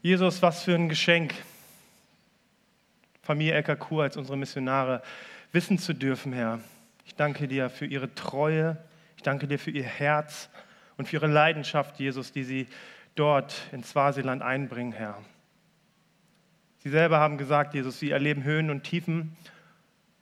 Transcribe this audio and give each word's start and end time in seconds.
Jesus, 0.00 0.42
was 0.42 0.62
für 0.62 0.76
ein 0.76 0.88
Geschenk, 0.88 1.34
Familie 3.20 3.60
Kur 3.64 4.04
als 4.04 4.16
unsere 4.16 4.36
Missionare 4.36 5.02
wissen 5.50 5.76
zu 5.76 5.92
dürfen, 5.92 6.32
Herr. 6.32 6.60
Ich 7.04 7.16
danke 7.16 7.48
dir 7.48 7.68
für 7.68 7.84
ihre 7.84 8.14
Treue, 8.14 8.76
ich 9.16 9.24
danke 9.24 9.48
dir 9.48 9.58
für 9.58 9.72
ihr 9.72 9.82
Herz 9.82 10.50
und 10.98 11.08
für 11.08 11.16
ihre 11.16 11.26
Leidenschaft, 11.26 11.98
Jesus, 11.98 12.30
die 12.30 12.44
sie 12.44 12.68
dort 13.16 13.56
in 13.72 13.82
Swasiland 13.82 14.40
einbringen, 14.40 14.92
Herr. 14.92 15.20
Sie 16.84 16.90
selber 16.90 17.18
haben 17.18 17.36
gesagt, 17.36 17.74
Jesus, 17.74 17.98
sie 17.98 18.12
erleben 18.12 18.44
Höhen 18.44 18.70
und 18.70 18.84
Tiefen. 18.84 19.36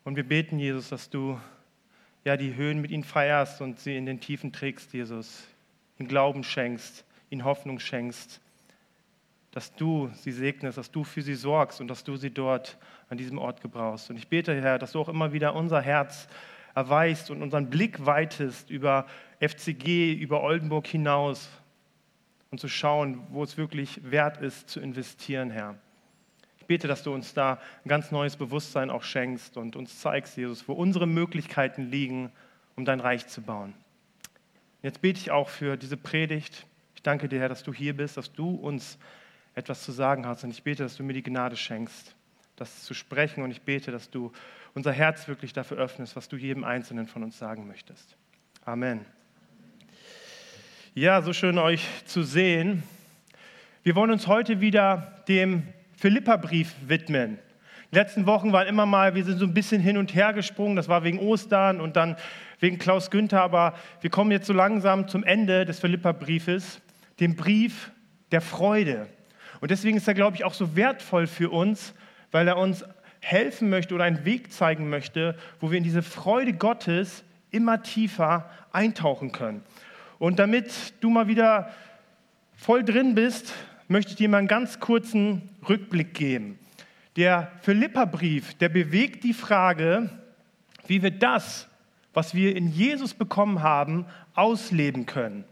Und 0.04 0.16
wir 0.16 0.27
beten, 0.27 0.58
Jesus, 0.58 0.88
dass 0.88 1.11
du 1.11 1.38
ja 2.24 2.38
die 2.38 2.54
Höhen 2.54 2.80
mit 2.80 2.90
ihnen 2.90 3.04
feierst 3.04 3.61
und 3.61 3.79
sie 3.79 3.95
in 3.95 4.06
den 4.06 4.20
Tiefen 4.20 4.54
trägst, 4.54 4.95
Jesus, 4.95 5.45
ihnen 5.98 6.08
Glauben 6.08 6.45
schenkst, 6.45 7.04
ihnen 7.29 7.45
Hoffnung 7.45 7.79
schenkst 7.79 8.40
dass 9.57 9.75
du 9.75 10.11
sie 10.12 10.32
segnest, 10.32 10.76
dass 10.76 10.90
du 10.90 11.03
für 11.03 11.22
sie 11.22 11.35
sorgst 11.35 11.80
und 11.80 11.89
dass 11.89 12.04
du 12.04 12.17
sie 12.17 12.29
dort 12.29 12.76
an 13.08 13.17
diesem 13.17 13.39
Ort 13.39 13.63
gebrauchst. 13.63 14.11
Und 14.11 14.18
ich 14.18 14.29
bete, 14.29 14.54
Herr, 14.61 14.79
dass 14.79 14.93
du 14.93 15.00
auch 15.00 15.08
immer 15.08 15.32
wieder 15.32 15.54
unser 15.54 15.80
Herz 15.80 16.29
erweist 16.75 17.30
und 17.30 17.40
unseren 17.40 17.71
Blick 17.71 18.04
weitest 18.04 18.68
über 18.68 19.07
FCG, 19.40 20.13
über 20.13 20.43
Oldenburg 20.43 20.86
hinaus 20.86 21.49
und 22.50 22.61
zu 22.61 22.68
schauen, 22.68 23.27
wo 23.30 23.43
es 23.43 23.57
wirklich 23.57 23.99
wert 24.04 24.43
ist, 24.43 24.68
zu 24.68 24.79
investieren, 24.79 25.50
Herr. 25.50 25.79
Ich 26.58 26.66
bete, 26.66 26.86
dass 26.86 27.02
du 27.02 27.14
uns 27.14 27.32
da 27.32 27.58
ein 27.82 27.88
ganz 27.88 28.11
neues 28.11 28.36
Bewusstsein 28.36 28.91
auch 28.91 29.04
schenkst 29.04 29.57
und 29.57 29.75
uns 29.75 30.00
zeigst, 30.00 30.36
Jesus, 30.36 30.68
wo 30.68 30.75
unsere 30.75 31.07
Möglichkeiten 31.07 31.85
liegen, 31.85 32.30
um 32.75 32.84
dein 32.84 33.00
Reich 33.00 33.27
zu 33.27 33.41
bauen. 33.41 33.72
Jetzt 34.83 35.00
bete 35.00 35.19
ich 35.19 35.30
auch 35.30 35.48
für 35.48 35.78
diese 35.78 35.97
Predigt. 35.97 36.66
Ich 36.94 37.02
danke 37.02 37.27
dir, 37.27 37.41
Herr, 37.41 37.48
dass 37.48 37.62
du 37.62 37.72
hier 37.72 37.97
bist, 37.97 38.19
dass 38.19 38.30
du 38.34 38.50
uns 38.50 38.98
etwas 39.56 39.83
zu 39.83 39.91
sagen 39.91 40.27
hast. 40.27 40.44
Und 40.44 40.50
ich 40.50 40.62
bete, 40.62 40.84
dass 40.84 40.96
du 40.96 41.02
mir 41.02 41.14
die 41.14 41.22
Gnade 41.22 41.56
schenkst, 41.56 42.14
das 42.54 42.84
zu 42.84 42.94
sprechen. 42.94 43.42
Und 43.42 43.50
ich 43.50 43.62
bete, 43.62 43.90
dass 43.90 44.10
du 44.10 44.30
unser 44.74 44.92
Herz 44.92 45.26
wirklich 45.26 45.52
dafür 45.52 45.78
öffnest, 45.78 46.14
was 46.14 46.28
du 46.28 46.36
jedem 46.36 46.62
Einzelnen 46.62 47.08
von 47.08 47.24
uns 47.24 47.38
sagen 47.38 47.66
möchtest. 47.66 48.16
Amen. 48.64 49.04
Ja, 50.94 51.22
so 51.22 51.32
schön 51.32 51.58
euch 51.58 51.86
zu 52.04 52.22
sehen. 52.22 52.82
Wir 53.82 53.96
wollen 53.96 54.10
uns 54.10 54.26
heute 54.26 54.60
wieder 54.60 55.22
dem 55.26 55.62
Philipperbrief 55.96 56.74
widmen. 56.86 57.38
Letzten 57.91 58.26
Wochen 58.26 58.52
waren 58.52 58.66
immer 58.66 58.84
mal, 58.84 59.14
wir 59.14 59.24
sind 59.24 59.38
so 59.38 59.46
ein 59.46 59.54
bisschen 59.54 59.80
hin 59.80 59.96
und 59.96 60.14
her 60.14 60.34
gesprungen. 60.34 60.76
Das 60.76 60.88
war 60.88 61.02
wegen 61.02 61.18
Ostern 61.18 61.80
und 61.80 61.96
dann 61.96 62.16
wegen 62.60 62.78
Klaus 62.78 63.10
Günther. 63.10 63.41
Aber 63.41 63.74
wir 64.02 64.10
kommen 64.10 64.32
jetzt 64.32 64.46
so 64.46 64.52
langsam 64.52 65.08
zum 65.08 65.24
Ende 65.24 65.64
des 65.64 65.80
Philipperbriefes, 65.80 66.82
dem 67.20 67.36
Brief 67.36 67.91
der 68.32 68.42
Freude. 68.42 69.06
Und 69.60 69.70
deswegen 69.70 69.96
ist 69.96 70.08
er, 70.08 70.14
glaube 70.14 70.36
ich, 70.36 70.44
auch 70.44 70.54
so 70.54 70.76
wertvoll 70.76 71.26
für 71.26 71.50
uns, 71.50 71.94
weil 72.30 72.48
er 72.48 72.56
uns 72.56 72.84
helfen 73.20 73.70
möchte 73.70 73.94
oder 73.94 74.04
einen 74.04 74.24
Weg 74.24 74.52
zeigen 74.52 74.88
möchte, 74.88 75.36
wo 75.60 75.70
wir 75.70 75.78
in 75.78 75.84
diese 75.84 76.02
Freude 76.02 76.52
Gottes 76.52 77.24
immer 77.50 77.82
tiefer 77.82 78.50
eintauchen 78.72 79.32
können. 79.32 79.62
Und 80.18 80.38
damit 80.38 80.94
du 81.00 81.10
mal 81.10 81.28
wieder 81.28 81.70
voll 82.54 82.84
drin 82.84 83.14
bist, 83.14 83.52
möchte 83.88 84.12
ich 84.12 84.16
dir 84.16 84.28
mal 84.28 84.38
einen 84.38 84.48
ganz 84.48 84.80
kurzen 84.80 85.50
Rückblick 85.68 86.14
geben. 86.14 86.58
Der 87.16 87.50
Philipperbrief, 87.62 88.54
der 88.54 88.68
bewegt 88.68 89.24
die 89.24 89.34
Frage, 89.34 90.10
wie 90.86 91.02
wir 91.02 91.10
das, 91.10 91.68
was 92.12 92.34
wir 92.34 92.56
in 92.56 92.68
Jesus 92.70 93.14
bekommen 93.14 93.62
haben, 93.62 94.06
ausleben 94.34 95.06
können. 95.06 95.44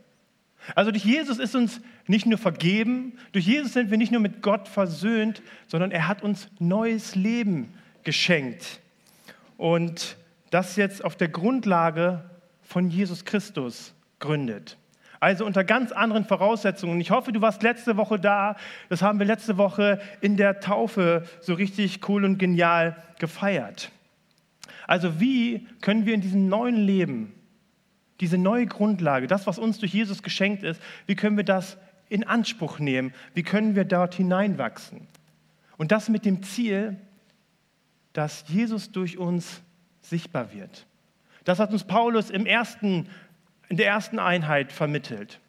Also 0.74 0.90
durch 0.90 1.04
Jesus 1.04 1.38
ist 1.38 1.54
uns 1.54 1.80
nicht 2.06 2.26
nur 2.26 2.38
vergeben, 2.38 3.18
durch 3.32 3.46
Jesus 3.46 3.72
sind 3.72 3.90
wir 3.90 3.98
nicht 3.98 4.12
nur 4.12 4.20
mit 4.20 4.42
Gott 4.42 4.68
versöhnt, 4.68 5.42
sondern 5.66 5.90
er 5.90 6.08
hat 6.08 6.22
uns 6.22 6.48
neues 6.58 7.14
Leben 7.14 7.72
geschenkt. 8.02 8.80
Und 9.56 10.16
das 10.50 10.76
jetzt 10.76 11.04
auf 11.04 11.16
der 11.16 11.28
Grundlage 11.28 12.28
von 12.62 12.90
Jesus 12.90 13.24
Christus 13.24 13.94
gründet. 14.18 14.76
Also 15.20 15.46
unter 15.46 15.64
ganz 15.64 15.90
anderen 15.90 16.26
Voraussetzungen. 16.26 17.00
Ich 17.00 17.10
hoffe, 17.10 17.32
du 17.32 17.40
warst 17.40 17.62
letzte 17.62 17.96
Woche 17.96 18.18
da. 18.18 18.56
Das 18.90 19.00
haben 19.00 19.18
wir 19.18 19.26
letzte 19.26 19.56
Woche 19.56 20.00
in 20.20 20.36
der 20.36 20.60
Taufe 20.60 21.24
so 21.40 21.54
richtig 21.54 22.06
cool 22.08 22.24
und 22.24 22.38
genial 22.38 23.02
gefeiert. 23.18 23.90
Also 24.86 25.20
wie 25.20 25.66
können 25.80 26.04
wir 26.04 26.14
in 26.14 26.20
diesem 26.20 26.48
neuen 26.48 26.76
Leben 26.76 27.32
diese 28.20 28.38
neue 28.38 28.66
Grundlage, 28.66 29.26
das, 29.26 29.46
was 29.46 29.58
uns 29.58 29.78
durch 29.78 29.92
Jesus 29.92 30.22
geschenkt 30.22 30.62
ist, 30.62 30.80
wie 31.06 31.16
können 31.16 31.36
wir 31.36 31.44
das 31.44 31.78
in 32.08 32.24
Anspruch 32.24 32.78
nehmen? 32.78 33.12
Wie 33.34 33.42
können 33.42 33.74
wir 33.74 33.84
dort 33.84 34.14
hineinwachsen? 34.14 35.06
Und 35.76 35.92
das 35.92 36.08
mit 36.08 36.24
dem 36.24 36.42
Ziel, 36.42 36.96
dass 38.12 38.44
Jesus 38.48 38.92
durch 38.92 39.18
uns 39.18 39.62
sichtbar 40.00 40.52
wird. 40.52 40.86
Das 41.44 41.58
hat 41.58 41.72
uns 41.72 41.84
Paulus 41.84 42.30
im 42.30 42.46
ersten, 42.46 43.08
in 43.68 43.76
der 43.76 43.86
ersten 43.86 44.18
Einheit 44.18 44.72
vermittelt. 44.72 45.40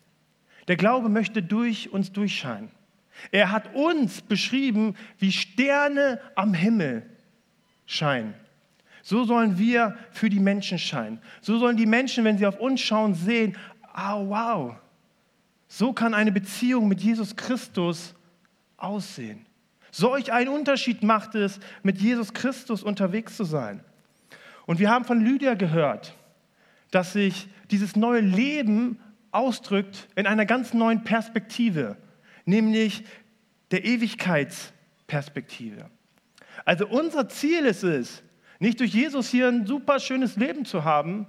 Der 0.68 0.76
Glaube 0.76 1.10
möchte 1.10 1.44
durch 1.44 1.92
uns 1.92 2.12
durchscheinen. 2.12 2.72
Er 3.32 3.52
hat 3.52 3.74
uns 3.76 4.22
beschrieben, 4.22 4.96
wie 5.20 5.32
Sterne 5.32 6.20
am 6.36 6.54
Himmel 6.54 7.04
scheinen. 7.86 8.34
So 9.04 9.24
sollen 9.24 9.58
wir 9.58 9.96
für 10.12 10.30
die 10.30 10.40
Menschen 10.40 10.80
scheinen. 10.80 11.22
So 11.40 11.60
sollen 11.60 11.78
die 11.78 11.86
Menschen, 11.86 12.24
wenn 12.24 12.38
sie 12.38 12.48
auf 12.48 12.60
uns 12.60 12.82
schauen, 12.82 13.14
sehen, 13.14 13.56
ah 13.94 14.20
wow, 14.20 14.76
so 15.78 15.92
kann 15.92 16.14
eine 16.14 16.32
Beziehung 16.32 16.88
mit 16.88 17.02
Jesus 17.02 17.36
Christus 17.36 18.16
aussehen. 18.78 19.46
Solch 19.92 20.32
einen 20.32 20.48
Unterschied 20.48 21.04
macht 21.04 21.36
es, 21.36 21.60
mit 21.84 21.98
Jesus 21.98 22.34
Christus 22.34 22.82
unterwegs 22.82 23.36
zu 23.36 23.44
sein. 23.44 23.84
Und 24.68 24.80
wir 24.80 24.90
haben 24.90 25.04
von 25.04 25.20
Lydia 25.20 25.56
gehört, 25.56 26.16
dass 26.92 27.12
sich 27.12 27.50
dieses 27.72 27.98
neue 27.98 28.22
Leben 28.22 29.02
ausdrückt 29.32 30.08
in 30.16 30.28
einer 30.28 30.46
ganz 30.46 30.74
neuen 30.74 31.04
Perspektive, 31.04 31.98
nämlich 32.46 33.04
der 33.72 33.84
Ewigkeitsperspektive. 33.84 35.90
Also 36.64 36.88
unser 36.88 37.28
Ziel 37.28 37.66
ist 37.66 37.84
es, 37.84 38.24
nicht 38.60 38.80
durch 38.80 38.94
Jesus 38.94 39.30
hier 39.30 39.50
ein 39.50 39.66
super 39.66 40.00
schönes 40.00 40.38
Leben 40.38 40.64
zu 40.64 40.86
haben, 40.86 41.28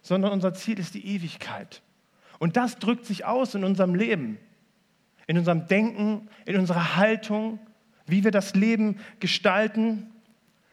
sondern 0.00 0.30
unser 0.30 0.54
Ziel 0.54 0.78
ist 0.78 0.94
die 0.94 1.04
Ewigkeit. 1.04 1.82
Und 2.40 2.56
das 2.56 2.78
drückt 2.78 3.04
sich 3.04 3.26
aus 3.26 3.54
in 3.54 3.64
unserem 3.64 3.94
Leben, 3.94 4.38
in 5.26 5.36
unserem 5.36 5.66
Denken, 5.66 6.28
in 6.46 6.56
unserer 6.56 6.96
Haltung, 6.96 7.60
wie 8.06 8.24
wir 8.24 8.30
das 8.30 8.54
Leben 8.54 8.96
gestalten. 9.20 10.10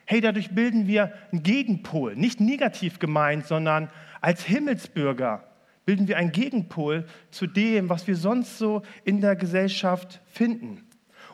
Hey, 0.05 0.21
dadurch 0.21 0.51
bilden 0.51 0.87
wir 0.87 1.13
einen 1.31 1.43
Gegenpol, 1.43 2.15
nicht 2.15 2.39
negativ 2.39 2.99
gemeint, 2.99 3.45
sondern 3.45 3.89
als 4.21 4.45
Himmelsbürger 4.45 5.43
bilden 5.85 6.07
wir 6.07 6.17
einen 6.17 6.31
Gegenpol 6.31 7.05
zu 7.31 7.47
dem, 7.47 7.89
was 7.89 8.07
wir 8.07 8.15
sonst 8.15 8.57
so 8.57 8.81
in 9.03 9.19
der 9.19 9.35
Gesellschaft 9.35 10.21
finden. 10.25 10.85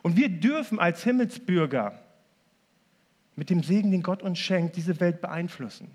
Und 0.02 0.16
wir 0.16 0.28
dürfen 0.28 0.80
als 0.80 1.04
Himmelsbürger 1.04 2.00
mit 3.36 3.50
dem 3.50 3.62
Segen, 3.62 3.92
den 3.92 4.02
Gott 4.02 4.24
uns 4.24 4.40
schenkt, 4.40 4.74
diese 4.74 4.98
Welt 4.98 5.20
beeinflussen. 5.20 5.94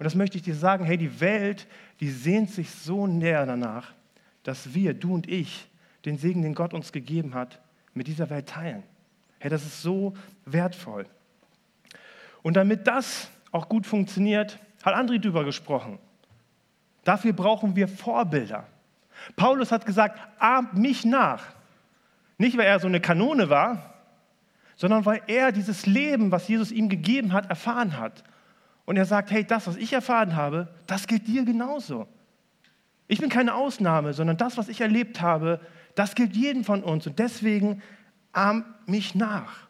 Und 0.00 0.04
das 0.04 0.14
möchte 0.14 0.38
ich 0.38 0.42
dir 0.42 0.54
sagen, 0.54 0.86
hey, 0.86 0.96
die 0.96 1.20
Welt, 1.20 1.66
die 2.00 2.08
sehnt 2.08 2.50
sich 2.50 2.70
so 2.70 3.06
näher 3.06 3.44
danach, 3.44 3.92
dass 4.44 4.72
wir, 4.72 4.94
du 4.94 5.12
und 5.12 5.28
ich, 5.28 5.68
den 6.06 6.16
Segen, 6.16 6.40
den 6.40 6.54
Gott 6.54 6.72
uns 6.72 6.90
gegeben 6.90 7.34
hat, 7.34 7.60
mit 7.92 8.06
dieser 8.06 8.30
Welt 8.30 8.48
teilen. 8.48 8.82
Hey, 9.40 9.50
das 9.50 9.62
ist 9.62 9.82
so 9.82 10.16
wertvoll. 10.46 11.04
Und 12.40 12.54
damit 12.54 12.86
das 12.86 13.28
auch 13.52 13.68
gut 13.68 13.86
funktioniert, 13.86 14.58
hat 14.82 14.94
André 14.94 15.18
drüber 15.18 15.44
gesprochen. 15.44 15.98
Dafür 17.04 17.34
brauchen 17.34 17.76
wir 17.76 17.86
Vorbilder. 17.86 18.66
Paulus 19.36 19.70
hat 19.70 19.84
gesagt, 19.84 20.18
ahmt 20.38 20.72
mich 20.78 21.04
nach. 21.04 21.44
Nicht, 22.38 22.56
weil 22.56 22.64
er 22.64 22.80
so 22.80 22.86
eine 22.86 23.02
Kanone 23.02 23.50
war, 23.50 23.96
sondern 24.76 25.04
weil 25.04 25.20
er 25.26 25.52
dieses 25.52 25.84
Leben, 25.84 26.32
was 26.32 26.48
Jesus 26.48 26.72
ihm 26.72 26.88
gegeben 26.88 27.34
hat, 27.34 27.50
erfahren 27.50 27.98
hat. 27.98 28.24
Und 28.90 28.96
er 28.96 29.04
sagt, 29.04 29.30
hey, 29.30 29.44
das, 29.44 29.68
was 29.68 29.76
ich 29.76 29.92
erfahren 29.92 30.34
habe, 30.34 30.66
das 30.88 31.06
gilt 31.06 31.28
dir 31.28 31.44
genauso. 31.44 32.08
Ich 33.06 33.20
bin 33.20 33.28
keine 33.28 33.54
Ausnahme, 33.54 34.14
sondern 34.14 34.36
das, 34.36 34.56
was 34.56 34.68
ich 34.68 34.80
erlebt 34.80 35.20
habe, 35.20 35.60
das 35.94 36.16
gilt 36.16 36.34
jedem 36.34 36.64
von 36.64 36.82
uns. 36.82 37.06
Und 37.06 37.20
deswegen 37.20 37.82
arm 38.32 38.64
mich 38.86 39.14
nach. 39.14 39.68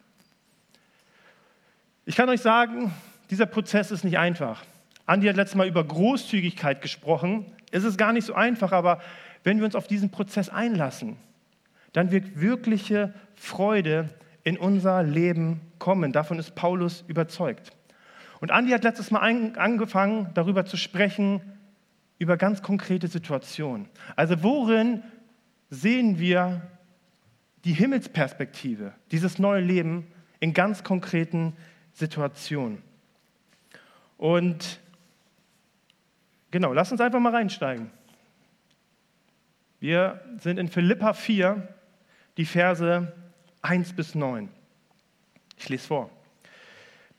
Ich 2.07 2.15
kann 2.15 2.29
euch 2.29 2.41
sagen, 2.41 2.91
dieser 3.29 3.45
Prozess 3.45 3.91
ist 3.91 4.03
nicht 4.03 4.17
einfach. 4.17 4.63
Andi 5.05 5.27
hat 5.27 5.35
letztes 5.35 5.55
Mal 5.55 5.67
über 5.67 5.83
Großzügigkeit 5.83 6.81
gesprochen. 6.81 7.45
Es 7.69 7.83
ist 7.83 7.99
gar 7.99 8.13
nicht 8.13 8.25
so 8.25 8.33
einfach, 8.33 8.71
aber 8.71 9.01
wenn 9.43 9.59
wir 9.59 9.65
uns 9.65 9.75
auf 9.75 9.85
diesen 9.85 10.09
Prozess 10.09 10.49
einlassen, 10.49 11.15
dann 11.93 12.09
wird 12.09 12.41
wirkliche 12.41 13.13
Freude 13.35 14.09
in 14.43 14.57
unser 14.57 15.03
Leben 15.03 15.61
kommen. 15.77 16.11
Davon 16.11 16.39
ist 16.39 16.55
Paulus 16.55 17.03
überzeugt. 17.07 17.71
Und 18.41 18.51
Andi 18.51 18.71
hat 18.71 18.83
letztes 18.83 19.11
Mal 19.11 19.19
angefangen, 19.19 20.29
darüber 20.33 20.65
zu 20.65 20.75
sprechen, 20.75 21.41
über 22.17 22.37
ganz 22.37 22.61
konkrete 22.61 23.07
Situationen. 23.07 23.87
Also 24.15 24.43
worin 24.43 25.03
sehen 25.69 26.19
wir 26.19 26.61
die 27.63 27.73
Himmelsperspektive, 27.73 28.93
dieses 29.11 29.37
neue 29.37 29.61
Leben 29.61 30.07
in 30.39 30.53
ganz 30.53 30.83
konkreten 30.83 31.55
Situationen. 31.93 32.81
Und 34.17 34.79
genau, 36.49 36.73
lass 36.73 36.91
uns 36.91 36.99
einfach 36.99 37.19
mal 37.19 37.33
reinsteigen. 37.33 37.91
Wir 39.79 40.19
sind 40.37 40.57
in 40.57 40.67
Philippa 40.67 41.13
4, 41.13 41.67
die 42.37 42.45
Verse 42.45 43.13
1 43.61 43.93
bis 43.93 44.15
9. 44.15 44.49
Ich 45.57 45.69
lese 45.69 45.87
vor. 45.87 46.20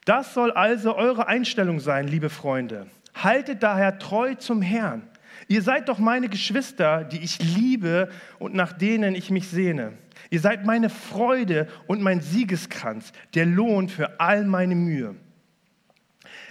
Das 0.04 0.34
soll 0.34 0.50
also 0.50 0.96
eure 0.96 1.28
Einstellung 1.28 1.78
sein, 1.78 2.08
liebe 2.08 2.30
Freunde. 2.30 2.86
Haltet 3.14 3.62
daher 3.62 3.98
treu 3.98 4.34
zum 4.34 4.62
Herrn. 4.62 5.08
Ihr 5.48 5.62
seid 5.62 5.88
doch 5.88 5.98
meine 5.98 6.28
Geschwister, 6.28 7.04
die 7.04 7.22
ich 7.22 7.38
liebe 7.42 8.08
und 8.38 8.54
nach 8.54 8.72
denen 8.72 9.14
ich 9.14 9.30
mich 9.30 9.48
sehne. 9.48 9.92
Ihr 10.30 10.40
seid 10.40 10.64
meine 10.64 10.88
Freude 10.88 11.68
und 11.86 12.00
mein 12.00 12.20
Siegeskranz, 12.20 13.12
der 13.34 13.46
Lohn 13.46 13.88
für 13.88 14.20
all 14.20 14.44
meine 14.44 14.74
Mühe. 14.74 15.14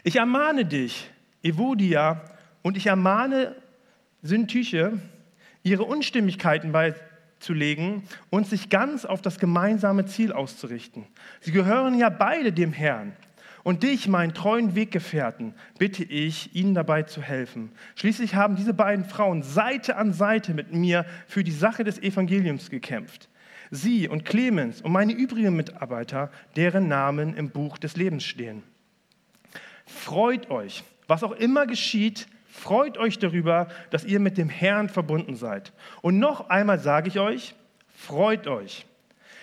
Ich 0.03 0.18
ermahne 0.18 0.65
dich, 0.65 1.09
Evodia, 1.44 2.21
und 2.62 2.77
ich 2.77 2.88
ermahne 2.88 3.56
Syntyche, 4.21 5.00
ihre 5.63 5.83
Unstimmigkeiten 5.83 6.71
beizulegen 6.71 8.03
und 8.30 8.48
sich 8.48 8.69
ganz 8.69 9.06
auf 9.06 9.21
das 9.21 9.39
gemeinsame 9.39 10.06
Ziel 10.06 10.31
auszurichten. 10.31 11.06
Sie 11.39 11.51
gehören 11.51 11.98
ja 11.98 12.09
beide 12.09 12.51
dem 12.51 12.74
Herrn. 12.74 13.13
Und 13.63 13.83
dich, 13.83 14.07
meinen 14.07 14.33
treuen 14.33 14.75
Weggefährten, 14.75 15.53
bitte 15.77 16.03
ich, 16.03 16.55
ihnen 16.55 16.73
dabei 16.73 17.03
zu 17.03 17.21
helfen. 17.21 17.71
Schließlich 17.95 18.35
haben 18.35 18.55
diese 18.55 18.73
beiden 18.73 19.05
Frauen 19.05 19.43
Seite 19.43 19.97
an 19.97 20.13
Seite 20.13 20.53
mit 20.53 20.73
mir 20.73 21.05
für 21.27 21.43
die 21.43 21.51
Sache 21.51 21.83
des 21.83 21.99
Evangeliums 21.99 22.69
gekämpft. 22.69 23.29
Sie 23.69 24.07
und 24.07 24.25
Clemens 24.25 24.81
und 24.81 24.91
meine 24.91 25.13
übrigen 25.13 25.55
Mitarbeiter, 25.55 26.29
deren 26.55 26.87
Namen 26.87 27.35
im 27.35 27.51
Buch 27.51 27.77
des 27.77 27.95
Lebens 27.95 28.25
stehen. 28.25 28.63
Freut 29.85 30.49
euch, 30.49 30.83
was 31.07 31.23
auch 31.23 31.31
immer 31.31 31.67
geschieht, 31.67 32.27
freut 32.47 32.97
euch 32.97 33.19
darüber, 33.19 33.67
dass 33.89 34.03
ihr 34.03 34.19
mit 34.19 34.37
dem 34.37 34.49
Herrn 34.49 34.89
verbunden 34.89 35.35
seid. 35.35 35.71
Und 36.01 36.19
noch 36.19 36.49
einmal 36.49 36.79
sage 36.79 37.07
ich 37.07 37.19
euch, 37.19 37.55
freut 37.95 38.47
euch. 38.47 38.85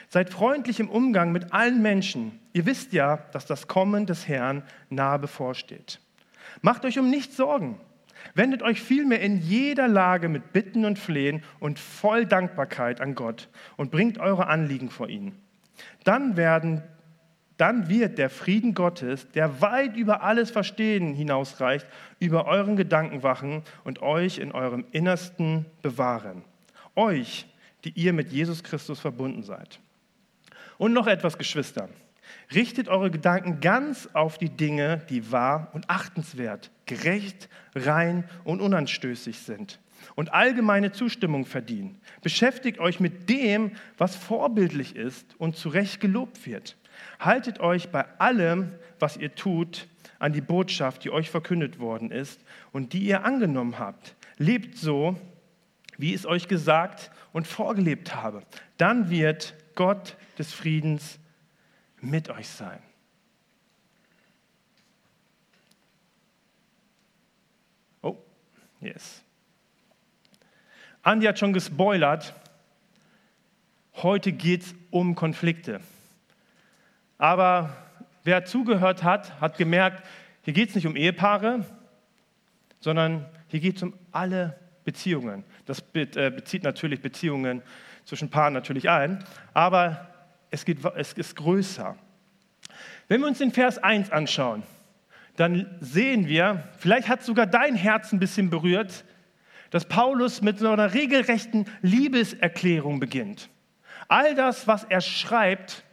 Seid 0.08 0.30
freundlich 0.30 0.80
im 0.80 0.88
Umgang 0.88 1.32
mit 1.32 1.52
allen 1.52 1.82
Menschen. 1.82 2.40
Ihr 2.52 2.64
wisst 2.66 2.92
ja, 2.92 3.18
dass 3.32 3.46
das 3.46 3.68
Kommen 3.68 4.06
des 4.06 4.26
Herrn 4.26 4.62
nahe 4.88 5.18
bevorsteht. 5.18 6.00
Macht 6.62 6.84
euch 6.84 6.98
um 6.98 7.10
nichts 7.10 7.36
Sorgen. 7.36 7.78
Wendet 8.34 8.62
euch 8.62 8.80
vielmehr 8.80 9.20
in 9.20 9.38
jeder 9.38 9.86
Lage 9.86 10.28
mit 10.28 10.52
Bitten 10.52 10.84
und 10.84 10.98
Flehen 10.98 11.42
und 11.60 11.78
voll 11.78 12.26
Dankbarkeit 12.26 13.00
an 13.00 13.14
Gott 13.14 13.48
und 13.76 13.90
bringt 13.90 14.18
eure 14.18 14.46
Anliegen 14.46 14.90
vor 14.90 15.08
ihn. 15.08 15.34
Dann 16.04 16.36
werden 16.36 16.82
dann 17.58 17.88
wird 17.88 18.18
der 18.18 18.30
Frieden 18.30 18.72
Gottes, 18.72 19.28
der 19.32 19.60
weit 19.60 19.96
über 19.96 20.22
alles 20.22 20.52
Verstehen 20.52 21.12
hinausreicht, 21.12 21.86
über 22.20 22.46
euren 22.46 22.76
Gedanken 22.76 23.24
wachen 23.24 23.62
und 23.82 24.00
euch 24.00 24.38
in 24.38 24.52
eurem 24.52 24.84
Innersten 24.92 25.66
bewahren. 25.82 26.44
Euch, 26.94 27.46
die 27.84 27.90
ihr 27.90 28.12
mit 28.12 28.30
Jesus 28.30 28.62
Christus 28.62 29.00
verbunden 29.00 29.42
seid. 29.42 29.80
Und 30.78 30.92
noch 30.92 31.06
etwas, 31.06 31.36
Geschwister. 31.36 31.88
Richtet 32.54 32.88
eure 32.88 33.10
Gedanken 33.10 33.60
ganz 33.60 34.08
auf 34.14 34.38
die 34.38 34.50
Dinge, 34.50 35.02
die 35.10 35.30
wahr 35.30 35.68
und 35.72 35.90
achtenswert, 35.90 36.70
gerecht, 36.86 37.48
rein 37.74 38.24
und 38.44 38.60
unanstößig 38.60 39.38
sind 39.40 39.78
und 40.14 40.32
allgemeine 40.32 40.92
Zustimmung 40.92 41.44
verdienen. 41.44 42.00
Beschäftigt 42.22 42.78
euch 42.78 43.00
mit 43.00 43.28
dem, 43.28 43.72
was 43.96 44.16
vorbildlich 44.16 44.96
ist 44.96 45.34
und 45.38 45.56
zu 45.56 45.68
Recht 45.68 46.00
gelobt 46.00 46.46
wird. 46.46 46.76
Haltet 47.20 47.60
euch 47.60 47.90
bei 47.90 48.04
allem, 48.18 48.72
was 48.98 49.16
ihr 49.16 49.34
tut, 49.34 49.88
an 50.18 50.32
die 50.32 50.40
Botschaft, 50.40 51.04
die 51.04 51.10
euch 51.10 51.30
verkündet 51.30 51.78
worden 51.78 52.10
ist 52.10 52.40
und 52.72 52.92
die 52.92 53.04
ihr 53.04 53.24
angenommen 53.24 53.78
habt. 53.78 54.16
Lebt 54.36 54.76
so, 54.76 55.16
wie 55.96 56.14
es 56.14 56.26
euch 56.26 56.48
gesagt 56.48 57.10
und 57.32 57.46
vorgelebt 57.46 58.16
habe. 58.16 58.42
Dann 58.76 59.10
wird 59.10 59.54
Gott 59.78 60.16
des 60.36 60.52
Friedens 60.52 61.20
mit 62.00 62.30
euch 62.30 62.48
sein. 62.48 62.80
Oh, 68.02 68.16
yes. 68.80 69.22
Andi 71.04 71.26
hat 71.26 71.38
schon 71.38 71.52
gespoilert. 71.52 72.34
Heute 73.94 74.32
geht 74.32 74.62
es 74.62 74.74
um 74.90 75.14
Konflikte. 75.14 75.80
Aber 77.16 77.76
wer 78.24 78.44
zugehört 78.44 79.04
hat, 79.04 79.40
hat 79.40 79.58
gemerkt, 79.58 80.04
hier 80.42 80.54
geht 80.54 80.70
es 80.70 80.74
nicht 80.74 80.88
um 80.88 80.96
Ehepaare, 80.96 81.64
sondern 82.80 83.26
hier 83.46 83.60
geht 83.60 83.76
es 83.76 83.84
um 83.84 83.94
alle 84.10 84.58
Beziehungen. 84.82 85.44
Das 85.66 85.84
äh, 85.94 86.32
bezieht 86.32 86.64
natürlich 86.64 87.00
Beziehungen 87.00 87.62
zwischen 88.08 88.30
Paaren 88.30 88.54
natürlich 88.54 88.88
ein, 88.88 89.22
aber 89.52 90.08
es, 90.50 90.64
geht, 90.64 90.78
es 90.96 91.12
ist 91.12 91.36
größer. 91.36 91.94
Wenn 93.06 93.20
wir 93.20 93.28
uns 93.28 93.36
den 93.36 93.52
Vers 93.52 93.76
1 93.76 94.10
anschauen, 94.10 94.62
dann 95.36 95.76
sehen 95.80 96.26
wir, 96.26 96.64
vielleicht 96.78 97.08
hat 97.08 97.22
sogar 97.22 97.46
dein 97.46 97.76
Herz 97.76 98.10
ein 98.12 98.18
bisschen 98.18 98.48
berührt, 98.48 99.04
dass 99.68 99.84
Paulus 99.84 100.40
mit 100.40 100.58
so 100.58 100.70
einer 100.70 100.94
regelrechten 100.94 101.66
Liebeserklärung 101.82 102.98
beginnt. 102.98 103.50
All 104.08 104.34
das, 104.34 104.66
was 104.66 104.84
er 104.84 105.02
schreibt, 105.02 105.84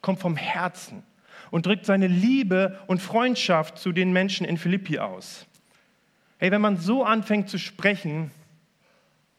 kommt 0.00 0.20
vom 0.20 0.36
Herzen 0.36 1.02
und 1.50 1.66
drückt 1.66 1.86
seine 1.86 2.06
Liebe 2.06 2.78
und 2.86 3.02
Freundschaft 3.02 3.78
zu 3.78 3.90
den 3.90 4.12
Menschen 4.12 4.46
in 4.46 4.58
Philippi 4.58 5.00
aus. 5.00 5.44
Hey, 6.38 6.52
wenn 6.52 6.60
man 6.60 6.76
so 6.76 7.02
anfängt 7.02 7.48
zu 7.48 7.58
sprechen, 7.58 8.30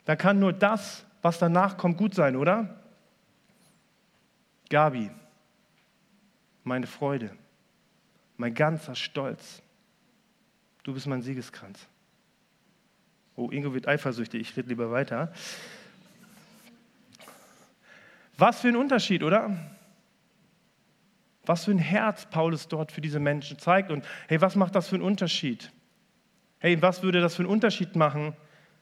dann 0.03 0.17
kann 0.17 0.39
nur 0.39 0.51
das, 0.51 1.05
was 1.21 1.39
danach 1.39 1.77
kommt, 1.77 1.97
gut 1.97 2.13
sein, 2.13 2.35
oder? 2.35 2.79
Gabi, 4.69 5.09
meine 6.63 6.87
Freude, 6.87 7.35
mein 8.37 8.53
ganzer 8.53 8.95
Stolz, 8.95 9.61
du 10.83 10.93
bist 10.93 11.07
mein 11.07 11.21
Siegeskranz. 11.21 11.87
Oh, 13.35 13.49
Ingo 13.51 13.73
wird 13.73 13.87
eifersüchtig, 13.87 14.41
ich 14.41 14.57
rede 14.57 14.69
lieber 14.69 14.91
weiter. 14.91 15.31
Was 18.37 18.61
für 18.61 18.69
ein 18.69 18.75
Unterschied, 18.75 19.23
oder? 19.23 19.57
Was 21.45 21.65
für 21.65 21.71
ein 21.71 21.79
Herz 21.79 22.25
Paulus 22.25 22.67
dort 22.67 22.91
für 22.91 23.01
diese 23.01 23.19
Menschen 23.19 23.57
zeigt. 23.59 23.91
Und 23.91 24.05
hey, 24.27 24.39
was 24.39 24.55
macht 24.55 24.75
das 24.75 24.87
für 24.87 24.95
einen 24.95 25.03
Unterschied? 25.03 25.71
Hey, 26.59 26.81
was 26.81 27.01
würde 27.01 27.21
das 27.21 27.35
für 27.35 27.41
einen 27.41 27.51
Unterschied 27.51 27.95
machen, 27.95 28.35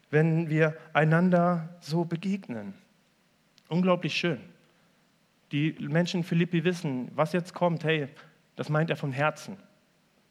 wenn 0.10 0.50
wir 0.50 0.76
einander 0.94 1.70
so 1.80 2.06
begegnen? 2.06 2.74
Unglaublich 3.68 4.16
schön. 4.16 4.40
Die 5.52 5.76
Menschen 5.80 6.22
in 6.22 6.24
Philippi 6.24 6.64
wissen, 6.64 7.12
was 7.16 7.34
jetzt 7.34 7.54
kommt, 7.54 7.84
hey, 7.84 8.08
das 8.56 8.70
meint 8.70 8.90
er 8.90 8.96
vom 8.96 9.12
Herzen. 9.12 9.58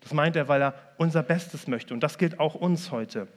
Das 0.01 0.13
meint 0.13 0.37
er, 0.37 0.49
weil 0.49 0.63
er 0.63 0.75
unser 0.99 1.23
Bestes 1.23 1.67
möchte. 1.67 1.95
Und 1.95 2.01
das 2.01 2.19
gilt 2.19 2.39
auch 2.39 2.55
uns 2.55 2.91
heute. 2.91 3.29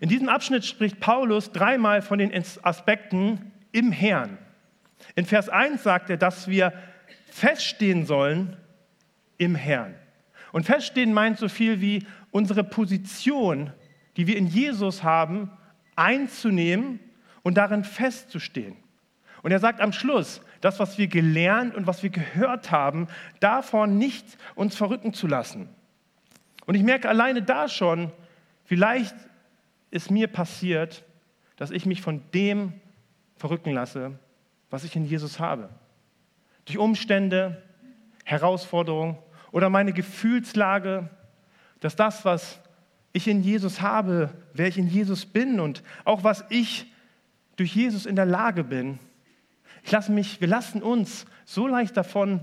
In 0.00 0.08
diesem 0.08 0.28
Abschnitt 0.28 0.64
spricht 0.64 1.00
Paulus 1.00 1.52
dreimal 1.52 2.02
von 2.02 2.18
den 2.18 2.32
Aspekten 2.62 3.52
im 3.72 3.90
Herrn. 3.90 4.38
In 5.16 5.26
Vers 5.26 5.48
1 5.48 5.82
sagt 5.82 6.10
er, 6.10 6.16
dass 6.16 6.48
wir 6.48 6.72
feststehen 7.30 8.06
sollen 8.06 8.56
im 9.38 9.54
Herrn. 9.54 9.94
Und 10.52 10.66
feststehen 10.66 11.12
meint 11.12 11.38
so 11.38 11.48
viel 11.48 11.80
wie 11.80 12.06
unsere 12.30 12.64
Position, 12.64 13.72
die 14.18 14.26
wir 14.26 14.36
in 14.36 14.46
Jesus 14.46 15.02
haben, 15.02 15.50
einzunehmen 15.96 17.00
und 17.42 17.56
darin 17.56 17.84
festzustehen. 17.84 18.76
Und 19.42 19.50
er 19.50 19.60
sagt 19.60 19.80
am 19.80 19.92
Schluss, 19.92 20.42
das, 20.60 20.78
was 20.78 20.98
wir 20.98 21.06
gelernt 21.06 21.74
und 21.74 21.86
was 21.86 22.02
wir 22.02 22.10
gehört 22.10 22.70
haben, 22.70 23.06
davon 23.40 23.96
nicht 23.96 24.26
uns 24.54 24.76
verrücken 24.76 25.14
zu 25.14 25.26
lassen. 25.26 25.70
Und 26.66 26.74
ich 26.74 26.82
merke 26.82 27.08
alleine 27.08 27.40
da 27.40 27.68
schon, 27.68 28.12
vielleicht 28.64 29.16
ist 29.90 30.10
mir 30.10 30.26
passiert, 30.26 31.04
dass 31.56 31.70
ich 31.70 31.86
mich 31.86 32.02
von 32.02 32.20
dem 32.34 32.74
verrücken 33.38 33.72
lasse, 33.72 34.18
was 34.68 34.84
ich 34.84 34.94
in 34.94 35.06
Jesus 35.06 35.40
habe 35.40 35.70
durch 36.68 36.78
Umstände, 36.78 37.62
Herausforderungen 38.24 39.16
oder 39.52 39.70
meine 39.70 39.94
Gefühlslage, 39.94 41.08
dass 41.80 41.96
das, 41.96 42.26
was 42.26 42.60
ich 43.12 43.28
in 43.28 43.42
Jesus 43.42 43.80
habe, 43.80 44.30
wer 44.52 44.68
ich 44.68 44.78
in 44.78 44.88
Jesus 44.88 45.26
bin 45.26 45.60
und 45.60 45.82
auch 46.04 46.24
was 46.24 46.44
ich 46.50 46.92
durch 47.56 47.74
Jesus 47.74 48.06
in 48.06 48.16
der 48.16 48.26
Lage 48.26 48.64
bin, 48.64 48.98
ich 49.82 49.92
lasse 49.92 50.12
mich, 50.12 50.40
wir 50.40 50.48
lassen 50.48 50.82
uns 50.82 51.24
so 51.44 51.66
leicht 51.66 51.96
davon 51.96 52.40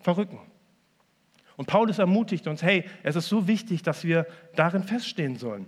verrücken. 0.00 0.38
Und 1.56 1.66
Paulus 1.66 1.98
ermutigt 1.98 2.46
uns, 2.46 2.62
hey, 2.62 2.84
es 3.02 3.16
ist 3.16 3.28
so 3.28 3.46
wichtig, 3.46 3.82
dass 3.82 4.04
wir 4.04 4.26
darin 4.54 4.82
feststehen 4.82 5.36
sollen. 5.36 5.66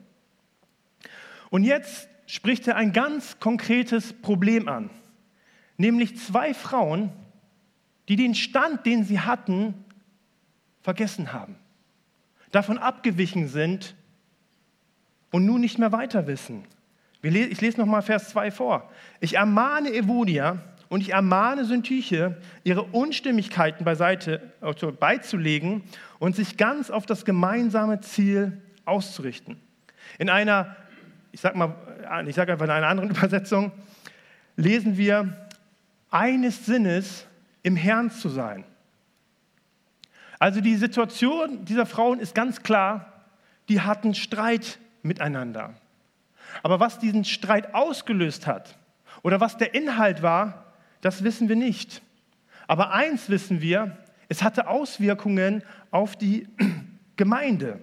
Und 1.51 1.65
jetzt 1.65 2.09
spricht 2.27 2.67
er 2.67 2.77
ein 2.77 2.93
ganz 2.93 3.39
konkretes 3.39 4.13
Problem 4.13 4.69
an. 4.69 4.91
nämlich 5.77 6.17
zwei 6.19 6.55
Frauen, 6.55 7.11
die 8.09 8.17
den 8.17 8.35
Stand, 8.35 8.87
den 8.87 9.05
sie 9.05 9.21
hatten, 9.21 9.85
vergessen 10.83 11.33
haben, 11.33 11.57
davon 12.55 12.79
abgewichen 12.79 13.49
sind 13.49 13.95
und 15.31 15.45
nun 15.45 15.61
nicht 15.61 15.79
mehr 15.79 15.93
weiter 15.93 16.27
wissen. 16.27 16.65
Ich 17.23 17.61
lese 17.61 17.81
nochmal 17.81 18.03
Vers 18.03 18.29
2 18.31 18.51
vor. 18.51 18.91
Ich 19.21 19.37
ermahne 19.37 19.93
Evodia 19.93 20.59
und 20.89 21.01
ich 21.01 21.11
ermahne 21.11 21.65
Syntyche, 21.65 22.37
ihre 22.63 22.83
Unstimmigkeiten 22.83 23.85
beiseite 23.85 24.53
also 24.61 24.93
beizulegen 24.93 25.83
und 26.19 26.37
sich 26.37 26.57
ganz 26.57 26.91
auf 26.91 27.07
das 27.07 27.25
gemeinsame 27.25 28.01
Ziel 28.03 28.61
auszurichten. 28.85 29.57
In 30.19 30.29
einer, 30.29 30.77
ich 31.33 31.41
sage 31.41 31.59
mal, 31.59 31.75
ich 32.27 32.35
sage 32.37 32.53
einfach 32.53 32.67
in 32.67 32.71
einer 32.71 32.87
anderen 32.87 33.11
Übersetzung, 33.17 33.73
lesen 34.57 34.97
wir, 34.97 35.49
eines 36.11 36.67
Sinnes 36.67 37.27
im 37.65 37.75
Herrn 37.75 38.11
zu 38.11 38.29
sein. 38.29 38.65
Also 40.45 40.61
die 40.61 40.77
Situation 40.77 41.65
dieser 41.65 41.87
Frauen 41.87 42.21
ist 42.21 42.35
ganz 42.35 42.63
klar, 42.63 43.25
die 43.71 43.81
hatten 43.81 44.15
Streit 44.15 44.79
miteinander. 45.03 45.73
Aber 46.63 46.81
was 46.81 46.99
diesen 46.99 47.25
Streit 47.25 47.73
ausgelöst 47.73 48.47
hat 48.47 48.77
oder 49.23 49.41
was 49.41 49.57
der 49.57 49.75
Inhalt 49.75 50.21
war, 50.21 50.75
das 51.01 51.25
wissen 51.25 51.49
wir 51.49 51.57
nicht. 51.57 52.03
Aber 52.67 52.93
eins 52.93 53.31
wissen 53.31 53.63
wir, 53.63 53.97
es 54.29 54.43
hatte 54.43 54.69
Auswirkungen 54.69 55.63
auf 55.91 56.15
die 56.15 56.47
Gemeinde. 57.17 57.81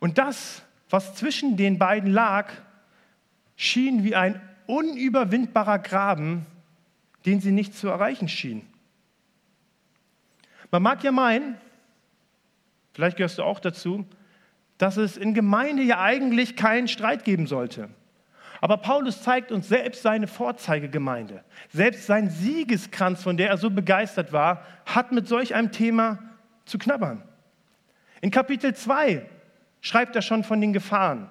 Und 0.00 0.18
das, 0.18 0.60
was 0.90 1.14
zwischen 1.14 1.56
den 1.56 1.78
beiden 1.78 2.12
lag, 2.12 2.52
schien 3.56 4.04
wie 4.04 4.16
ein 4.16 4.38
unüberwindbarer 4.66 5.78
Graben, 5.78 6.44
den 7.24 7.40
sie 7.40 7.52
nicht 7.52 7.74
zu 7.74 7.88
erreichen 7.88 8.28
schien. 8.28 8.69
Man 10.70 10.82
mag 10.82 11.02
ja 11.02 11.12
meinen, 11.12 11.58
vielleicht 12.92 13.16
gehörst 13.16 13.38
du 13.38 13.42
auch 13.42 13.60
dazu, 13.60 14.06
dass 14.78 14.96
es 14.96 15.16
in 15.16 15.34
Gemeinde 15.34 15.82
ja 15.82 16.00
eigentlich 16.00 16.56
keinen 16.56 16.88
Streit 16.88 17.24
geben 17.24 17.46
sollte. 17.46 17.90
Aber 18.60 18.76
Paulus 18.76 19.22
zeigt 19.22 19.52
uns 19.52 19.68
selbst 19.68 20.02
seine 20.02 20.26
Vorzeigegemeinde. 20.26 21.44
Selbst 21.70 22.06
sein 22.06 22.28
Siegeskranz, 22.28 23.22
von 23.22 23.36
der 23.36 23.48
er 23.48 23.56
so 23.56 23.70
begeistert 23.70 24.32
war, 24.32 24.64
hat 24.84 25.12
mit 25.12 25.26
solch 25.26 25.54
einem 25.54 25.72
Thema 25.72 26.18
zu 26.66 26.78
knabbern. 26.78 27.22
In 28.20 28.30
Kapitel 28.30 28.74
2 28.74 29.26
schreibt 29.80 30.14
er 30.14 30.22
schon 30.22 30.44
von 30.44 30.60
den 30.60 30.72
Gefahren. 30.72 31.30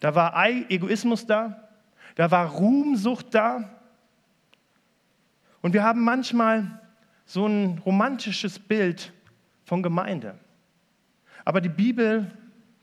Da 0.00 0.14
war 0.14 0.34
Egoismus 0.68 1.26
da, 1.26 1.68
da 2.16 2.30
war 2.30 2.48
Ruhmsucht 2.48 3.34
da. 3.34 3.70
Und 5.60 5.74
wir 5.74 5.84
haben 5.84 6.02
manchmal 6.02 6.80
so 7.28 7.46
ein 7.46 7.78
romantisches 7.84 8.58
Bild 8.58 9.12
von 9.66 9.82
Gemeinde. 9.82 10.38
Aber 11.44 11.60
die 11.60 11.68
Bibel 11.68 12.30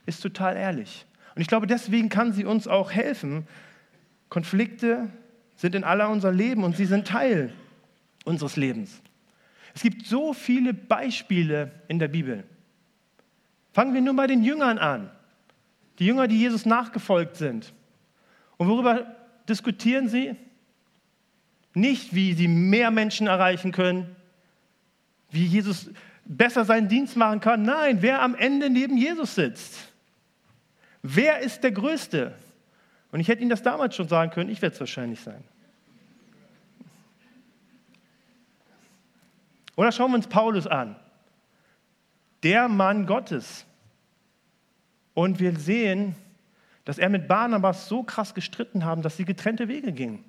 ist 0.05 0.21
total 0.21 0.55
ehrlich. 0.55 1.05
Und 1.33 1.41
ich 1.41 1.47
glaube, 1.47 1.65
deswegen 1.65 2.09
kann 2.09 2.31
sie 2.31 2.45
uns 2.45 2.67
auch 2.67 2.91
helfen. 2.91 3.47
Konflikte 4.29 5.09
sind 5.55 5.73
in 5.73 5.83
aller 5.83 6.09
unser 6.09 6.31
Leben 6.31 6.63
und 6.63 6.77
sie 6.77 6.85
sind 6.85 7.07
Teil 7.07 7.53
unseres 8.23 8.55
Lebens. 8.55 9.01
Es 9.73 9.81
gibt 9.81 10.05
so 10.05 10.31
viele 10.33 10.75
Beispiele 10.75 11.71
in 11.87 11.97
der 11.97 12.07
Bibel. 12.07 12.43
Fangen 13.73 13.95
wir 13.95 14.01
nur 14.01 14.15
bei 14.15 14.27
den 14.27 14.43
Jüngern 14.43 14.77
an. 14.77 15.09
Die 15.97 16.05
Jünger, 16.05 16.27
die 16.27 16.39
Jesus 16.39 16.67
nachgefolgt 16.67 17.35
sind. 17.35 17.73
Und 18.57 18.67
worüber 18.67 19.15
diskutieren 19.49 20.07
sie? 20.07 20.35
Nicht, 21.73 22.13
wie 22.13 22.33
sie 22.33 22.47
mehr 22.47 22.91
Menschen 22.91 23.25
erreichen 23.25 23.71
können, 23.71 24.15
wie 25.31 25.45
Jesus 25.45 25.89
besser 26.25 26.65
seinen 26.65 26.87
Dienst 26.87 27.15
machen 27.15 27.39
kann. 27.39 27.61
Nein, 27.61 28.01
wer 28.01 28.21
am 28.21 28.35
Ende 28.35 28.69
neben 28.69 28.97
Jesus 28.97 29.35
sitzt. 29.35 29.91
Wer 31.01 31.39
ist 31.39 31.63
der 31.63 31.71
Größte? 31.71 32.33
Und 33.11 33.19
ich 33.19 33.27
hätte 33.27 33.41
Ihnen 33.41 33.49
das 33.49 33.61
damals 33.61 33.95
schon 33.95 34.07
sagen 34.07 34.31
können, 34.31 34.49
ich 34.49 34.61
werde 34.61 34.73
es 34.73 34.79
wahrscheinlich 34.79 35.19
sein. 35.19 35.43
Oder 39.75 39.91
schauen 39.91 40.11
wir 40.11 40.15
uns 40.15 40.27
Paulus 40.27 40.67
an. 40.67 40.95
Der 42.43 42.67
Mann 42.67 43.05
Gottes. 43.05 43.65
Und 45.13 45.39
wir 45.39 45.57
sehen, 45.57 46.15
dass 46.85 46.97
er 46.97 47.09
mit 47.09 47.27
Barnabas 47.27 47.87
so 47.87 48.03
krass 48.03 48.33
gestritten 48.33 48.85
haben, 48.85 49.01
dass 49.01 49.17
sie 49.17 49.25
getrennte 49.25 49.67
Wege 49.67 49.91
gingen. 49.91 50.23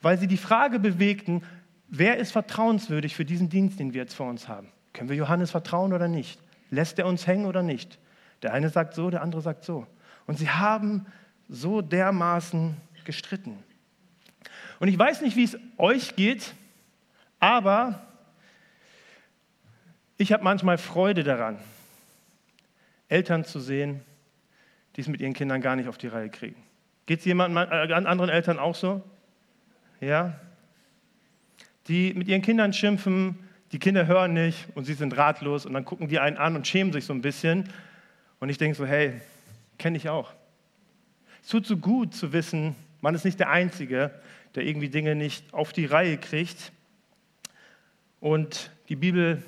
Weil 0.00 0.18
sie 0.18 0.28
die 0.28 0.36
Frage 0.36 0.78
bewegten, 0.78 1.42
wer 1.88 2.16
ist 2.16 2.32
vertrauenswürdig 2.32 3.14
für 3.14 3.24
diesen 3.24 3.48
Dienst, 3.48 3.78
den 3.78 3.94
wir 3.94 4.02
jetzt 4.02 4.14
vor 4.14 4.28
uns 4.28 4.48
haben? 4.48 4.68
Können 4.92 5.08
wir 5.08 5.16
Johannes 5.16 5.50
vertrauen 5.50 5.92
oder 5.92 6.08
nicht? 6.08 6.40
Lässt 6.70 6.98
er 6.98 7.06
uns 7.06 7.26
hängen 7.26 7.46
oder 7.46 7.62
nicht? 7.62 7.98
Der 8.42 8.52
eine 8.52 8.70
sagt 8.70 8.94
so, 8.94 9.10
der 9.10 9.22
andere 9.22 9.42
sagt 9.42 9.64
so. 9.64 9.86
Und 10.26 10.38
sie 10.38 10.50
haben 10.50 11.06
so 11.48 11.80
dermaßen 11.80 12.76
gestritten. 13.04 13.62
Und 14.80 14.88
ich 14.88 14.98
weiß 14.98 15.22
nicht, 15.22 15.36
wie 15.36 15.44
es 15.44 15.58
euch 15.76 16.14
geht, 16.14 16.54
aber 17.40 18.00
ich 20.18 20.32
habe 20.32 20.44
manchmal 20.44 20.78
Freude 20.78 21.24
daran, 21.24 21.58
Eltern 23.08 23.44
zu 23.44 23.60
sehen, 23.60 24.02
die 24.96 25.00
es 25.00 25.08
mit 25.08 25.20
ihren 25.20 25.32
Kindern 25.32 25.60
gar 25.60 25.76
nicht 25.76 25.88
auf 25.88 25.96
die 25.96 26.08
Reihe 26.08 26.28
kriegen. 26.28 26.62
Geht 27.06 27.20
es 27.20 27.24
jemandem, 27.24 27.56
äh, 27.56 27.92
an 27.92 28.06
anderen 28.06 28.30
Eltern 28.30 28.58
auch 28.58 28.74
so? 28.74 29.02
Ja? 30.00 30.38
Die 31.88 32.12
mit 32.14 32.28
ihren 32.28 32.42
Kindern 32.42 32.72
schimpfen, 32.72 33.38
die 33.72 33.78
Kinder 33.78 34.06
hören 34.06 34.34
nicht 34.34 34.66
und 34.74 34.84
sie 34.84 34.94
sind 34.94 35.16
ratlos 35.16 35.66
und 35.66 35.74
dann 35.74 35.84
gucken 35.84 36.08
die 36.08 36.18
einen 36.18 36.36
an 36.36 36.54
und 36.56 36.66
schämen 36.66 36.92
sich 36.92 37.04
so 37.04 37.12
ein 37.12 37.22
bisschen 37.22 37.68
und 38.40 38.48
ich 38.48 38.58
denke 38.58 38.76
so, 38.76 38.86
hey, 38.86 39.20
kenne 39.78 39.96
ich 39.96 40.08
auch. 40.08 40.32
Es 41.42 41.48
tut 41.48 41.66
so 41.66 41.76
gut 41.76 42.14
zu 42.14 42.32
wissen, 42.32 42.74
man 43.00 43.14
ist 43.14 43.24
nicht 43.24 43.40
der 43.40 43.50
Einzige, 43.50 44.10
der 44.54 44.64
irgendwie 44.64 44.88
Dinge 44.88 45.14
nicht 45.14 45.54
auf 45.54 45.72
die 45.72 45.86
Reihe 45.86 46.18
kriegt. 46.18 46.72
Und 48.20 48.70
die 48.88 48.96
Bibel 48.96 49.42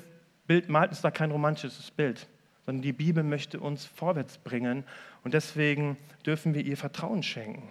malt 0.67 0.91
uns 0.91 1.01
da 1.01 1.11
kein 1.11 1.31
romantisches 1.31 1.91
Bild, 1.91 2.27
sondern 2.65 2.81
die 2.81 2.93
Bibel 2.93 3.23
möchte 3.23 3.59
uns 3.59 3.85
vorwärts 3.85 4.37
bringen 4.37 4.83
und 5.23 5.33
deswegen 5.33 5.97
dürfen 6.25 6.53
wir 6.53 6.63
ihr 6.63 6.77
Vertrauen 6.77 7.23
schenken. 7.23 7.69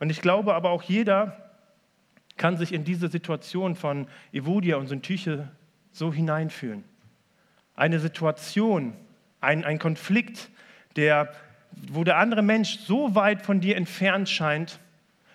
Und 0.00 0.10
ich 0.10 0.20
glaube 0.20 0.54
aber 0.54 0.70
auch 0.70 0.82
jeder 0.82 1.47
kann 2.38 2.56
sich 2.56 2.72
in 2.72 2.84
diese 2.84 3.08
Situation 3.08 3.74
von 3.74 4.06
Evodia 4.32 4.76
und 4.76 4.86
Syntyche 4.86 5.48
so 5.92 6.12
hineinfühlen. 6.12 6.84
Eine 7.74 8.00
Situation, 8.00 8.94
ein, 9.40 9.64
ein 9.64 9.78
Konflikt, 9.78 10.48
der, 10.96 11.32
wo 11.92 12.04
der 12.04 12.16
andere 12.16 12.42
Mensch 12.42 12.78
so 12.78 13.14
weit 13.14 13.42
von 13.42 13.60
dir 13.60 13.76
entfernt 13.76 14.28
scheint, 14.28 14.80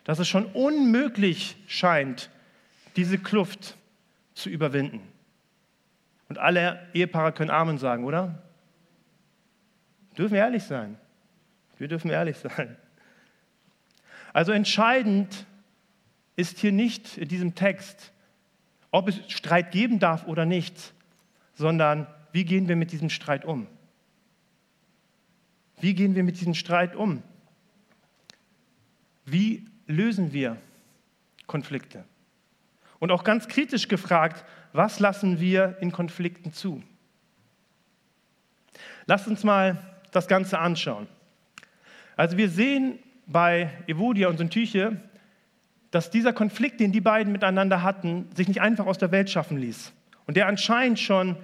dass 0.04 0.20
es 0.20 0.28
schon 0.28 0.46
unmöglich 0.46 1.56
scheint, 1.68 2.30
diese 2.96 3.18
Kluft 3.18 3.78
zu 4.34 4.50
überwinden. 4.50 5.02
Und 6.30 6.40
alle 6.40 6.88
Ehepaare 6.94 7.32
können 7.32 7.52
Amen 7.52 7.78
sagen, 7.78 8.04
oder? 8.06 8.42
Dürfen 10.18 10.34
wir 10.34 10.42
ehrlich 10.42 10.64
sein. 10.64 10.98
Wir 11.78 11.88
dürfen 11.88 12.10
ehrlich 12.10 12.38
sein. 12.38 12.76
Also 14.32 14.52
entscheidend 14.52 15.46
ist 16.36 16.60
hier 16.60 16.72
nicht 16.72 17.18
in 17.18 17.28
diesem 17.28 17.56
Text, 17.56 18.12
ob 18.92 19.08
es 19.08 19.20
Streit 19.28 19.72
geben 19.72 20.00
darf 20.00 20.28
oder 20.28 20.46
nicht, 20.46 20.94
sondern 21.56 22.08
wie 22.32 22.46
gehen 22.46 22.68
wir 22.68 22.76
mit 22.76 22.92
diesem 22.92 23.10
Streit 23.10 23.46
um? 23.46 23.68
Wie 25.80 25.94
gehen 25.94 26.16
wir 26.16 26.24
mit 26.24 26.40
diesem 26.40 26.54
Streit 26.54 26.96
um? 26.96 27.22
Wie 29.26 29.66
lösen 29.88 30.34
wir 30.34 30.58
Konflikte? 31.46 32.06
Und 33.00 33.12
auch 33.12 33.24
ganz 33.24 33.48
kritisch 33.48 33.88
gefragt, 33.88 34.46
was 34.72 35.00
lassen 35.00 35.40
wir 35.40 35.78
in 35.82 35.92
Konflikten 35.92 36.54
zu? 36.54 36.82
Lasst 39.06 39.28
uns 39.28 39.44
mal 39.44 39.78
das 40.12 40.28
Ganze 40.28 40.60
anschauen. 40.60 41.08
Also 42.16 42.38
wir 42.38 42.50
sehen 42.50 43.00
bei 43.26 43.72
Evodia 43.88 44.28
und 44.30 44.38
Syntyche, 44.38 45.02
dass 45.94 46.10
dieser 46.10 46.34
Konflikt, 46.34 46.80
den 46.80 46.92
die 46.92 47.02
beiden 47.02 47.32
miteinander 47.32 47.84
hatten, 47.84 48.28
sich 48.36 48.48
nicht 48.48 48.62
einfach 48.62 48.88
aus 48.88 48.98
der 48.98 49.12
Welt 49.12 49.30
schaffen 49.30 49.60
ließ 49.60 49.94
und 50.26 50.36
der 50.36 50.48
anscheinend 50.48 51.00
schon 51.00 51.38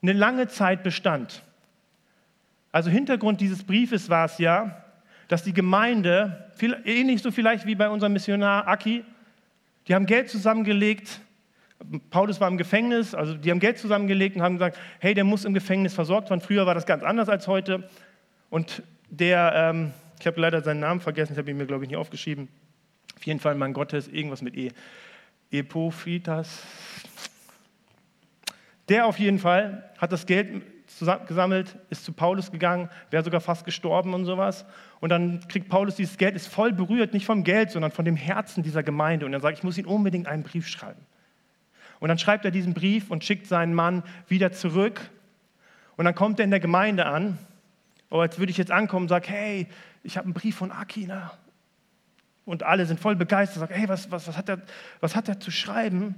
eine 0.00 0.14
lange 0.14 0.48
Zeit 0.48 0.82
bestand. 0.82 1.42
Also 2.72 2.88
Hintergrund 2.88 3.42
dieses 3.42 3.64
Briefes 3.64 4.08
war 4.08 4.24
es 4.24 4.38
ja, 4.38 4.82
dass 5.28 5.42
die 5.42 5.52
Gemeinde, 5.52 6.50
ähnlich 6.86 7.20
so 7.20 7.30
vielleicht 7.30 7.66
wie 7.66 7.74
bei 7.74 7.90
unserem 7.90 8.14
Missionar 8.14 8.66
Aki, 8.66 9.04
die 9.88 9.94
haben 9.94 10.06
Geld 10.06 10.30
zusammengelegt. 10.30 11.20
Paulus 12.08 12.40
war 12.40 12.48
im 12.48 12.56
Gefängnis, 12.56 13.14
also 13.14 13.34
die 13.34 13.50
haben 13.50 13.60
Geld 13.60 13.76
zusammengelegt 13.76 14.36
und 14.36 14.42
haben 14.42 14.54
gesagt, 14.54 14.78
hey, 15.00 15.12
der 15.12 15.24
muss 15.24 15.44
im 15.44 15.52
Gefängnis 15.52 15.92
versorgt 15.92 16.30
werden. 16.30 16.40
Früher 16.40 16.64
war 16.64 16.74
das 16.74 16.86
ganz 16.86 17.02
anders 17.02 17.28
als 17.28 17.46
heute. 17.46 17.90
Und 18.48 18.82
der, 19.10 19.52
ähm, 19.54 19.92
Ich 20.18 20.26
habe 20.26 20.40
leider 20.40 20.62
seinen 20.62 20.80
Namen 20.80 21.02
vergessen, 21.02 21.34
ich 21.34 21.38
habe 21.38 21.50
ihn 21.50 21.58
mir, 21.58 21.66
glaube 21.66 21.84
ich, 21.84 21.90
nicht 21.90 21.98
aufgeschrieben. 21.98 22.48
Auf 23.16 23.24
jeden 23.24 23.40
Fall 23.40 23.54
Mann 23.54 23.72
Gottes, 23.72 24.08
irgendwas 24.08 24.42
mit 24.42 24.56
E. 24.56 24.70
Epophitas. 25.50 26.62
Der 28.88 29.06
auf 29.06 29.18
jeden 29.18 29.38
Fall 29.38 29.90
hat 29.98 30.12
das 30.12 30.26
Geld 30.26 30.62
gesammelt, 31.26 31.76
ist 31.90 32.04
zu 32.04 32.12
Paulus 32.12 32.52
gegangen, 32.52 32.88
wäre 33.10 33.24
sogar 33.24 33.40
fast 33.40 33.64
gestorben 33.64 34.14
und 34.14 34.24
sowas. 34.24 34.64
Und 35.00 35.10
dann 35.10 35.46
kriegt 35.48 35.68
Paulus 35.68 35.96
dieses 35.96 36.16
Geld, 36.16 36.36
ist 36.36 36.46
voll 36.46 36.72
berührt, 36.72 37.12
nicht 37.12 37.26
vom 37.26 37.42
Geld, 37.42 37.70
sondern 37.70 37.90
von 37.90 38.04
dem 38.04 38.16
Herzen 38.16 38.62
dieser 38.62 38.82
Gemeinde. 38.82 39.26
Und 39.26 39.32
er 39.32 39.40
sagt, 39.40 39.58
ich 39.58 39.64
muss 39.64 39.78
ihn 39.78 39.86
unbedingt 39.86 40.26
einen 40.28 40.42
Brief 40.42 40.68
schreiben. 40.68 41.00
Und 41.98 42.08
dann 42.08 42.18
schreibt 42.18 42.44
er 42.44 42.50
diesen 42.50 42.74
Brief 42.74 43.10
und 43.10 43.24
schickt 43.24 43.46
seinen 43.46 43.74
Mann 43.74 44.02
wieder 44.28 44.52
zurück. 44.52 45.00
Und 45.96 46.04
dann 46.04 46.14
kommt 46.14 46.38
er 46.38 46.44
in 46.44 46.50
der 46.50 46.60
Gemeinde 46.60 47.06
an. 47.06 47.38
Oh, 48.10 48.20
als 48.20 48.38
würde 48.38 48.50
ich 48.50 48.58
jetzt 48.58 48.70
ankommen 48.70 49.04
und 49.04 49.08
sage, 49.08 49.28
hey, 49.28 49.66
ich 50.02 50.16
habe 50.16 50.26
einen 50.26 50.34
Brief 50.34 50.56
von 50.56 50.70
Akina. 50.70 51.32
Und 52.46 52.62
alle 52.62 52.86
sind 52.86 52.98
voll 52.98 53.16
begeistert, 53.16 53.60
sagen, 53.60 53.74
hey, 53.74 53.88
was, 53.88 54.10
was, 54.10 54.26
was, 54.26 54.36
hat 54.38 54.48
er, 54.48 54.62
was 55.00 55.14
hat 55.14 55.28
er 55.28 55.38
zu 55.38 55.50
schreiben? 55.50 56.14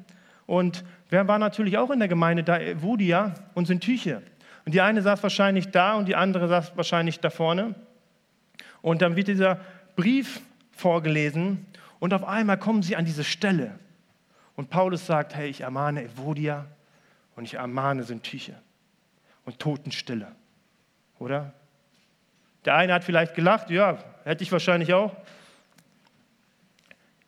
Und 0.47 0.85
wer 1.11 1.26
war 1.26 1.38
natürlich 1.38 1.76
auch 1.78 1.90
in 1.90 1.99
der 1.99 2.08
Gemeinde 2.08 2.44
da? 2.44 2.58
Wodia 2.80 3.35
und 3.54 3.66
Syntyche. 3.66 4.23
Und 4.64 4.75
die 4.75 4.82
eine 4.82 5.00
saß 5.02 5.23
wahrscheinlich 5.23 5.70
da 5.70 5.94
und 5.94 6.06
die 6.06 6.14
andere 6.14 6.47
saß 6.47 6.76
wahrscheinlich 6.76 7.18
da 7.20 7.30
vorne. 7.30 7.75
Und 8.82 9.02
dann 9.02 9.16
wird 9.16 9.28
dieser 9.28 9.58
Brief 9.97 10.40
vorgelesen 10.70 11.66
und 11.99 12.14
auf 12.14 12.25
einmal 12.25 12.58
kommen 12.58 12.82
sie 12.82 12.94
an 12.94 13.06
diese 13.06 13.25
Stelle. 13.25 13.78
Und 14.54 14.70
Paulus 14.70 15.06
sagt, 15.06 15.35
hey, 15.35 15.49
ich 15.49 15.62
ermahne 15.62 16.04
Evodia 16.04 16.66
und 17.37 17.44
ich 17.44 17.54
ermahne 17.54 18.02
Syntyche 18.02 18.54
und 19.44 19.58
Totenstille. 19.58 20.28
Oder? 21.18 21.52
Der 22.64 22.75
eine 22.75 22.92
hat 22.92 23.04
vielleicht 23.04 23.35
gelacht, 23.35 23.70
ja, 23.70 23.99
hätte 24.25 24.44
ich 24.44 24.52
wahrscheinlich 24.52 24.92
auch. 24.92 25.16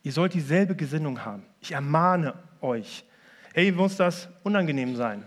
Ihr 0.02 0.12
sollt 0.12 0.34
dieselbe 0.34 0.74
Gesinnung 0.74 1.24
haben. 1.24 1.44
Ich 1.60 1.72
ermahne 1.72 2.34
euch. 2.60 3.04
Hey, 3.52 3.72
muss 3.72 3.96
das 3.96 4.28
unangenehm 4.42 4.96
sein? 4.96 5.24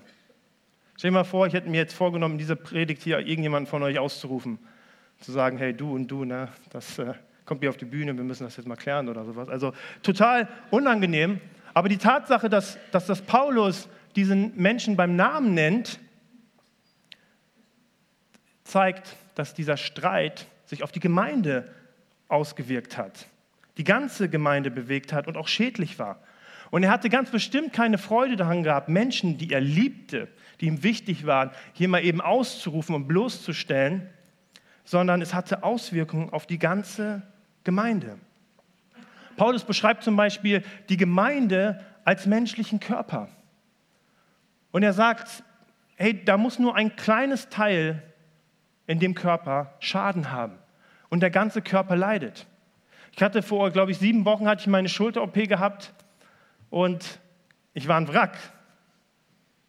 Stell 0.98 1.12
dir 1.12 1.16
mal 1.16 1.24
vor, 1.24 1.48
ich 1.48 1.54
hätte 1.54 1.70
mir 1.70 1.78
jetzt 1.78 1.94
vorgenommen, 1.94 2.36
in 2.36 2.40
dieser 2.40 2.56
Predigt 2.56 3.04
hier 3.04 3.20
irgendjemanden 3.20 3.68
von 3.68 3.84
euch 3.84 4.00
auszurufen. 4.00 4.60
Zu 5.20 5.32
sagen, 5.32 5.58
hey, 5.58 5.74
du 5.74 5.94
und 5.94 6.08
du, 6.08 6.26
ne, 6.26 6.50
das 6.72 6.98
äh, 7.00 7.14
kommt 7.46 7.62
hier 7.62 7.70
auf 7.70 7.78
die 7.78 7.86
Bühne, 7.86 8.16
wir 8.16 8.24
müssen 8.24 8.44
das 8.44 8.58
jetzt 8.58 8.66
mal 8.66 8.76
klären 8.76 9.10
oder 9.10 9.26
sowas. 9.26 9.50
Also 9.50 9.74
total 10.02 10.48
unangenehm. 10.72 11.40
Aber 11.74 11.90
die 11.90 11.98
Tatsache, 11.98 12.50
dass, 12.50 12.78
dass 12.92 13.06
das 13.06 13.22
Paulus 13.22 13.90
diesen 14.16 14.56
Menschen 14.56 14.96
beim 14.96 15.16
Namen 15.16 15.54
nennt, 15.54 16.00
zeigt, 18.64 19.16
dass 19.36 19.54
dieser 19.54 19.78
Streit 19.78 20.48
sich 20.66 20.84
auf 20.84 20.92
die 20.92 21.00
Gemeinde 21.00 21.72
ausgewirkt 22.28 22.98
hat, 22.98 23.28
die 23.78 23.84
ganze 23.84 24.30
Gemeinde 24.30 24.72
bewegt 24.72 25.14
hat 25.14 25.28
und 25.28 25.38
auch 25.38 25.48
schädlich 25.48 26.00
war. 26.00 26.20
Und 26.72 26.84
er 26.84 26.90
hatte 26.90 27.10
ganz 27.10 27.30
bestimmt 27.30 27.74
keine 27.74 27.98
Freude 27.98 28.36
daran 28.36 28.64
gehabt, 28.64 28.90
Menschen, 28.90 29.38
die 29.38 29.52
er 29.52 29.62
liebte, 29.62 30.28
die 30.60 30.66
ihm 30.66 30.84
wichtig 30.84 31.26
waren, 31.26 31.52
hier 31.74 31.88
mal 31.88 32.04
eben 32.04 32.22
auszurufen 32.22 32.96
und 32.96 33.08
bloßzustellen, 33.08 34.10
sondern 34.84 35.22
es 35.22 35.34
hatte 35.34 35.64
Auswirkungen 35.64 36.32
auf 36.32 36.48
die 36.48 36.60
ganze 36.60 37.22
Gemeinde. 37.64 38.18
Paulus 39.38 39.64
beschreibt 39.64 40.04
zum 40.04 40.16
Beispiel 40.16 40.64
die 40.90 40.98
Gemeinde 40.98 41.84
als 42.06 42.26
menschlichen 42.26 42.80
Körper. 42.80 43.30
Und 44.72 44.84
er 44.84 44.94
sagt, 44.94 45.44
hey, 45.96 46.24
da 46.26 46.38
muss 46.38 46.60
nur 46.60 46.76
ein 46.76 46.96
kleines 46.96 47.50
Teil 47.50 48.02
in 48.88 49.00
dem 49.00 49.14
Körper 49.14 49.76
Schaden 49.80 50.32
haben 50.32 50.58
und 51.10 51.22
der 51.22 51.30
ganze 51.30 51.62
Körper 51.62 51.96
leidet. 51.96 52.48
Ich 53.16 53.22
hatte 53.22 53.44
vor, 53.44 53.70
glaube 53.70 53.92
ich, 53.92 54.00
sieben 54.00 54.26
Wochen 54.26 54.48
hatte 54.48 54.62
ich 54.62 54.68
meine 54.68 54.90
Schulter-OP 54.90 55.48
gehabt 55.48 55.94
und 56.70 57.20
ich 57.74 57.88
war 57.88 57.98
ein 57.98 58.08
Wrack. 58.08 58.38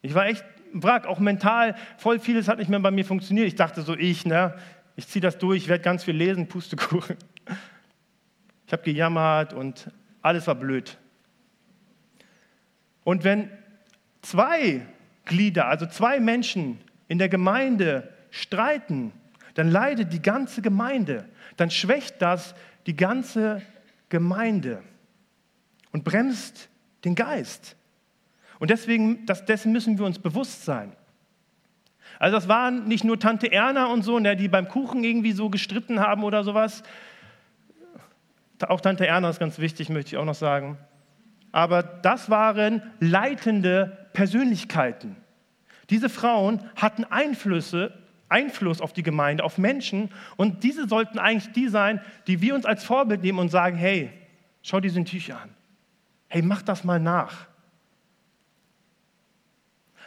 Ich 0.01 0.15
war 0.15 0.27
echt 0.27 0.45
ein 0.73 0.83
Wrack, 0.83 1.07
auch 1.07 1.19
mental. 1.19 1.77
Voll 1.99 2.19
vieles 2.19 2.49
hat 2.49 2.59
nicht 2.59 2.71
mehr 2.71 2.81
bei 2.81 2.91
mir 2.91 3.05
funktioniert. 3.05 3.47
Ich 3.47 3.55
dachte 3.55 3.83
so, 3.83 3.95
ich, 3.95 4.25
ne, 4.25 4.55
ich 4.97 5.09
ziehe 5.09 5.21
das 5.21 5.39
durch, 5.39 5.65
ich 5.65 5.69
werde 5.69 5.85
ganz 5.85 6.05
viel 6.05 6.17
lesen, 6.17 6.49
Pustekuchen. 6.49 7.17
Ich 8.67 8.73
habe 8.73 8.83
gejammert 8.83 9.53
und 9.53 9.91
alles 10.23 10.47
war 10.47 10.55
blöd. 10.55 10.97
Und 13.05 13.25
wenn 13.25 13.51
zwei 14.23 14.87
Glieder, 15.27 15.67
also 15.67 15.85
zwei 15.85 16.19
Menschen 16.19 16.81
in 17.09 17.19
der 17.19 17.29
Gemeinde 17.29 18.09
streiten, 18.31 19.13
dann 19.53 19.71
leidet 19.71 20.13
die 20.15 20.23
ganze 20.23 20.63
Gemeinde. 20.63 21.29
Dann 21.59 21.71
schwächt 21.71 22.23
das 22.23 22.55
die 22.87 22.97
ganze 22.97 23.63
Gemeinde 24.09 24.83
und 25.93 26.05
bremst 26.05 26.69
den 27.05 27.15
Geist. 27.15 27.77
Und 28.59 28.71
deswegen, 28.71 29.27
das, 29.27 29.45
dessen 29.45 29.73
müssen 29.73 29.99
wir 29.99 30.07
uns 30.07 30.19
bewusst 30.19 30.65
sein. 30.65 30.93
Also 32.19 32.37
das 32.37 32.49
waren 32.49 32.87
nicht 32.87 33.05
nur 33.05 33.19
Tante 33.19 33.51
Erna 33.51 33.87
und 33.87 34.03
so, 34.03 34.19
ne, 34.19 34.37
die 34.37 34.49
beim 34.49 34.69
Kuchen 34.69 35.03
irgendwie 35.05 35.33
so 35.33 35.51
gestritten 35.51 36.01
haben 36.01 36.23
oder 36.25 36.45
sowas. 36.45 36.83
Auch 38.69 38.81
Tante 38.81 39.07
Erna 39.07 39.31
ist 39.31 39.41
ganz 39.41 39.59
wichtig, 39.59 39.89
möchte 39.89 40.11
ich 40.11 40.17
auch 40.17 40.25
noch 40.25 40.35
sagen. 40.35 40.79
Aber 41.53 41.83
das 41.83 42.31
waren 42.31 42.83
leitende 43.01 44.09
Persönlichkeiten. 44.13 45.17
Diese 45.91 46.09
Frauen 46.09 46.61
hatten 46.77 47.05
Einflüsse, 47.05 47.93
Einfluss 48.35 48.81
auf 48.81 48.93
die 48.93 49.05
Gemeinde, 49.05 49.45
auf 49.45 49.59
Menschen. 49.59 50.11
Und 50.37 50.65
diese 50.65 50.89
sollten 50.89 51.21
eigentlich 51.21 51.53
die 51.53 51.69
sein, 51.69 52.01
die 52.27 52.41
wir 52.41 52.57
uns 52.57 52.67
als 52.67 52.83
Vorbild 52.83 53.23
nehmen 53.23 53.39
und 53.39 53.49
sagen, 53.49 53.77
hey, 53.77 54.11
schau 54.63 54.81
diese 54.81 55.03
Tücher 55.05 55.41
an. 55.41 55.51
Hey, 56.29 56.43
mach 56.43 56.63
das 56.63 56.83
mal 56.83 56.99
nach. 56.99 57.47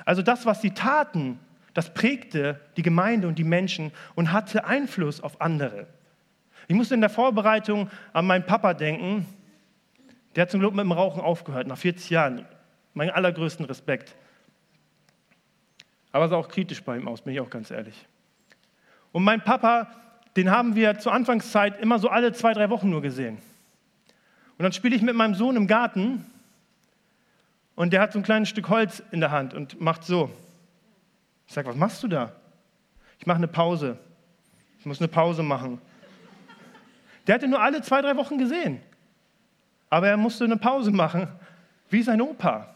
Also 0.04 0.22
das, 0.22 0.46
was 0.46 0.62
sie 0.62 0.72
taten, 0.72 1.40
das 1.74 1.94
prägte 1.94 2.60
die 2.76 2.82
Gemeinde 2.82 3.30
und 3.30 3.40
die 3.40 3.46
Menschen 3.46 3.94
und 4.14 4.34
hatte 4.34 4.66
Einfluss 4.66 5.22
auf 5.22 5.40
andere. 5.40 5.88
Ich 6.68 6.76
musste 6.76 6.96
in 6.96 7.02
der 7.02 7.10
Vorbereitung 7.10 7.90
an 8.12 8.28
meinen 8.28 8.46
Papa 8.46 8.74
denken. 8.74 9.26
Der 10.36 10.42
hat 10.42 10.52
zum 10.52 10.60
Glück 10.60 10.74
mit 10.74 10.84
dem 10.84 10.92
Rauchen 10.92 11.22
aufgehört, 11.22 11.68
nach 11.68 11.78
40 11.78 12.10
Jahren. 12.10 12.46
Meinen 12.94 13.12
allergrößten 13.12 13.66
Respekt. 13.66 14.16
Aber 16.12 16.26
es 16.26 16.32
sah 16.32 16.38
auch 16.38 16.50
kritisch 16.50 16.84
bei 16.84 16.98
ihm 16.98 17.08
aus, 17.08 17.22
bin 17.22 17.34
ich 17.34 17.40
auch 17.40 17.50
ganz 17.50 17.72
ehrlich. 17.72 18.06
Und 19.12 19.24
mein 19.24 19.42
Papa, 19.42 19.88
den 20.36 20.52
haben 20.52 20.76
wir 20.76 21.00
zur 21.00 21.14
Anfangszeit 21.14 21.80
immer 21.80 22.00
so 22.00 22.10
alle 22.10 22.34
zwei, 22.34 22.54
drei 22.54 22.70
Wochen 22.70 22.90
nur 22.90 23.02
gesehen. 23.02 23.38
Und 24.58 24.64
dann 24.64 24.72
spiele 24.72 24.96
ich 24.96 25.02
mit 25.02 25.16
meinem 25.16 25.36
Sohn 25.36 25.56
im 25.56 25.68
Garten 25.68 26.26
und 27.76 27.94
der 27.94 28.02
hat 28.02 28.14
so 28.14 28.20
ein 28.20 28.24
kleines 28.24 28.50
Stück 28.50 28.70
Holz 28.70 29.04
in 29.12 29.20
der 29.20 29.32
Hand 29.32 29.54
und 29.54 29.80
macht 29.80 30.04
so. 30.04 30.32
Ich 31.48 31.54
sage, 31.54 31.68
was 31.68 31.76
machst 31.76 32.04
du 32.04 32.08
da? 32.08 32.32
Ich 33.20 33.26
mache 33.26 33.38
eine 33.38 33.48
Pause. 33.48 33.98
Ich 34.80 34.86
muss 34.86 35.00
eine 35.00 35.08
Pause 35.08 35.44
machen. 35.44 35.80
Der 37.26 37.36
hatte 37.36 37.48
nur 37.48 37.62
alle 37.62 37.82
zwei, 37.82 38.02
drei 38.02 38.16
Wochen 38.16 38.38
gesehen. 38.38 38.82
Aber 39.90 40.08
er 40.08 40.18
musste 40.18 40.44
eine 40.44 40.58
Pause 40.58 40.92
machen, 40.92 41.28
wie 41.90 42.02
sein 42.02 42.22
Opa. 42.22 42.74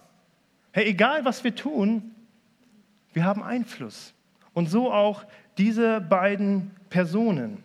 Hey, 0.72 0.86
egal 0.86 1.26
was 1.26 1.44
wir 1.44 1.56
tun, 1.56 2.16
wir 3.14 3.26
haben 3.26 3.44
Einfluss. 3.44 4.14
Und 4.54 4.70
so 4.70 4.92
auch 4.92 5.26
diese 5.62 6.02
beiden 6.02 6.72
Personen. 6.90 7.64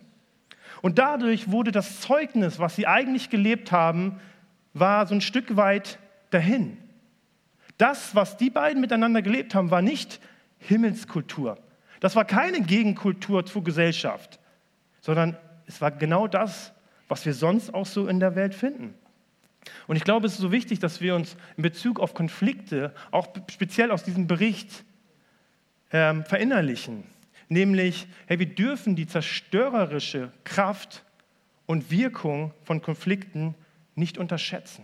Und 0.83 0.99
dadurch 0.99 1.49
wurde 1.49 1.71
das 1.71 1.99
Zeugnis, 1.99 2.59
was 2.59 2.75
sie 2.75 2.85
eigentlich 2.85 3.31
gelebt 3.31 3.71
haben, 3.71 4.19
war 4.75 5.07
so 5.07 5.15
ein 5.15 5.21
Stück 5.21 5.55
weit 5.55 5.97
dahin. 6.29 6.77
Das, 7.79 8.13
was 8.13 8.37
die 8.37 8.51
beiden 8.51 8.81
miteinander 8.81 9.23
gelebt 9.23 9.55
haben, 9.55 9.71
war 9.71 9.81
nicht 9.81 10.19
Himmelskultur. 10.59 11.57
Das 11.99 12.15
war 12.15 12.23
keine 12.23 12.61
Gegenkultur 12.61 13.47
zur 13.47 13.63
Gesellschaft, 13.63 14.39
sondern 15.01 15.35
es 15.65 15.81
war 15.81 15.89
genau 15.89 16.27
das, 16.27 16.73
was 17.07 17.25
wir 17.25 17.33
sonst 17.33 17.73
auch 17.73 17.87
so 17.87 18.07
in 18.07 18.19
der 18.19 18.35
Welt 18.35 18.53
finden. 18.53 18.93
Und 19.87 19.95
ich 19.95 20.03
glaube, 20.03 20.27
es 20.27 20.33
ist 20.33 20.41
so 20.41 20.51
wichtig, 20.51 20.77
dass 20.77 21.01
wir 21.01 21.15
uns 21.15 21.35
in 21.57 21.63
Bezug 21.63 21.99
auf 21.99 22.13
Konflikte, 22.13 22.93
auch 23.09 23.27
speziell 23.49 23.89
aus 23.89 24.03
diesem 24.03 24.27
Bericht, 24.27 24.83
ähm, 25.91 26.23
verinnerlichen. 26.25 27.16
Nämlich, 27.49 28.07
hey, 28.27 28.39
wir 28.39 28.53
dürfen 28.53 28.95
die 28.95 29.07
zerstörerische 29.07 30.31
Kraft 30.43 31.03
und 31.65 31.91
Wirkung 31.91 32.53
von 32.63 32.81
Konflikten 32.81 33.55
nicht 33.95 34.17
unterschätzen. 34.17 34.83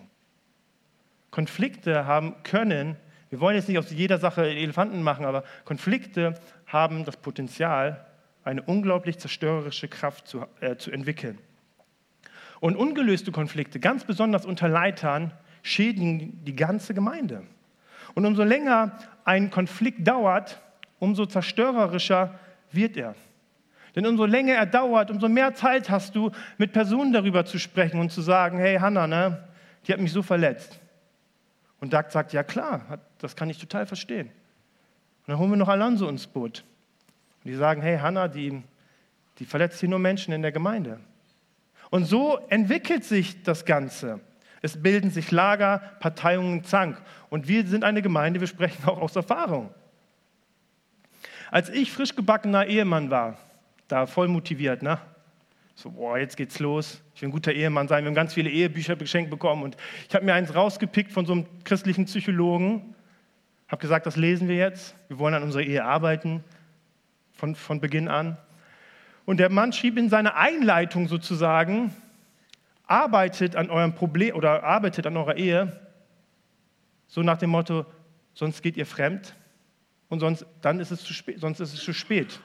Konflikte 1.32 2.06
haben 2.06 2.36
können, 2.44 2.96
wir 3.30 3.40
wollen 3.40 3.56
jetzt 3.56 3.68
nicht 3.68 3.80
aus 3.80 3.90
jeder 3.90 4.20
Sache 4.20 4.48
Elefanten 4.48 5.02
machen, 5.02 5.26
aber 5.26 5.44
Konflikte 5.66 6.40
haben 6.68 7.04
das 7.06 7.18
Potenzial, 7.18 8.06
eine 8.44 8.62
unglaublich 8.62 9.18
zerstörerische 9.18 9.88
Kraft 9.88 10.28
zu, 10.28 10.46
äh, 10.60 10.76
zu 10.76 10.92
entwickeln. 10.92 11.40
Und 12.60 12.76
ungelöste 12.76 13.32
Konflikte, 13.32 13.80
ganz 13.80 14.04
besonders 14.04 14.46
unter 14.46 14.68
Leitern, 14.68 15.34
schädigen 15.64 16.44
die 16.46 16.56
ganze 16.56 16.94
Gemeinde. 16.94 17.44
Und 18.14 18.26
umso 18.26 18.44
länger 18.44 18.98
ein 19.26 19.50
Konflikt 19.50 20.08
dauert, 20.08 20.62
umso 21.00 21.26
zerstörerischer 21.26 22.40
wird 22.76 22.98
er. 22.98 23.16
Denn 23.96 24.06
umso 24.06 24.26
länger 24.26 24.56
er 24.56 24.66
dauert, 24.66 25.12
umso 25.12 25.30
mehr 25.30 25.54
Zeit 25.54 25.90
hast 25.90 26.16
du, 26.16 26.32
mit 26.58 26.74
Personen 26.74 27.14
darüber 27.14 27.46
zu 27.46 27.60
sprechen 27.60 28.00
und 28.00 28.12
zu 28.12 28.22
sagen, 28.22 28.58
hey 28.58 28.78
Hannah, 28.78 29.08
ne, 29.08 29.48
die 29.86 29.94
hat 29.94 30.00
mich 30.00 30.12
so 30.12 30.24
verletzt. 30.24 30.80
Und 31.80 31.94
Doug 31.94 32.06
sagt, 32.10 32.34
ja 32.34 32.44
klar, 32.44 33.00
das 33.20 33.36
kann 33.36 33.50
ich 33.50 33.60
total 33.60 33.86
verstehen. 33.86 34.28
Und 34.28 35.28
dann 35.28 35.38
holen 35.38 35.52
wir 35.52 35.58
noch 35.58 35.68
Alonso 35.68 36.08
ins 36.08 36.26
Boot. 36.26 36.64
Und 37.44 37.52
die 37.52 37.56
sagen, 37.56 37.82
hey 37.82 37.98
Hannah, 38.00 38.28
die, 38.28 38.64
die 39.38 39.46
verletzt 39.46 39.80
hier 39.80 39.90
nur 39.90 40.00
Menschen 40.00 40.34
in 40.34 40.42
der 40.42 40.52
Gemeinde. 40.52 41.00
Und 41.90 42.06
so 42.06 42.40
entwickelt 42.50 43.04
sich 43.04 43.44
das 43.44 43.66
Ganze. 43.66 44.20
Es 44.64 44.82
bilden 44.82 45.12
sich 45.12 45.30
Lager, 45.30 45.80
Parteiungen, 46.00 46.64
Zank. 46.64 47.00
Und 47.30 47.48
wir 47.48 47.68
sind 47.68 47.84
eine 47.84 48.02
Gemeinde, 48.02 48.40
wir 48.40 48.48
sprechen 48.48 48.86
auch 48.88 49.00
aus 49.00 49.16
Erfahrung. 49.16 49.70
Als 51.54 51.70
ich 51.70 51.92
frisch 51.92 52.16
gebackener 52.16 52.66
Ehemann 52.66 53.12
war, 53.12 53.38
da 53.88 54.08
voll 54.08 54.28
motiviert, 54.28 54.82
ne? 54.82 54.98
So, 55.76 55.92
boah, 55.92 56.18
jetzt 56.18 56.36
geht's 56.36 56.58
los. 56.58 57.00
Ich 57.14 57.22
will 57.22 57.30
ein 57.30 57.32
guter 57.32 57.52
Ehemann 57.52 57.88
sein. 57.88 58.04
Wir 58.04 58.08
haben 58.08 58.16
ganz 58.16 58.34
viele 58.34 58.50
Ehebücher 58.50 58.96
geschenkt 58.96 59.30
bekommen 59.30 59.62
und 59.62 59.78
ich 60.10 60.16
habe 60.16 60.26
mir 60.26 60.34
eins 60.34 60.56
rausgepickt 60.56 61.12
von 61.12 61.28
so 61.28 61.34
einem 61.34 61.46
christlichen 61.64 62.06
Psychologen. 62.06 62.96
Habe 63.68 63.80
gesagt, 63.80 64.08
das 64.08 64.16
lesen 64.16 64.48
wir 64.48 64.56
jetzt. 64.56 64.96
Wir 65.10 65.20
wollen 65.20 65.36
an 65.36 65.44
unserer 65.44 65.62
Ehe 65.62 65.86
arbeiten 65.86 66.44
von, 67.34 67.54
von 67.54 67.80
Beginn 67.80 68.08
an. 68.08 68.36
Und 69.26 69.38
der 69.38 69.52
Mann 69.52 69.74
schrieb 69.74 70.00
in 70.00 70.10
seiner 70.10 70.36
Einleitung 70.36 71.08
sozusagen, 71.08 71.94
arbeitet 72.88 73.56
an 73.56 73.70
eurem 73.70 73.94
Problem 73.94 74.36
oder 74.36 74.64
arbeitet 74.64 75.06
an 75.06 75.16
eurer 75.16 75.38
Ehe, 75.38 75.80
so 77.06 77.22
nach 77.22 77.38
dem 77.38 77.52
Motto, 77.52 77.86
sonst 78.34 78.64
geht 78.64 78.76
ihr 78.76 78.88
fremd 78.88 79.36
und 80.10 80.20
sonst, 80.20 80.46
dann 80.62 80.80
ist 80.80 80.92
es 80.92 81.04
zu 81.04 81.14
spät, 81.14 81.40
sonst 81.40 81.60
ist 81.60 81.74
es 81.74 81.80
zu 81.80 81.94
spät. 81.94 82.40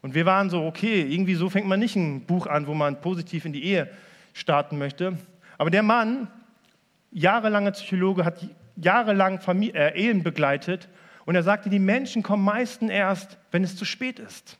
Und 0.00 0.14
wir 0.14 0.26
waren 0.26 0.50
so, 0.50 0.64
okay, 0.64 1.02
irgendwie 1.02 1.34
so 1.34 1.48
fängt 1.48 1.68
man 1.68 1.78
nicht 1.78 1.96
ein 1.96 2.26
Buch 2.26 2.46
an, 2.46 2.66
wo 2.66 2.74
man 2.74 3.00
positiv 3.00 3.44
in 3.44 3.52
die 3.52 3.64
Ehe 3.64 3.90
starten 4.32 4.78
möchte. 4.78 5.16
Aber 5.58 5.70
der 5.70 5.82
Mann, 5.82 6.28
jahrelanger 7.12 7.70
Psychologe, 7.70 8.24
hat 8.24 8.44
jahrelang 8.76 9.40
Familie, 9.40 9.92
äh, 9.92 10.08
Ehen 10.08 10.22
begleitet 10.22 10.88
und 11.24 11.34
er 11.36 11.42
sagte, 11.42 11.70
die 11.70 11.78
Menschen 11.78 12.22
kommen 12.22 12.44
meistens 12.44 12.90
erst, 12.90 13.38
wenn 13.50 13.62
es 13.62 13.76
zu 13.76 13.84
spät 13.84 14.18
ist. 14.18 14.58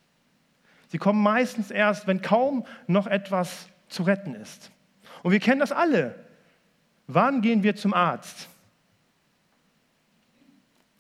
Sie 0.89 0.99
kommen 0.99 1.23
meistens 1.23 1.71
erst, 1.71 2.07
wenn 2.07 2.23
kaum 2.23 2.67
noch 2.87 3.07
etwas 3.07 3.69
zu 3.89 4.03
retten 4.03 4.35
ist. 4.35 4.71
Und 5.23 5.33
wir 5.33 5.41
kennen 5.41 5.61
das 5.61 5.73
alle. 5.73 6.15
Wann 7.07 7.41
gehen 7.41 7.63
wir 7.63 7.75
zum 7.75 7.95
Arzt? 7.95 8.49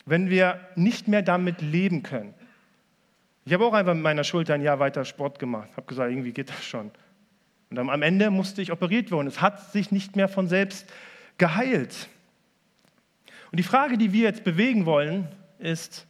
Wenn 0.04 0.30
wir 0.30 0.60
nicht 0.74 1.08
mehr 1.08 1.22
damit 1.22 1.60
leben 1.60 2.02
können. 2.02 2.34
Ich 3.44 3.52
habe 3.52 3.64
auch 3.64 3.74
einfach 3.74 3.94
mit 3.94 4.02
meiner 4.02 4.24
Schulter 4.24 4.54
ein 4.54 4.62
Jahr 4.62 4.78
weiter 4.78 5.04
Sport 5.04 5.38
gemacht. 5.38 5.70
Habe 5.76 5.86
gesagt, 5.86 6.10
irgendwie 6.10 6.32
geht 6.32 6.48
das 6.48 6.64
schon. 6.64 6.90
Und 7.70 7.78
am 7.78 8.02
Ende 8.02 8.30
musste 8.30 8.62
ich 8.62 8.70
operiert 8.70 9.10
werden. 9.10 9.26
Es 9.26 9.40
hat 9.40 9.72
sich 9.72 9.90
nicht 9.90 10.14
mehr 10.14 10.28
von 10.28 10.48
selbst 10.48 10.92
geheilt. 11.38 12.08
Und 13.50 13.58
die 13.58 13.64
Frage, 13.64 13.98
die 13.98 14.12
wir 14.12 14.22
jetzt 14.22 14.44
bewegen 14.44 14.86
wollen, 14.86 15.28
ist, 15.58 16.06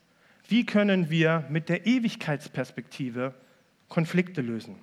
wie 0.48 0.66
können 0.66 1.08
wir 1.08 1.44
mit 1.48 1.68
der 1.68 1.86
Ewigkeitsperspektive 1.86 3.34
Konflikte 3.88 4.42
lösen? 4.42 4.76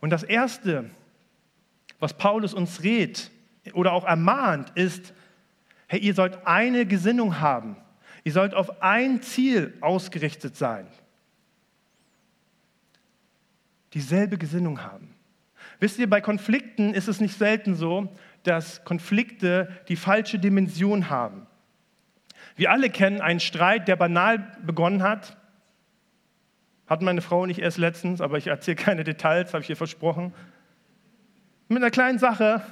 Und 0.00 0.10
das 0.10 0.22
Erste, 0.22 0.90
was 2.00 2.14
Paulus 2.16 2.54
uns 2.54 2.82
rät 2.82 3.30
oder 3.72 3.92
auch 3.92 4.04
ermahnt, 4.04 4.70
ist, 4.74 5.14
hey, 5.86 6.00
ihr 6.00 6.14
sollt 6.14 6.46
eine 6.46 6.86
Gesinnung 6.86 7.40
haben. 7.40 7.76
Ihr 8.24 8.32
sollt 8.32 8.54
auf 8.54 8.82
ein 8.82 9.22
Ziel 9.22 9.74
ausgerichtet 9.80 10.56
sein 10.56 10.86
dieselbe 13.94 14.38
Gesinnung 14.38 14.82
haben. 14.82 15.14
Wisst 15.80 15.98
ihr, 15.98 16.08
bei 16.08 16.20
Konflikten 16.20 16.94
ist 16.94 17.08
es 17.08 17.20
nicht 17.20 17.36
selten 17.36 17.74
so, 17.74 18.08
dass 18.42 18.84
Konflikte 18.84 19.68
die 19.88 19.96
falsche 19.96 20.38
Dimension 20.38 21.10
haben. 21.10 21.46
Wir 22.56 22.70
alle 22.70 22.90
kennen 22.90 23.20
einen 23.20 23.40
Streit, 23.40 23.88
der 23.88 23.96
banal 23.96 24.38
begonnen 24.64 25.02
hat. 25.02 25.36
Hat 26.86 27.02
meine 27.02 27.22
Frau 27.22 27.46
nicht 27.46 27.60
erst 27.60 27.78
letztens, 27.78 28.20
aber 28.20 28.38
ich 28.38 28.48
erzähle 28.48 28.76
keine 28.76 29.04
Details, 29.04 29.54
habe 29.54 29.62
ich 29.62 29.70
ihr 29.70 29.76
versprochen. 29.76 30.34
Mit 31.68 31.78
einer 31.78 31.90
kleinen 31.90 32.18
Sache 32.18 32.62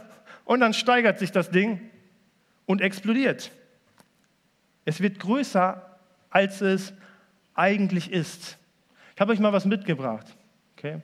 und 0.45 0.61
dann 0.61 0.75
steigert 0.75 1.19
sich 1.19 1.33
das 1.33 1.51
Ding 1.51 1.81
und 2.67 2.81
explodiert. 2.81 3.51
Es 4.91 5.01
wird 5.01 5.21
größer, 5.21 5.89
als 6.31 6.61
es 6.63 6.93
eigentlich 7.55 8.11
ist. 8.11 8.59
Ich 9.15 9.21
habe 9.21 9.31
euch 9.31 9.39
mal 9.39 9.53
was 9.53 9.65
mitgebracht. 9.65 10.27
Okay? 10.77 11.01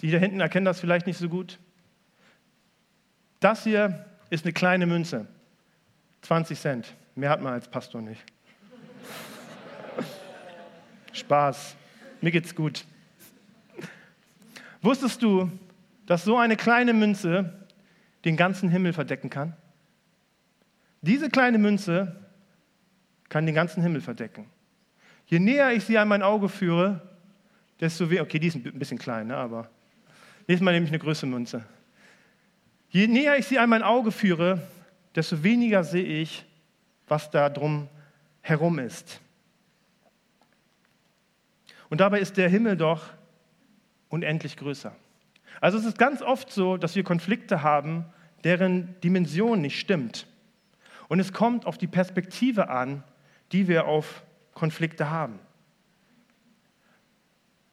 Die 0.00 0.10
da 0.10 0.16
hinten 0.16 0.40
erkennen 0.40 0.64
das 0.64 0.80
vielleicht 0.80 1.06
nicht 1.06 1.18
so 1.18 1.28
gut. 1.28 1.58
Das 3.38 3.64
hier 3.64 4.06
ist 4.30 4.46
eine 4.46 4.54
kleine 4.54 4.86
Münze. 4.86 5.26
20 6.22 6.58
Cent. 6.58 6.94
Mehr 7.14 7.28
hat 7.28 7.42
man 7.42 7.52
als 7.52 7.68
Pastor 7.68 8.00
nicht. 8.00 8.24
Spaß. 11.12 11.76
Mir 12.22 12.30
geht's 12.30 12.54
gut. 12.54 12.86
Wusstest 14.80 15.22
du, 15.22 15.52
dass 16.06 16.24
so 16.24 16.38
eine 16.38 16.56
kleine 16.56 16.94
Münze 16.94 17.66
den 18.24 18.38
ganzen 18.38 18.70
Himmel 18.70 18.94
verdecken 18.94 19.28
kann? 19.28 19.54
Diese 21.02 21.28
kleine 21.28 21.58
Münze 21.58 22.21
kann 23.32 23.46
den 23.46 23.54
ganzen 23.54 23.82
Himmel 23.82 24.00
verdecken. 24.00 24.46
Je 25.26 25.38
näher 25.38 25.72
ich 25.72 25.84
sie 25.84 25.96
an 25.96 26.06
mein 26.06 26.22
Auge 26.22 26.48
führe, 26.48 27.00
desto 27.80 28.08
weniger. 28.10 28.22
Okay, 28.22 28.38
die 28.38 28.48
ist 28.48 28.56
ein 28.56 28.78
bisschen 28.78 28.98
klein, 28.98 29.28
ne, 29.28 29.36
aber 29.36 29.68
Nächstes 30.48 30.64
Mal 30.64 30.72
nehme 30.72 30.84
ich 30.84 30.90
eine 30.90 30.98
größere 30.98 31.28
Münze. 31.28 31.64
Je 32.90 33.06
näher 33.06 33.38
ich 33.38 33.46
sie 33.46 33.58
an 33.58 33.70
mein 33.70 33.82
Auge 33.82 34.10
führe, 34.10 34.60
desto 35.14 35.42
weniger 35.42 35.84
sehe 35.84 36.04
ich, 36.04 36.44
was 37.08 37.30
da 37.30 37.48
drum 37.48 37.88
herum 38.40 38.78
ist. 38.78 39.20
Und 41.88 42.00
dabei 42.00 42.20
ist 42.20 42.36
der 42.36 42.48
Himmel 42.48 42.76
doch 42.76 43.04
unendlich 44.08 44.56
größer. 44.56 44.94
Also 45.60 45.78
es 45.78 45.84
ist 45.84 45.96
ganz 45.96 46.22
oft 46.22 46.50
so, 46.50 46.76
dass 46.76 46.96
wir 46.96 47.04
Konflikte 47.04 47.62
haben, 47.62 48.04
deren 48.42 49.00
Dimension 49.00 49.60
nicht 49.60 49.78
stimmt. 49.78 50.26
Und 51.08 51.20
es 51.20 51.32
kommt 51.32 51.66
auf 51.66 51.78
die 51.78 51.86
Perspektive 51.86 52.68
an, 52.68 53.04
die 53.52 53.68
wir 53.68 53.86
auf 53.86 54.22
Konflikte 54.54 55.10
haben. 55.10 55.38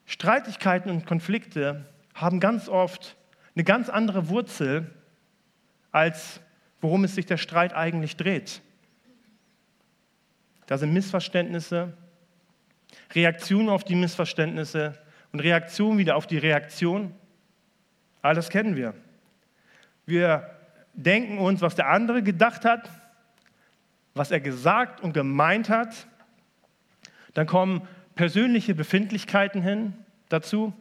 Streitigkeiten 0.05 0.89
und 0.89 1.05
Konflikte 1.05 1.85
haben 2.13 2.39
ganz 2.39 2.67
oft 2.67 3.15
eine 3.55 3.63
ganz 3.63 3.89
andere 3.89 4.29
Wurzel, 4.29 4.93
als 5.91 6.41
worum 6.81 7.03
es 7.03 7.15
sich 7.15 7.25
der 7.25 7.37
Streit 7.37 7.73
eigentlich 7.73 8.17
dreht. 8.17 8.61
Da 10.65 10.77
sind 10.77 10.93
Missverständnisse, 10.93 11.93
Reaktionen 13.13 13.69
auf 13.69 13.83
die 13.83 13.95
Missverständnisse 13.95 14.97
und 15.31 15.39
Reaktionen 15.39 15.97
wieder 15.97 16.15
auf 16.15 16.27
die 16.27 16.37
Reaktion. 16.37 17.13
All 18.21 18.35
das 18.35 18.49
kennen 18.49 18.75
wir. 18.75 18.93
Wir 20.05 20.49
denken 20.93 21.37
uns, 21.37 21.61
was 21.61 21.75
der 21.75 21.87
andere 21.87 22.23
gedacht 22.23 22.65
hat, 22.65 22.89
was 24.19 24.31
er 24.31 24.41
gesagt 24.41 24.99
und 24.99 25.13
gemeint 25.13 25.69
hat. 25.69 26.05
Dann 27.35 27.47
kommen 27.47 27.87
persönliche 28.15 28.75
Befindlichkeiten 28.75 29.61
hin 29.61 29.93
dazu. 30.27 30.73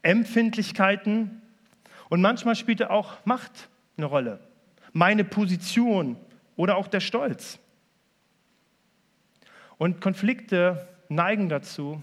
Empfindlichkeiten 0.00 1.42
und 2.08 2.22
manchmal 2.22 2.56
spielt 2.56 2.82
auch 2.82 3.26
Macht 3.26 3.68
eine 3.98 4.06
Rolle. 4.06 4.40
Meine 4.94 5.22
Position 5.22 6.16
oder 6.56 6.76
auch 6.76 6.88
der 6.88 7.00
Stolz. 7.00 7.58
Und 9.76 10.00
Konflikte 10.00 10.88
neigen 11.10 11.50
dazu, 11.50 12.02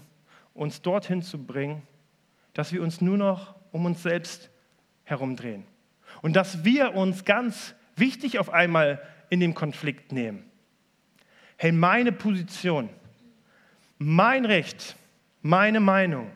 uns 0.54 0.82
dorthin 0.82 1.20
zu 1.20 1.44
bringen, 1.44 1.82
dass 2.54 2.72
wir 2.72 2.80
uns 2.80 3.00
nur 3.00 3.18
noch 3.18 3.56
um 3.72 3.86
uns 3.86 4.04
selbst 4.04 4.50
herumdrehen. 5.02 5.64
Und 6.22 6.36
dass 6.36 6.64
wir 6.64 6.94
uns 6.94 7.24
ganz 7.24 7.74
wichtig 7.96 8.38
auf 8.38 8.50
einmal 8.50 9.02
in 9.30 9.40
dem 9.40 9.54
Konflikt 9.54 10.12
nehmen. 10.12 10.49
Hey, 11.62 11.72
meine 11.72 12.10
Position, 12.10 12.88
mein 13.98 14.46
Recht, 14.46 14.96
meine 15.42 15.78
Meinung, 15.78 16.30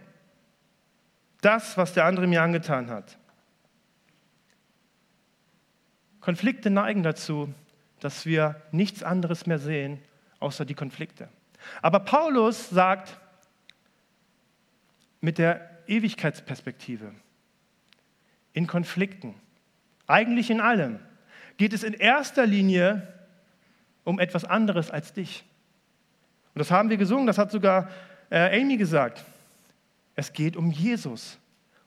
das, 1.40 1.78
was 1.78 1.94
der 1.94 2.04
andere 2.04 2.26
mir 2.26 2.42
angetan 2.42 2.90
hat. 2.90 3.16
Konflikte 6.20 6.68
neigen 6.68 7.02
dazu, 7.02 7.54
dass 8.00 8.26
wir 8.26 8.60
nichts 8.70 9.02
anderes 9.02 9.46
mehr 9.46 9.58
sehen, 9.58 9.98
außer 10.40 10.66
die 10.66 10.74
Konflikte. 10.74 11.30
Aber 11.80 12.00
Paulus 12.00 12.68
sagt 12.68 13.18
mit 15.22 15.38
der 15.38 15.70
Ewigkeitsperspektive, 15.86 17.14
in 18.52 18.66
Konflikten, 18.66 19.34
eigentlich 20.06 20.50
in 20.50 20.60
allem, 20.60 20.98
geht 21.56 21.72
es 21.72 21.82
in 21.82 21.94
erster 21.94 22.44
Linie 22.44 23.13
um 24.04 24.20
etwas 24.20 24.44
anderes 24.44 24.90
als 24.90 25.12
dich. 25.12 25.44
Und 26.54 26.60
das 26.60 26.70
haben 26.70 26.90
wir 26.90 26.96
gesungen, 26.96 27.26
das 27.26 27.38
hat 27.38 27.50
sogar 27.50 27.90
äh, 28.30 28.60
Amy 28.60 28.76
gesagt. 28.76 29.24
Es 30.14 30.32
geht 30.32 30.56
um 30.56 30.70
Jesus. 30.70 31.38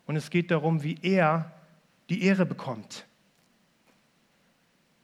und 0.08 0.16
es 0.16 0.30
geht 0.30 0.50
darum, 0.50 0.82
wie 0.84 0.98
er 1.02 1.52
die 2.10 2.24
Ehre 2.24 2.46
bekommt. 2.46 3.06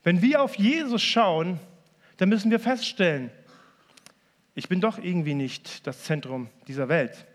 Wenn 0.04 0.22
wir 0.22 0.42
auf 0.42 0.56
Jesus 0.56 1.04
schauen, 1.04 1.60
dann 2.18 2.30
müssen 2.30 2.50
wir 2.50 2.60
feststellen, 2.60 3.30
ich 4.56 4.70
bin 4.70 4.82
doch 4.82 4.98
irgendwie 4.98 5.34
nicht 5.34 5.86
das 5.88 6.04
Zentrum 6.04 6.50
dieser 6.68 6.88
Welt. 6.88 7.26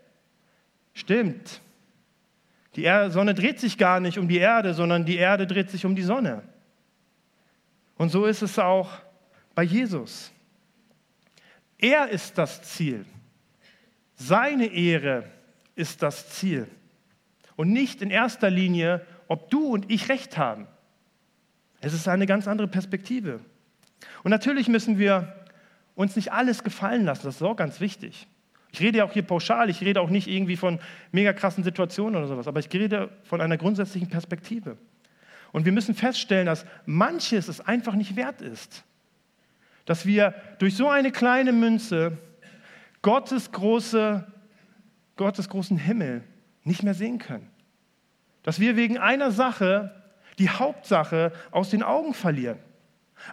Stimmt. 0.93 1.61
Die 2.75 2.83
Sonne 3.09 3.33
dreht 3.33 3.59
sich 3.59 3.77
gar 3.77 3.99
nicht 3.99 4.17
um 4.17 4.27
die 4.27 4.37
Erde, 4.37 4.73
sondern 4.73 5.05
die 5.05 5.17
Erde 5.17 5.45
dreht 5.45 5.69
sich 5.69 5.85
um 5.85 5.95
die 5.95 6.03
Sonne. 6.03 6.43
Und 7.97 8.09
so 8.09 8.25
ist 8.25 8.41
es 8.41 8.57
auch 8.57 8.89
bei 9.59 9.63
Jesus. 9.65 10.31
Er 11.77 12.07
ist 12.07 12.37
das 12.37 12.61
Ziel. 12.61 13.03
Seine 14.15 14.67
Ehre 14.67 15.25
ist 15.75 16.01
das 16.01 16.29
Ziel. 16.29 16.65
Und 17.57 17.73
nicht 17.73 18.01
in 18.01 18.09
erster 18.09 18.49
Linie, 18.49 19.05
ob 19.27 19.49
du 19.49 19.65
und 19.65 19.91
ich 19.91 20.07
recht 20.07 20.37
haben. 20.37 20.65
Es 21.81 21.91
ist 21.91 22.07
eine 22.07 22.25
ganz 22.25 22.47
andere 22.47 22.69
Perspektive. 22.69 23.41
Und 24.23 24.31
natürlich 24.31 24.69
müssen 24.69 24.97
wir 24.97 25.35
uns 25.93 26.15
nicht 26.15 26.31
alles 26.31 26.63
gefallen 26.63 27.03
lassen, 27.03 27.23
das 27.25 27.35
ist 27.35 27.41
auch 27.41 27.57
ganz 27.57 27.81
wichtig. 27.81 28.27
Ich 28.71 28.79
rede 28.79 28.99
ja 28.99 29.03
auch 29.03 29.11
hier 29.11 29.23
pauschal, 29.23 29.69
ich 29.69 29.81
rede 29.81 29.99
auch 29.99 30.09
nicht 30.09 30.29
irgendwie 30.29 30.55
von 30.55 30.79
mega 31.11 31.33
krassen 31.33 31.65
Situationen 31.65 32.15
oder 32.15 32.27
sowas, 32.27 32.47
aber 32.47 32.61
ich 32.61 32.71
rede 32.71 33.09
von 33.23 33.41
einer 33.41 33.57
grundsätzlichen 33.57 34.07
Perspektive. 34.07 34.77
Und 35.51 35.65
wir 35.65 35.73
müssen 35.73 35.95
feststellen, 35.95 36.45
dass 36.45 36.65
manches 36.85 37.49
es 37.49 37.59
einfach 37.59 37.95
nicht 37.95 38.15
wert 38.15 38.41
ist. 38.41 38.85
Dass 39.89 40.05
wir 40.05 40.35
durch 40.59 40.75
so 40.75 40.87
eine 40.87 41.11
kleine 41.11 41.51
Münze 41.51 42.15
Gottes, 43.01 43.51
große, 43.51 44.23
Gottes 45.15 45.49
großen 45.49 45.77
Himmel 45.77 46.23
nicht 46.63 46.83
mehr 46.83 46.93
sehen 46.93 47.17
können. 47.17 47.49
Dass 48.43 48.59
wir 48.59 48.75
wegen 48.75 48.99
einer 48.99 49.31
Sache 49.31 50.03
die 50.37 50.47
Hauptsache 50.47 51.33
aus 51.49 51.71
den 51.71 51.81
Augen 51.81 52.13
verlieren. 52.13 52.59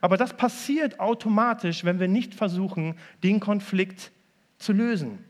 Aber 0.01 0.17
das 0.17 0.33
passiert 0.33 0.99
automatisch, 0.99 1.85
wenn 1.85 2.01
wir 2.01 2.09
nicht 2.09 2.35
versuchen, 2.35 2.95
den 3.23 3.39
Konflikt 3.39 4.11
zu 4.57 4.73
lösen. 4.73 5.27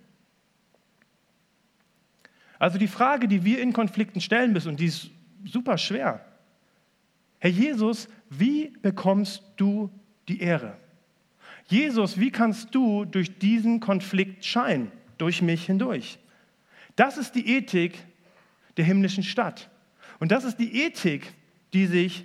Also 2.60 2.78
die 2.78 2.86
Frage, 2.86 3.26
die 3.26 3.44
wir 3.44 3.60
in 3.60 3.72
Konflikten 3.72 4.20
stellen 4.20 4.52
müssen, 4.52 4.68
und 4.68 4.78
die 4.78 4.86
ist 4.86 5.10
super 5.44 5.76
schwer. 5.76 6.24
Herr 7.40 7.50
Jesus, 7.50 8.08
wie 8.30 8.68
bekommst 8.80 9.42
du 9.56 9.90
die 10.28 10.40
Ehre? 10.40 10.85
Jesus, 11.68 12.18
wie 12.18 12.30
kannst 12.30 12.74
du 12.74 13.04
durch 13.04 13.38
diesen 13.38 13.80
Konflikt 13.80 14.44
scheinen, 14.44 14.92
durch 15.18 15.42
mich 15.42 15.66
hindurch? 15.66 16.18
Das 16.94 17.18
ist 17.18 17.32
die 17.34 17.56
Ethik 17.56 17.98
der 18.76 18.84
himmlischen 18.84 19.24
Stadt. 19.24 19.68
Und 20.18 20.32
das 20.32 20.44
ist 20.44 20.56
die 20.58 20.82
Ethik, 20.82 21.32
die 21.72 21.86
sich 21.86 22.24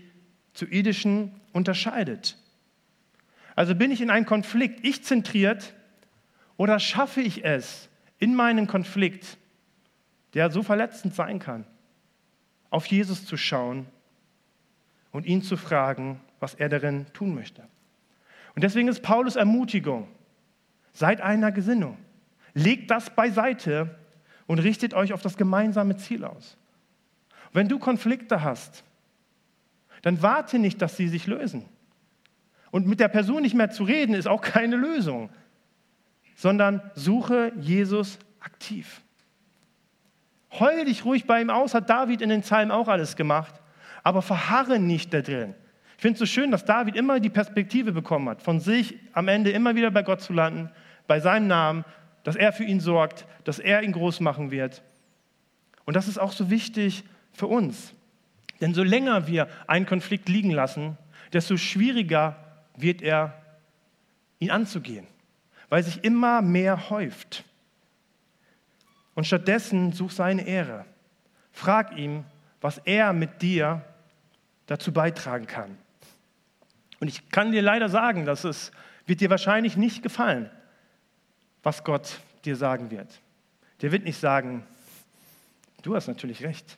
zu 0.54 0.65
idischen 0.65 1.32
unterscheidet. 1.54 2.38
Also 3.56 3.75
bin 3.75 3.91
ich 3.91 4.01
in 4.01 4.10
einem 4.10 4.25
Konflikt 4.25 4.86
ich 4.86 5.04
zentriert 5.04 5.73
oder 6.58 6.80
schaffe 6.80 7.21
ich 7.21 7.43
es 7.43 7.89
in 8.19 8.36
meinem 8.36 8.67
Konflikt, 8.67 9.38
der 10.34 10.51
so 10.51 10.63
verletzend 10.63 11.15
sein 11.15 11.39
kann, 11.39 11.65
auf 12.69 12.86
Jesus 12.86 13.25
zu 13.25 13.36
schauen 13.36 13.88
und 15.12 15.25
ihn 15.25 15.41
zu 15.41 15.58
fragen, 15.58 16.21
was 16.39 16.54
er 16.54 16.69
darin 16.69 17.08
tun 17.13 17.36
möchte. 17.36 17.63
Und 18.56 18.64
deswegen 18.64 18.88
ist 18.88 19.02
Paulus 19.02 19.36
Ermutigung, 19.36 20.08
seid 20.94 21.22
einer 21.22 21.52
Gesinnung, 21.52 21.98
legt 22.54 22.92
das 22.92 23.10
beiseite 23.10 23.96
und 24.48 24.60
richtet 24.60 24.94
euch 24.94 25.14
auf 25.14 25.22
das 25.22 25.38
gemeinsame 25.38 25.96
Ziel 25.98 26.26
aus. 26.26 26.58
Wenn 27.54 27.68
du 27.68 27.80
Konflikte 27.80 28.44
hast, 28.44 28.84
dann 30.02 30.22
warte 30.22 30.60
nicht, 30.60 30.82
dass 30.82 30.98
sie 30.98 31.08
sich 31.08 31.28
lösen. 31.28 31.66
Und 32.72 32.88
mit 32.88 33.00
der 33.00 33.10
Person 33.10 33.42
nicht 33.42 33.56
mehr 33.56 33.70
zu 33.70 33.84
reden, 33.84 34.16
ist 34.16 34.28
auch 34.28 34.42
keine 34.42 34.78
Lösung, 34.78 35.30
sondern 36.36 36.82
suche 36.96 37.52
Jesus 37.60 38.18
aktiv. 38.40 39.02
Heul 40.52 40.86
dich 40.86 41.06
ruhig 41.06 41.28
bei 41.28 41.42
ihm 41.42 41.50
aus, 41.50 41.74
hat 41.74 41.90
David 41.90 42.22
in 42.22 42.30
den 42.30 42.42
Psalmen 42.42 42.72
auch 42.72 42.88
alles 42.88 43.16
gemacht, 43.16 43.62
aber 44.04 44.22
verharre 44.22 44.80
nicht 44.80 45.14
da 45.14 45.22
drin. 45.22 45.54
Ich 46.02 46.04
finde 46.04 46.14
es 46.14 46.20
so 46.20 46.26
schön, 46.26 46.50
dass 46.50 46.66
David 46.66 46.96
immer 46.96 47.20
die 47.20 47.30
Perspektive 47.30 47.92
bekommen 47.92 48.28
hat, 48.28 48.42
von 48.42 48.60
sich 48.60 48.98
am 49.14 49.28
Ende 49.28 49.52
immer 49.52 49.76
wieder 49.76 49.92
bei 49.92 50.02
Gott 50.02 50.20
zu 50.20 50.34
landen, 50.34 50.72
bei 51.06 51.20
seinem 51.20 51.46
Namen, 51.46 51.86
dass 52.24 52.36
er 52.36 52.54
für 52.54 52.64
ihn 52.64 52.80
sorgt, 52.80 53.28
dass 53.44 53.60
er 53.60 53.84
ihn 53.84 53.92
groß 53.92 54.20
machen 54.20 54.50
wird. 54.50 54.82
Und 55.86 55.96
das 55.96 56.08
ist 56.08 56.18
auch 56.18 56.32
so 56.32 56.50
wichtig 56.50 57.04
für 57.34 57.46
uns. 57.46 57.94
Denn 58.62 58.74
so 58.74 58.82
länger 58.82 59.28
wir 59.28 59.48
einen 59.68 59.86
Konflikt 59.86 60.28
liegen 60.28 60.50
lassen, 60.50 60.98
desto 61.34 61.56
schwieriger 61.56 62.36
wird 62.76 63.04
er, 63.04 63.40
ihn 64.40 64.50
anzugehen, 64.50 65.06
weil 65.70 65.84
sich 65.84 66.04
immer 66.04 66.42
mehr 66.42 66.90
häuft. 66.90 67.44
Und 69.14 69.28
stattdessen 69.28 69.94
such 69.94 70.14
seine 70.14 70.48
Ehre. 70.48 70.84
Frag 71.52 71.96
ihn, 71.96 72.26
was 72.60 72.80
er 72.80 73.14
mit 73.14 73.44
dir 73.44 73.86
dazu 74.66 74.92
beitragen 74.92 75.46
kann. 75.46 75.78
Und 77.02 77.08
ich 77.08 77.30
kann 77.30 77.52
dir 77.52 77.64
leider 77.64 77.90
sagen, 77.90 78.26
dass 78.26 78.44
es 78.44 78.72
wird 79.08 79.20
dir 79.22 79.32
wahrscheinlich 79.32 79.76
nicht 79.76 80.04
gefallen, 80.04 80.50
was 81.64 81.84
Gott 81.84 82.22
dir 82.46 82.56
sagen 82.56 82.92
wird. 82.92 83.20
Der 83.82 83.92
wird 83.92 84.04
nicht 84.04 84.20
sagen, 84.20 84.64
du 85.82 85.96
hast 85.96 86.08
natürlich 86.08 86.44
recht. 86.44 86.78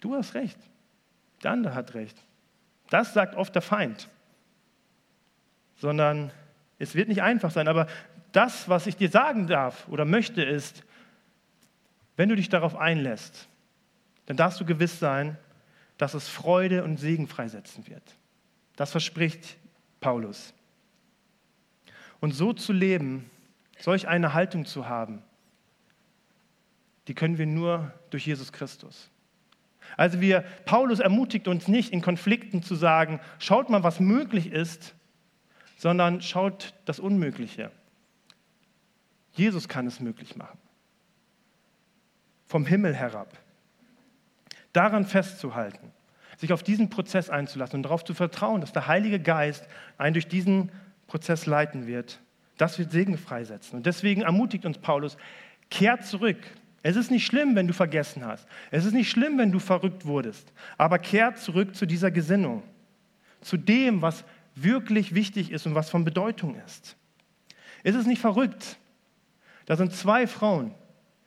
Du 0.00 0.14
hast 0.14 0.34
recht. 0.34 0.58
Der 1.44 1.52
andere 1.52 1.74
hat 1.76 1.94
recht. 1.94 2.20
Das 2.90 3.14
sagt 3.14 3.36
oft 3.36 3.54
der 3.54 3.62
Feind. 3.62 4.08
Sondern 5.76 6.32
es 6.80 6.96
wird 6.96 7.08
nicht 7.08 7.22
einfach 7.22 7.52
sein. 7.52 7.68
Aber 7.68 7.86
das, 8.32 8.68
was 8.68 8.88
ich 8.88 8.96
dir 8.96 9.08
sagen 9.08 9.46
darf 9.46 9.86
oder 9.88 10.04
möchte, 10.04 10.42
ist, 10.42 10.82
wenn 12.16 12.28
du 12.28 12.34
dich 12.34 12.48
darauf 12.48 12.74
einlässt, 12.74 13.48
dann 14.26 14.36
darfst 14.36 14.60
du 14.60 14.64
gewiss 14.64 14.98
sein, 14.98 15.38
dass 15.98 16.14
es 16.14 16.28
Freude 16.28 16.84
und 16.84 16.98
Segen 16.98 17.26
freisetzen 17.26 17.86
wird. 17.86 18.02
Das 18.76 18.90
verspricht 18.90 19.56
Paulus. 20.00 20.52
Und 22.20 22.32
so 22.32 22.52
zu 22.52 22.72
leben, 22.72 23.30
solch 23.78 24.08
eine 24.08 24.34
Haltung 24.34 24.64
zu 24.64 24.88
haben, 24.88 25.22
die 27.08 27.14
können 27.14 27.38
wir 27.38 27.46
nur 27.46 27.92
durch 28.10 28.26
Jesus 28.26 28.52
Christus. 28.52 29.10
Also 29.96 30.20
wir, 30.20 30.40
Paulus 30.64 30.98
ermutigt 30.98 31.46
uns 31.46 31.68
nicht, 31.68 31.92
in 31.92 32.02
Konflikten 32.02 32.62
zu 32.62 32.74
sagen, 32.74 33.20
schaut 33.38 33.70
mal, 33.70 33.84
was 33.84 34.00
möglich 34.00 34.50
ist, 34.50 34.94
sondern 35.76 36.20
schaut 36.20 36.74
das 36.84 36.98
Unmögliche. 36.98 37.70
Jesus 39.32 39.68
kann 39.68 39.86
es 39.86 40.00
möglich 40.00 40.36
machen. 40.36 40.58
Vom 42.46 42.66
Himmel 42.66 42.94
herab 42.94 43.38
daran 44.76 45.06
festzuhalten, 45.06 45.92
sich 46.36 46.52
auf 46.52 46.62
diesen 46.62 46.90
Prozess 46.90 47.30
einzulassen 47.30 47.78
und 47.78 47.82
darauf 47.84 48.04
zu 48.04 48.14
vertrauen, 48.14 48.60
dass 48.60 48.72
der 48.72 48.86
Heilige 48.86 49.18
Geist 49.18 49.66
einen 49.96 50.14
durch 50.14 50.28
diesen 50.28 50.70
Prozess 51.06 51.46
leiten 51.46 51.86
wird, 51.86 52.20
das 52.58 52.78
wird 52.78 52.90
Segen 52.90 53.18
freisetzen. 53.18 53.78
Und 53.78 53.86
deswegen 53.86 54.22
ermutigt 54.22 54.64
uns 54.64 54.78
Paulus, 54.78 55.16
kehrt 55.70 56.04
zurück. 56.04 56.38
Es 56.82 56.96
ist 56.96 57.10
nicht 57.10 57.26
schlimm, 57.26 57.54
wenn 57.54 57.66
du 57.66 57.72
vergessen 57.72 58.24
hast. 58.24 58.46
Es 58.70 58.84
ist 58.84 58.92
nicht 58.92 59.10
schlimm, 59.10 59.38
wenn 59.38 59.52
du 59.52 59.58
verrückt 59.58 60.06
wurdest. 60.06 60.52
Aber 60.78 60.98
kehrt 60.98 61.38
zurück 61.38 61.74
zu 61.74 61.86
dieser 61.86 62.10
Gesinnung, 62.10 62.62
zu 63.40 63.56
dem, 63.56 64.02
was 64.02 64.24
wirklich 64.54 65.14
wichtig 65.14 65.50
ist 65.50 65.66
und 65.66 65.74
was 65.74 65.90
von 65.90 66.04
Bedeutung 66.04 66.56
ist. 66.64 66.96
Ist 67.82 67.94
es 67.94 68.06
nicht 68.06 68.20
verrückt? 68.20 68.78
Da 69.66 69.76
sind 69.76 69.92
zwei 69.92 70.26
Frauen, 70.26 70.74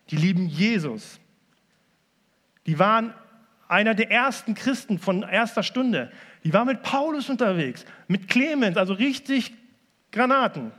die 0.10 0.16
lieben 0.16 0.48
Jesus. 0.48 1.20
Die 2.66 2.80
waren 2.80 3.14
einer 3.70 3.94
der 3.94 4.12
ersten 4.12 4.56
Christen 4.56 5.00
von 5.00 5.24
erster 5.24 5.64
Stunde, 5.64 6.12
die 6.44 6.52
war 6.54 6.66
mit 6.66 6.82
Paulus 6.84 7.30
unterwegs, 7.30 7.86
mit 8.08 8.28
Clemens, 8.28 8.76
also 8.76 8.94
richtig 8.94 9.54
Granaten. 10.12 10.72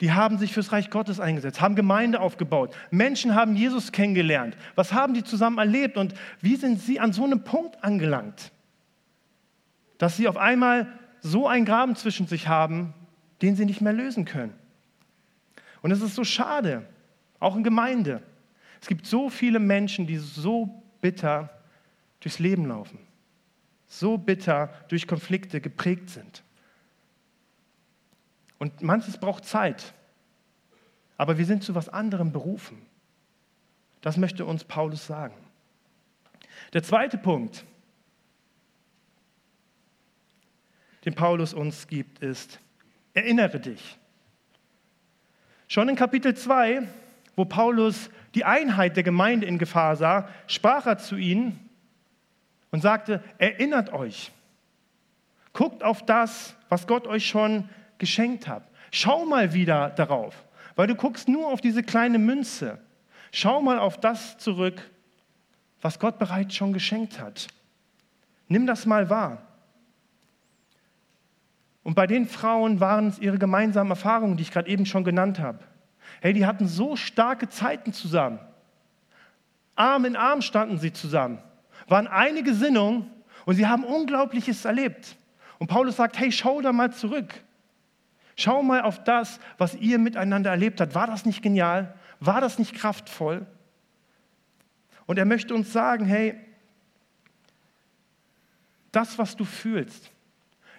Die 0.00 0.12
haben 0.12 0.38
sich 0.38 0.52
fürs 0.52 0.72
Reich 0.72 0.90
Gottes 0.90 1.18
eingesetzt, 1.20 1.60
haben 1.60 1.74
Gemeinde 1.74 2.20
aufgebaut. 2.20 2.74
Menschen 2.90 3.34
haben 3.34 3.56
Jesus 3.56 3.92
kennengelernt. 3.92 4.56
Was 4.74 4.92
haben 4.92 5.14
die 5.14 5.24
zusammen 5.24 5.58
erlebt 5.58 5.96
und 5.96 6.14
wie 6.40 6.56
sind 6.56 6.80
sie 6.80 7.00
an 7.00 7.12
so 7.12 7.24
einem 7.24 7.42
Punkt 7.42 7.82
angelangt, 7.82 8.52
dass 9.96 10.16
sie 10.16 10.28
auf 10.28 10.36
einmal 10.36 10.86
so 11.20 11.48
einen 11.48 11.64
Graben 11.64 11.96
zwischen 11.96 12.26
sich 12.26 12.46
haben, 12.46 12.94
den 13.42 13.56
sie 13.56 13.64
nicht 13.64 13.80
mehr 13.80 13.92
lösen 13.92 14.24
können? 14.24 14.54
Und 15.82 15.92
es 15.92 16.00
ist 16.00 16.16
so 16.16 16.24
schade, 16.24 16.84
auch 17.38 17.56
in 17.56 17.62
Gemeinde. 17.62 18.22
Es 18.80 18.86
gibt 18.86 19.06
so 19.06 19.28
viele 19.28 19.58
Menschen, 19.58 20.06
die 20.06 20.16
so 20.16 20.82
bitter 21.00 21.50
durchs 22.20 22.38
Leben 22.38 22.66
laufen, 22.66 22.98
so 23.86 24.18
bitter 24.18 24.72
durch 24.88 25.06
Konflikte 25.06 25.60
geprägt 25.60 26.10
sind. 26.10 26.42
Und 28.58 28.82
manches 28.82 29.18
braucht 29.18 29.44
Zeit, 29.44 29.94
aber 31.16 31.38
wir 31.38 31.46
sind 31.46 31.62
zu 31.62 31.74
was 31.74 31.88
anderem 31.88 32.32
berufen. 32.32 32.84
Das 34.00 34.16
möchte 34.16 34.44
uns 34.44 34.64
Paulus 34.64 35.06
sagen. 35.06 35.34
Der 36.72 36.82
zweite 36.82 37.18
Punkt, 37.18 37.64
den 41.04 41.14
Paulus 41.14 41.54
uns 41.54 41.86
gibt, 41.86 42.18
ist, 42.20 42.60
erinnere 43.14 43.60
dich. 43.60 43.98
Schon 45.68 45.88
in 45.88 45.96
Kapitel 45.96 46.36
2, 46.36 46.86
wo 47.38 47.44
Paulus 47.44 48.10
die 48.34 48.44
Einheit 48.44 48.96
der 48.96 49.04
Gemeinde 49.04 49.46
in 49.46 49.58
Gefahr 49.58 49.94
sah, 49.94 50.28
sprach 50.48 50.86
er 50.86 50.98
zu 50.98 51.14
ihnen 51.14 51.70
und 52.72 52.80
sagte, 52.80 53.22
erinnert 53.38 53.92
euch, 53.92 54.32
guckt 55.52 55.84
auf 55.84 56.04
das, 56.04 56.56
was 56.68 56.88
Gott 56.88 57.06
euch 57.06 57.28
schon 57.28 57.68
geschenkt 57.98 58.48
hat. 58.48 58.64
Schau 58.90 59.24
mal 59.24 59.54
wieder 59.54 59.90
darauf, 59.90 60.34
weil 60.74 60.88
du 60.88 60.96
guckst 60.96 61.28
nur 61.28 61.46
auf 61.46 61.60
diese 61.60 61.84
kleine 61.84 62.18
Münze. 62.18 62.80
Schau 63.30 63.62
mal 63.62 63.78
auf 63.78 64.00
das 64.00 64.36
zurück, 64.38 64.90
was 65.80 66.00
Gott 66.00 66.18
bereits 66.18 66.56
schon 66.56 66.72
geschenkt 66.72 67.20
hat. 67.20 67.46
Nimm 68.48 68.66
das 68.66 68.84
mal 68.84 69.10
wahr. 69.10 69.42
Und 71.84 71.94
bei 71.94 72.08
den 72.08 72.26
Frauen 72.26 72.80
waren 72.80 73.06
es 73.06 73.20
ihre 73.20 73.38
gemeinsamen 73.38 73.90
Erfahrungen, 73.90 74.36
die 74.36 74.42
ich 74.42 74.50
gerade 74.50 74.68
eben 74.68 74.86
schon 74.86 75.04
genannt 75.04 75.38
habe. 75.38 75.60
Hey, 76.20 76.32
die 76.32 76.46
hatten 76.46 76.66
so 76.66 76.96
starke 76.96 77.48
Zeiten 77.48 77.92
zusammen. 77.92 78.40
Arm 79.76 80.04
in 80.04 80.16
Arm 80.16 80.42
standen 80.42 80.78
sie 80.78 80.92
zusammen, 80.92 81.38
waren 81.86 82.08
eine 82.08 82.42
Gesinnung 82.42 83.08
und 83.46 83.54
sie 83.54 83.66
haben 83.66 83.84
Unglaubliches 83.84 84.64
erlebt. 84.64 85.16
Und 85.58 85.68
Paulus 85.68 85.96
sagt, 85.96 86.18
hey, 86.18 86.32
schau 86.32 86.60
da 86.60 86.72
mal 86.72 86.92
zurück. 86.92 87.34
Schau 88.36 88.62
mal 88.62 88.82
auf 88.82 89.02
das, 89.02 89.40
was 89.56 89.74
ihr 89.76 89.98
miteinander 89.98 90.50
erlebt 90.50 90.80
habt. 90.80 90.94
War 90.94 91.06
das 91.06 91.24
nicht 91.24 91.42
genial? 91.42 91.94
War 92.20 92.40
das 92.40 92.58
nicht 92.58 92.74
kraftvoll? 92.74 93.46
Und 95.06 95.18
er 95.18 95.24
möchte 95.24 95.54
uns 95.54 95.72
sagen, 95.72 96.04
hey, 96.04 96.38
das, 98.92 99.18
was 99.18 99.36
du 99.36 99.44
fühlst, 99.44 100.10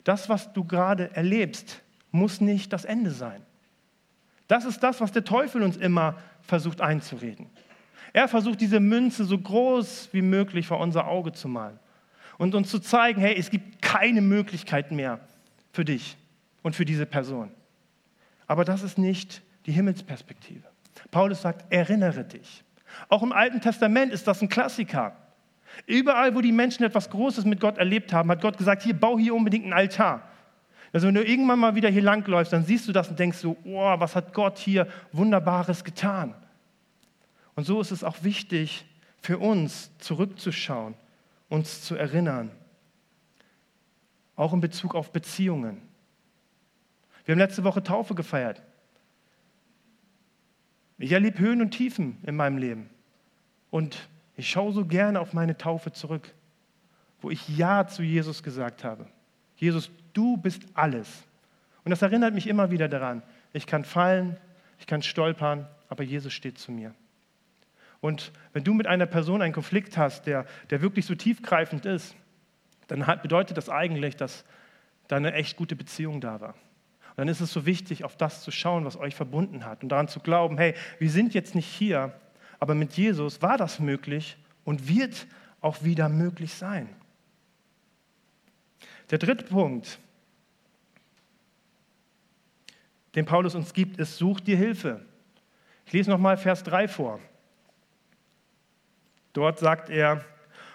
das, 0.04 0.30
was 0.30 0.54
du 0.54 0.64
gerade 0.64 1.16
erlebst, 1.16 1.82
muss 2.12 2.42
nicht 2.42 2.72
das 2.74 2.86
Ende 2.86 3.12
sein. 3.12 3.42
Das 4.50 4.66
ist 4.66 4.82
das, 4.82 5.00
was 5.00 5.12
der 5.12 5.24
Teufel 5.24 5.62
uns 5.62 5.78
immer 5.78 6.16
versucht 6.42 6.82
einzureden. 6.82 7.46
Er 8.14 8.28
versucht, 8.28 8.60
diese 8.60 8.80
Münze 8.80 9.24
so 9.24 9.38
groß 9.38 10.10
wie 10.12 10.24
möglich 10.24 10.66
vor 10.66 10.80
unser 10.80 11.08
Auge 11.08 11.32
zu 11.32 11.48
malen 11.48 11.80
und 12.40 12.56
uns 12.56 12.70
zu 12.70 12.80
zeigen, 12.80 13.22
hey, 13.22 13.36
es 13.38 13.52
gibt 13.52 13.82
keine 13.82 14.22
Möglichkeit 14.22 14.92
mehr 14.92 15.20
für 15.72 15.86
dich 15.86 16.18
und 16.64 16.76
für 16.76 16.84
diese 16.84 17.06
Person. 17.06 17.52
Aber 18.48 18.66
das 18.66 18.82
ist 18.82 18.98
nicht 18.98 19.44
die 19.68 19.72
Himmelsperspektive. 19.72 20.64
Paulus 21.12 21.44
sagt, 21.44 21.72
erinnere 21.72 22.24
dich. 22.24 22.64
Auch 23.08 23.22
im 23.22 23.32
Alten 23.32 23.62
Testament 23.62 24.12
ist 24.12 24.28
das 24.28 24.42
ein 24.42 24.50
Klassiker. 24.50 25.16
Überall, 25.86 26.34
wo 26.34 26.42
die 26.42 26.52
Menschen 26.52 26.84
etwas 26.84 27.12
Großes 27.12 27.46
mit 27.46 27.60
Gott 27.60 27.78
erlebt 27.78 28.12
haben, 28.12 28.32
hat 28.32 28.42
Gott 28.42 28.58
gesagt, 28.58 28.82
hier, 28.82 28.96
bau 28.96 29.20
hier 29.20 29.36
unbedingt 29.36 29.66
einen 29.66 29.74
Altar. 29.74 30.24
Also 30.92 31.08
wenn 31.08 31.16
du 31.16 31.24
irgendwann 31.24 31.60
mal 31.60 31.76
wieder 31.76 31.90
hier 31.90 32.02
langläufst, 32.02 32.52
dann 32.52 32.64
siehst 32.64 32.88
du 32.88 32.92
das 32.92 33.10
und 33.10 33.20
denkst 33.20 33.38
so, 33.38 33.58
oh, 33.64 34.00
was 34.00 34.16
hat 34.16 34.34
Gott 34.34 34.58
hier 34.58 34.88
Wunderbares 35.12 35.84
getan. 35.84 36.34
Und 37.56 37.66
so 37.66 37.80
ist 37.82 37.92
es 37.92 38.04
auch 38.04 38.24
wichtig 38.24 38.86
für 39.22 39.38
uns, 39.38 39.92
zurückzuschauen, 40.00 40.96
uns 41.50 41.84
zu 41.84 41.96
erinnern. 41.96 42.52
Auch 44.36 44.54
in 44.54 44.62
Bezug 44.62 44.96
auf 44.96 45.12
Beziehungen. 45.12 45.82
Wir 47.26 47.34
haben 47.34 47.40
letzte 47.40 47.64
Woche 47.64 47.84
Taufe 47.84 48.16
gefeiert. 48.16 48.64
Ich 50.98 51.12
erlebe 51.12 51.40
Höhen 51.40 51.62
und 51.62 51.72
Tiefen 51.72 52.18
in 52.26 52.36
meinem 52.36 52.58
Leben. 52.58 52.90
Und 53.70 54.10
ich 54.36 54.50
schaue 54.50 54.74
so 54.74 54.86
gerne 54.86 55.20
auf 55.20 55.34
meine 55.34 55.58
Taufe 55.58 55.92
zurück, 55.92 56.34
wo 57.22 57.30
ich 57.30 57.58
Ja 57.58 57.88
zu 57.88 58.04
Jesus 58.04 58.42
gesagt 58.42 58.84
habe. 58.84 59.06
Jesus, 59.60 59.92
du 60.14 60.38
bist 60.38 60.64
alles. 60.74 61.24
Und 61.84 61.92
das 61.92 62.02
erinnert 62.02 62.34
mich 62.34 62.48
immer 62.48 62.72
wieder 62.72 62.88
daran. 62.88 63.22
Ich 63.52 63.68
kann 63.68 63.84
fallen, 63.84 64.38
ich 64.80 64.88
kann 64.88 65.02
stolpern, 65.02 65.68
aber 65.90 66.04
Jesus 66.04 66.34
steht 66.34 66.58
zu 66.58 66.72
mir. 66.72 66.94
Und 68.00 68.32
wenn 68.54 68.64
du 68.64 68.74
mit 68.74 68.88
einer 68.88 69.06
Person 69.06 69.42
einen 69.42 69.54
Konflikt 69.54 69.98
hast, 69.98 70.26
der, 70.26 70.46
der 70.70 70.82
wirklich 70.82 71.06
so 71.06 71.16
tiefgreifend 71.16 71.86
ist, 71.86 72.16
dann 72.88 73.06
bedeutet 73.22 73.58
das 73.58 73.70
eigentlich, 73.70 74.16
dass 74.16 74.46
da 75.10 75.18
eine 75.18 75.34
echt 75.34 75.58
gute 75.58 75.76
Beziehung 75.76 76.22
da 76.22 76.40
war. 76.40 76.54
Und 77.10 77.18
dann 77.18 77.28
ist 77.28 77.42
es 77.42 77.52
so 77.52 77.66
wichtig, 77.66 78.06
auf 78.06 78.16
das 78.16 78.42
zu 78.44 78.52
schauen, 78.52 78.86
was 78.86 78.96
euch 78.96 79.16
verbunden 79.16 79.66
hat 79.66 79.84
und 79.84 79.90
daran 79.90 80.08
zu 80.08 80.22
glauben, 80.22 80.58
hey, 80.58 80.74
wir 81.00 81.10
sind 81.10 81.34
jetzt 81.34 81.54
nicht 81.54 81.68
hier, 81.68 82.14
aber 82.60 82.76
mit 82.76 82.94
Jesus 82.94 83.42
war 83.42 83.58
das 83.58 83.80
möglich 83.80 84.38
und 84.64 84.88
wird 84.88 85.28
auch 85.60 85.84
wieder 85.84 86.08
möglich 86.08 86.54
sein. 86.54 86.88
Der 89.12 89.18
dritte 89.18 89.46
Punkt, 89.46 90.00
den 93.16 93.26
Paulus 93.26 93.56
uns 93.56 93.74
gibt, 93.74 93.98
ist, 93.98 94.18
such 94.18 94.40
dir 94.40 94.56
Hilfe. 94.56 95.06
Ich 95.86 95.94
lese 95.94 96.10
nochmal 96.10 96.38
Vers 96.38 96.64
3 96.64 96.88
vor. 96.88 97.20
Dort 99.34 99.60
sagt 99.60 99.90
er, 99.90 100.24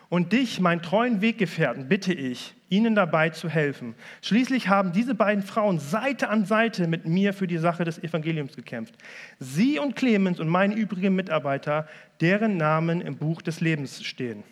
und 0.08 0.32
dich, 0.32 0.60
mein 0.60 0.82
treuen 0.82 1.20
Weggefährten, 1.20 1.88
bitte 1.88 2.12
ich, 2.12 2.54
ihnen 2.68 2.94
dabei 2.94 3.30
zu 3.30 3.48
helfen. 3.48 3.94
Schließlich 4.22 4.68
haben 4.68 4.92
diese 4.92 5.14
beiden 5.14 5.42
Frauen 5.42 5.78
Seite 5.78 6.28
an 6.28 6.44
Seite 6.44 6.86
mit 6.86 7.04
mir 7.06 7.32
für 7.32 7.46
die 7.46 7.58
Sache 7.58 7.84
des 7.84 7.98
Evangeliums 7.98 8.54
gekämpft. 8.54 8.94
Sie 9.38 9.78
und 9.78 9.96
Clemens 9.96 10.40
und 10.40 10.48
meine 10.48 10.74
übrigen 10.74 11.16
Mitarbeiter, 11.16 11.88
deren 12.20 12.56
Namen 12.56 13.00
im 13.00 13.16
Buch 13.16 13.42
des 13.42 13.60
Lebens 13.60 14.04
stehen. 14.04 14.44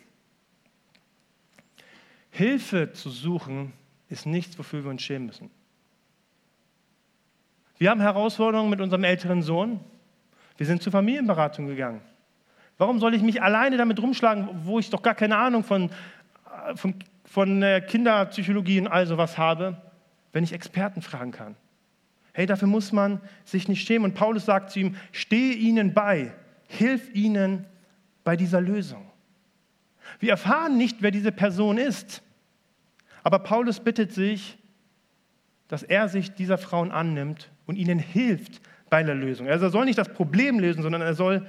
Hilfe 2.35 2.91
zu 2.93 3.11
suchen 3.11 3.73
ist 4.09 4.25
nichts, 4.25 4.57
wofür 4.57 4.83
wir 4.83 4.89
uns 4.89 5.03
schämen 5.03 5.27
müssen. 5.27 5.51
Wir 7.77 7.91
haben 7.91 8.01
Herausforderungen 8.01 8.71
mit 8.71 8.81
unserem 8.81 9.03
älteren 9.03 9.43
Sohn. 9.43 9.79
Wir 10.57 10.65
sind 10.65 10.81
zur 10.81 10.91
Familienberatung 10.91 11.67
gegangen. 11.67 12.01
Warum 12.79 12.99
soll 12.99 13.13
ich 13.13 13.21
mich 13.21 13.43
alleine 13.43 13.77
damit 13.77 14.01
rumschlagen, 14.01 14.49
wo 14.63 14.79
ich 14.79 14.89
doch 14.89 15.03
gar 15.03 15.13
keine 15.13 15.37
Ahnung 15.37 15.63
von, 15.63 15.91
von, 16.73 16.95
von 17.23 17.61
äh, 17.61 17.81
Kinderpsychologie 17.81 18.79
und 18.79 18.87
all 18.87 19.05
sowas 19.05 19.37
habe, 19.37 19.77
wenn 20.31 20.43
ich 20.43 20.53
Experten 20.53 21.03
fragen 21.03 21.31
kann? 21.31 21.55
Hey, 22.33 22.47
dafür 22.47 22.67
muss 22.67 22.91
man 22.91 23.21
sich 23.45 23.67
nicht 23.67 23.85
schämen. 23.85 24.05
Und 24.05 24.17
Paulus 24.17 24.45
sagt 24.45 24.71
zu 24.71 24.79
ihm, 24.79 24.95
stehe 25.11 25.53
ihnen 25.53 25.93
bei, 25.93 26.33
hilf 26.67 27.13
ihnen 27.13 27.67
bei 28.23 28.35
dieser 28.35 28.59
Lösung. 28.59 29.12
Wir 30.19 30.31
erfahren 30.31 30.77
nicht, 30.77 30.97
wer 31.01 31.11
diese 31.11 31.31
Person 31.31 31.77
ist, 31.77 32.21
aber 33.23 33.39
Paulus 33.39 33.79
bittet 33.79 34.11
sich, 34.11 34.57
dass 35.67 35.83
er 35.83 36.09
sich 36.09 36.33
dieser 36.33 36.57
Frauen 36.57 36.91
annimmt 36.91 37.49
und 37.65 37.77
ihnen 37.77 37.99
hilft 37.99 38.61
bei 38.89 39.01
der 39.01 39.15
Lösung. 39.15 39.47
Also 39.47 39.65
er 39.65 39.71
soll 39.71 39.85
nicht 39.85 39.97
das 39.97 40.09
Problem 40.09 40.59
lösen, 40.59 40.83
sondern 40.83 41.01
er 41.01 41.15
soll 41.15 41.47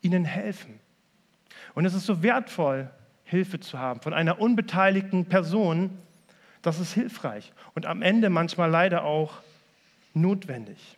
ihnen 0.00 0.24
helfen. 0.24 0.80
Und 1.74 1.84
es 1.84 1.94
ist 1.94 2.06
so 2.06 2.22
wertvoll, 2.22 2.90
Hilfe 3.24 3.60
zu 3.60 3.78
haben 3.78 4.00
von 4.00 4.14
einer 4.14 4.40
unbeteiligten 4.40 5.26
Person. 5.26 5.90
Das 6.62 6.80
ist 6.80 6.94
hilfreich 6.94 7.52
und 7.74 7.86
am 7.86 8.02
Ende 8.02 8.30
manchmal 8.30 8.70
leider 8.70 9.04
auch 9.04 9.42
notwendig. 10.14 10.96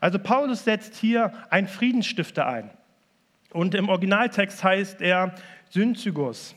Also 0.00 0.18
Paulus 0.18 0.64
setzt 0.64 0.96
hier 0.96 1.32
einen 1.50 1.68
Friedensstifter 1.68 2.46
ein. 2.46 2.70
Und 3.54 3.76
im 3.76 3.88
Originaltext 3.88 4.64
heißt 4.64 5.00
er 5.00 5.32
Synzygos. 5.70 6.56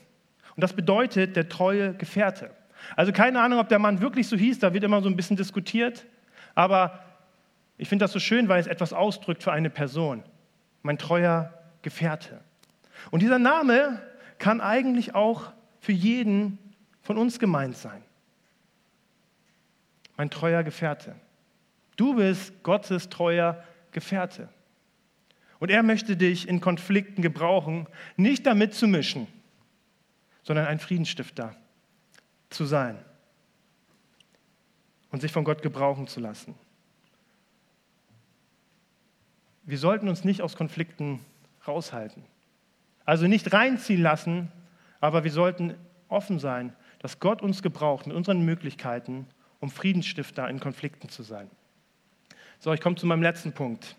Und 0.56 0.64
das 0.64 0.74
bedeutet 0.74 1.36
der 1.36 1.48
treue 1.48 1.94
Gefährte. 1.94 2.50
Also 2.96 3.12
keine 3.12 3.40
Ahnung, 3.40 3.60
ob 3.60 3.70
der 3.70 3.78
Mann 3.78 4.02
wirklich 4.02 4.28
so 4.28 4.36
hieß, 4.36 4.58
da 4.58 4.74
wird 4.74 4.84
immer 4.84 5.04
so 5.04 5.08
ein 5.08 5.16
bisschen 5.16 5.38
diskutiert. 5.38 6.08
Aber 6.56 7.04
ich 7.78 7.88
finde 7.88 8.04
das 8.04 8.14
so 8.14 8.20
schön, 8.20 8.50
weil 8.50 8.60
es 8.60 8.66
etwas 8.66 8.94
ausdrückt 8.94 9.44
für 9.44 9.52
eine 9.52 9.70
Person 9.70 10.24
mein 10.82 10.98
treuer 10.98 11.54
Gefährte. 11.84 12.42
Und 13.12 13.22
dieser 13.22 13.38
Name 13.38 14.02
kann 14.40 14.60
eigentlich 14.60 15.14
auch 15.14 15.52
für 15.80 15.92
jeden 15.92 16.58
von 17.04 17.20
uns 17.20 17.38
gemeint 17.38 17.78
sein. 17.78 18.02
Mein 20.18 20.32
treuer 20.32 20.64
Gefährte. 20.64 21.14
Du 21.96 22.16
bist 22.16 22.64
Gottes 22.64 23.10
treuer 23.10 23.64
Gefährte. 23.92 24.50
Und 25.60 25.70
er 25.70 25.84
möchte 25.84 26.18
dich 26.18 26.48
in 26.48 26.62
Konflikten 26.62 27.22
gebrauchen, 27.22 27.88
nicht 28.16 28.46
damit 28.46 28.74
zu 28.74 28.88
mischen, 28.88 29.28
sondern 30.44 30.68
ein 30.68 30.80
Friedensstifter 30.80 31.56
zu 32.50 32.66
sein 32.66 32.98
und 35.12 35.22
sich 35.22 35.32
von 35.32 35.44
Gott 35.44 35.62
gebrauchen 35.62 36.08
zu 36.08 36.20
lassen 36.20 36.56
wir 39.68 39.78
sollten 39.78 40.08
uns 40.08 40.24
nicht 40.24 40.42
aus 40.42 40.56
Konflikten 40.56 41.20
raushalten. 41.68 42.24
Also 43.04 43.28
nicht 43.28 43.52
reinziehen 43.54 44.02
lassen, 44.02 44.50
aber 45.02 45.26
wir 45.26 45.32
sollten 45.32 45.76
offen 46.08 46.40
sein, 46.40 46.74
dass 47.00 47.20
Gott 47.20 47.42
uns 47.42 47.62
gebraucht 47.62 48.08
mit 48.08 48.16
unseren 48.16 48.44
Möglichkeiten, 48.44 49.28
um 49.60 49.70
Friedensstifter 49.70 50.50
in 50.50 50.62
Konflikten 50.62 51.10
zu 51.10 51.22
sein. 51.22 51.50
So, 52.60 52.72
ich 52.72 52.80
komme 52.80 52.96
zu 52.96 53.06
meinem 53.06 53.22
letzten 53.22 53.52
Punkt. 53.52 53.98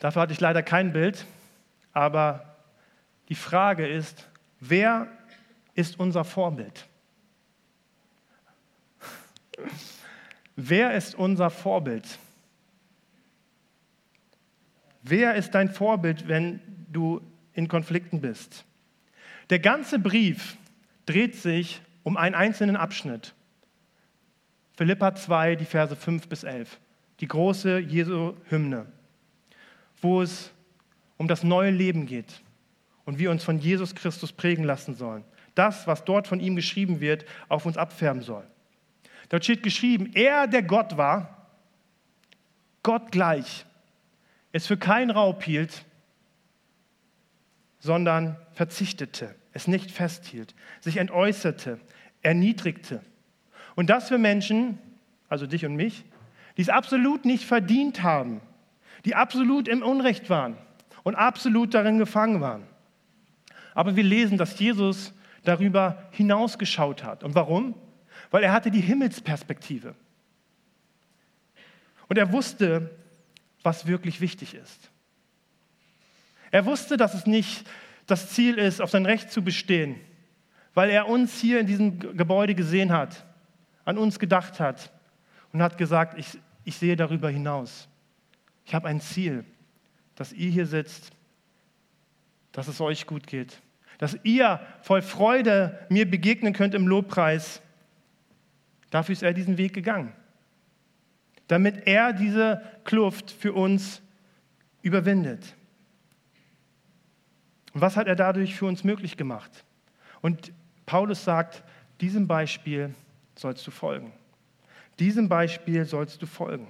Dafür 0.00 0.22
hatte 0.22 0.32
ich 0.32 0.40
leider 0.40 0.62
kein 0.62 0.92
Bild, 0.92 1.26
Aber 1.92 2.56
die 3.28 3.34
Frage 3.34 3.86
ist, 3.86 4.28
wer 4.60 5.08
ist 5.74 5.98
unser 5.98 6.24
Vorbild? 6.24 6.86
Wer 10.54 10.94
ist 10.94 11.14
unser 11.16 11.50
Vorbild? 11.50 12.18
Wer 15.02 15.34
ist 15.34 15.54
dein 15.54 15.70
Vorbild, 15.70 16.28
wenn 16.28 16.60
du 16.92 17.20
in 17.52 17.66
Konflikten 17.66 18.20
bist? 18.20 18.64
Der 19.50 19.58
ganze 19.58 19.98
Brief 19.98 20.56
dreht 21.06 21.34
sich 21.34 21.80
um 22.02 22.16
einen 22.16 22.34
einzelnen 22.34 22.76
Abschnitt. 22.76 23.34
Philippa 24.76 25.14
2, 25.14 25.56
die 25.56 25.64
Verse 25.64 25.96
5 25.96 26.28
bis 26.28 26.44
11. 26.44 26.78
Die 27.20 27.26
große 27.26 27.78
Jesu-Hymne, 27.78 28.86
wo 30.00 30.22
es 30.22 30.50
um 31.16 31.28
das 31.28 31.42
neue 31.42 31.70
Leben 31.70 32.06
geht 32.06 32.42
und 33.04 33.18
wir 33.18 33.30
uns 33.30 33.44
von 33.44 33.58
Jesus 33.58 33.94
Christus 33.94 34.32
prägen 34.32 34.64
lassen 34.64 34.94
sollen. 34.94 35.24
Das, 35.54 35.86
was 35.86 36.04
dort 36.04 36.28
von 36.28 36.40
ihm 36.40 36.56
geschrieben 36.56 37.00
wird, 37.00 37.24
auf 37.48 37.66
uns 37.66 37.76
abfärben 37.76 38.22
soll. 38.22 38.44
Dort 39.28 39.44
steht 39.44 39.62
geschrieben, 39.62 40.12
er, 40.14 40.46
der 40.46 40.62
Gott 40.62 40.96
war, 40.96 41.46
Gott 42.82 43.10
gleich, 43.12 43.66
es 44.52 44.66
für 44.66 44.76
keinen 44.76 45.10
Raub 45.10 45.42
hielt, 45.42 45.84
sondern 47.80 48.36
verzichtete, 48.52 49.34
es 49.52 49.66
nicht 49.66 49.90
festhielt, 49.90 50.54
sich 50.80 50.96
entäußerte, 50.96 51.80
erniedrigte. 52.22 53.02
Und 53.74 53.90
das 53.90 54.08
für 54.08 54.18
Menschen, 54.18 54.78
also 55.28 55.46
dich 55.46 55.64
und 55.66 55.76
mich, 55.76 56.04
die 56.56 56.62
es 56.62 56.68
absolut 56.68 57.24
nicht 57.24 57.44
verdient 57.44 58.02
haben, 58.02 58.40
die 59.04 59.14
absolut 59.14 59.68
im 59.68 59.82
Unrecht 59.82 60.30
waren 60.30 60.56
und 61.02 61.14
absolut 61.14 61.74
darin 61.74 61.98
gefangen 61.98 62.40
waren. 62.40 62.66
Aber 63.74 63.96
wir 63.96 64.02
lesen, 64.02 64.38
dass 64.38 64.58
Jesus 64.58 65.12
darüber 65.44 66.08
hinausgeschaut 66.10 67.04
hat. 67.04 67.22
Und 67.22 67.34
warum? 67.34 67.74
Weil 68.30 68.42
er 68.42 68.52
hatte 68.52 68.70
die 68.70 68.80
Himmelsperspektive. 68.80 69.94
Und 72.08 72.18
er 72.18 72.32
wusste, 72.32 72.90
was 73.62 73.86
wirklich 73.86 74.20
wichtig 74.20 74.54
ist. 74.54 74.90
Er 76.50 76.64
wusste, 76.64 76.96
dass 76.96 77.14
es 77.14 77.26
nicht 77.26 77.66
das 78.06 78.30
Ziel 78.30 78.56
ist, 78.56 78.80
auf 78.80 78.90
sein 78.90 79.06
Recht 79.06 79.30
zu 79.30 79.42
bestehen, 79.42 79.96
weil 80.74 80.90
er 80.90 81.08
uns 81.08 81.38
hier 81.38 81.60
in 81.60 81.66
diesem 81.66 81.98
Gebäude 82.16 82.54
gesehen 82.54 82.92
hat, 82.92 83.26
an 83.84 83.98
uns 83.98 84.18
gedacht 84.18 84.58
hat 84.58 84.90
und 85.52 85.62
hat 85.62 85.76
gesagt, 85.78 86.18
ich, 86.18 86.38
ich 86.64 86.76
sehe 86.76 86.96
darüber 86.96 87.28
hinaus. 87.28 87.88
Ich 88.68 88.74
habe 88.74 88.86
ein 88.86 89.00
Ziel, 89.00 89.44
dass 90.14 90.32
ihr 90.32 90.50
hier 90.50 90.66
sitzt, 90.66 91.10
dass 92.52 92.68
es 92.68 92.80
euch 92.80 93.06
gut 93.06 93.26
geht, 93.26 93.60
dass 93.98 94.16
ihr 94.22 94.60
voll 94.82 95.02
Freude 95.02 95.84
mir 95.88 96.08
begegnen 96.08 96.52
könnt 96.52 96.76
im 96.76 96.86
Lobpreis. 96.86 97.60
Dafür 98.90 99.14
ist 99.14 99.24
er 99.24 99.32
diesen 99.32 99.58
Weg 99.58 99.74
gegangen 99.74 100.12
damit 101.48 101.86
er 101.86 102.12
diese 102.12 102.62
Kluft 102.84 103.30
für 103.30 103.52
uns 103.54 104.02
überwindet. 104.82 105.56
Und 107.72 107.80
was 107.80 107.96
hat 107.96 108.06
er 108.06 108.16
dadurch 108.16 108.54
für 108.54 108.66
uns 108.66 108.84
möglich 108.84 109.16
gemacht? 109.16 109.64
Und 110.20 110.52
Paulus 110.86 111.24
sagt, 111.24 111.64
diesem 112.00 112.28
Beispiel 112.28 112.94
sollst 113.34 113.66
du 113.66 113.70
folgen. 113.70 114.12
Diesem 114.98 115.28
Beispiel 115.28 115.84
sollst 115.84 116.22
du 116.22 116.26
folgen. 116.26 116.68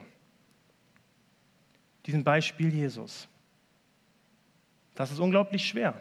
Diesem 2.06 2.24
Beispiel 2.24 2.72
Jesus. 2.72 3.28
Das 4.94 5.10
ist 5.10 5.20
unglaublich 5.20 5.66
schwer. 5.66 5.94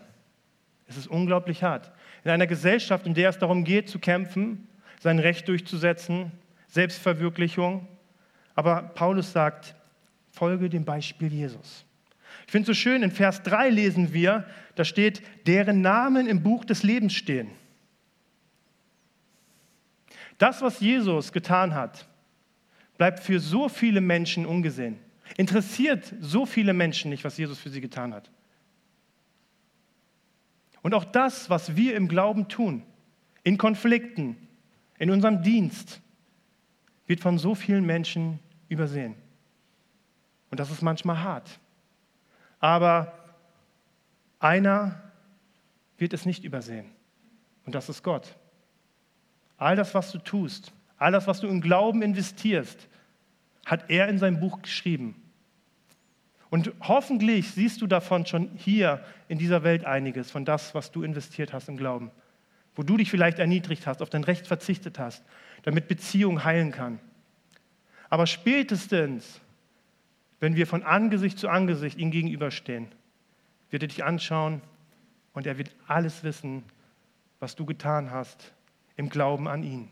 Es 0.88 0.98
ist 0.98 1.08
unglaublich 1.08 1.64
hart. 1.64 1.92
In 2.24 2.32
einer 2.32 2.48
Gesellschaft, 2.48 3.06
in 3.06 3.14
der 3.14 3.30
es 3.30 3.38
darum 3.38 3.64
geht, 3.64 3.90
zu 3.90 4.00
kämpfen, 4.00 4.68
sein 5.00 5.20
Recht 5.20 5.48
durchzusetzen, 5.48 6.32
Selbstverwirklichung, 6.68 7.88
aber 8.56 8.82
Paulus 8.82 9.32
sagt, 9.32 9.76
folge 10.32 10.70
dem 10.70 10.86
Beispiel 10.86 11.32
Jesus. 11.32 11.86
Ich 12.46 12.52
finde 12.52 12.72
es 12.72 12.78
so 12.78 12.82
schön, 12.82 13.04
in 13.04 13.12
Vers 13.12 13.44
3 13.44 13.70
lesen 13.70 14.14
wir, 14.14 14.46
da 14.76 14.86
steht, 14.86 15.22
deren 15.46 15.82
Namen 15.82 16.28
im 16.28 16.42
Buch 16.42 16.66
des 16.66 16.84
Lebens 16.84 17.14
stehen. 17.14 17.50
Das, 20.38 20.62
was 20.62 20.80
Jesus 20.80 21.32
getan 21.32 21.74
hat, 21.74 22.08
bleibt 22.98 23.20
für 23.20 23.40
so 23.40 23.70
viele 23.70 24.02
Menschen 24.02 24.46
ungesehen. 24.46 25.00
Interessiert 25.36 26.14
so 26.20 26.46
viele 26.46 26.74
Menschen 26.74 27.10
nicht, 27.10 27.24
was 27.24 27.38
Jesus 27.38 27.60
für 27.60 27.70
sie 27.70 27.82
getan 27.82 28.14
hat. 28.14 28.32
Und 30.82 30.94
auch 30.94 31.04
das, 31.04 31.50
was 31.50 31.76
wir 31.76 31.96
im 31.96 32.08
Glauben 32.08 32.48
tun, 32.48 32.84
in 33.44 33.58
Konflikten, 33.58 34.38
in 34.98 35.12
unserem 35.12 35.44
Dienst, 35.44 36.02
wird 37.08 37.20
von 37.20 37.38
so 37.38 37.56
vielen 37.56 37.86
Menschen 37.86 38.40
übersehen. 38.70 39.16
Und 40.50 40.60
das 40.60 40.72
ist 40.72 40.82
manchmal 40.82 41.22
hart. 41.22 41.60
Aber 42.60 43.14
einer 44.40 45.02
wird 45.98 46.14
es 46.14 46.26
nicht 46.26 46.44
übersehen. 46.44 46.86
Und 47.66 47.76
das 47.76 47.90
ist 47.90 48.04
Gott. 48.04 48.36
All 49.58 49.76
das, 49.76 49.94
was 49.94 50.12
du 50.12 50.20
tust, 50.20 50.72
all 50.98 51.12
das, 51.12 51.28
was 51.28 51.42
du 51.42 51.48
im 51.48 51.62
Glauben 51.62 52.02
investierst, 52.02 52.88
hat 53.68 53.90
er 53.90 54.08
in 54.08 54.18
seinem 54.18 54.40
Buch 54.40 54.62
geschrieben. 54.62 55.22
Und 56.50 56.72
hoffentlich 56.80 57.52
siehst 57.52 57.82
du 57.82 57.88
davon 57.88 58.26
schon 58.26 58.50
hier 58.56 59.04
in 59.28 59.38
dieser 59.38 59.64
Welt 59.64 59.86
einiges, 59.86 60.32
von 60.32 60.46
das, 60.46 60.74
was 60.74 60.92
du 60.92 61.04
investiert 61.04 61.52
hast 61.52 61.68
im 61.68 61.76
Glauben. 61.76 62.10
Wo 62.76 62.84
du 62.84 62.96
dich 62.96 63.12
vielleicht 63.12 63.40
erniedrigt 63.40 63.86
hast, 63.86 64.02
auf 64.02 64.10
dein 64.10 64.24
Recht 64.24 64.48
verzichtet 64.48 64.98
hast, 64.98 65.24
damit 65.64 65.90
Beziehung 65.90 66.46
heilen 66.46 66.72
kann. 66.72 67.00
Aber 68.10 68.26
spätestens, 68.26 69.42
wenn 70.40 70.56
wir 70.56 70.66
von 70.66 70.84
Angesicht 70.84 71.38
zu 71.38 71.50
Angesicht 71.50 71.98
ihm 71.98 72.12
gegenüberstehen, 72.12 72.88
wird 73.70 73.84
er 73.84 73.90
dich 73.90 74.06
anschauen 74.06 74.62
und 75.34 75.46
er 75.46 75.58
wird 75.58 75.76
alles 75.88 76.24
wissen, 76.24 76.64
was 77.40 77.58
du 77.58 77.66
getan 77.66 78.12
hast 78.12 78.54
im 78.96 79.10
Glauben 79.10 79.50
an 79.50 79.64
ihn. 79.64 79.90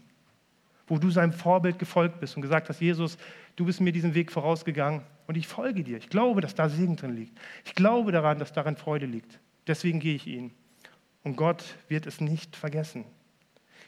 Wo 0.88 0.98
du 0.98 1.10
seinem 1.10 1.34
Vorbild 1.34 1.80
gefolgt 1.80 2.22
bist 2.22 2.38
und 2.38 2.42
gesagt 2.42 2.70
hast, 2.70 2.80
Jesus, 2.80 3.18
du 3.56 3.66
bist 3.66 3.82
mir 3.82 3.92
diesen 3.92 4.14
Weg 4.16 4.32
vorausgegangen 4.32 5.02
und 5.28 5.36
ich 5.36 5.48
folge 5.48 5.84
dir. 5.84 5.98
Ich 5.98 6.10
glaube, 6.10 6.42
dass 6.42 6.56
da 6.56 6.70
Segen 6.70 6.96
drin 6.96 7.16
liegt. 7.16 7.38
Ich 7.66 7.76
glaube 7.76 8.12
daran, 8.12 8.40
dass 8.40 8.54
darin 8.54 8.78
Freude 8.78 9.06
liegt. 9.06 9.40
Deswegen 9.68 10.00
gehe 10.00 10.16
ich 10.16 10.28
ihn. 10.28 10.52
Und 11.24 11.36
Gott 11.36 11.64
wird 11.88 12.06
es 12.06 12.22
nicht 12.22 12.56
vergessen. 12.56 13.06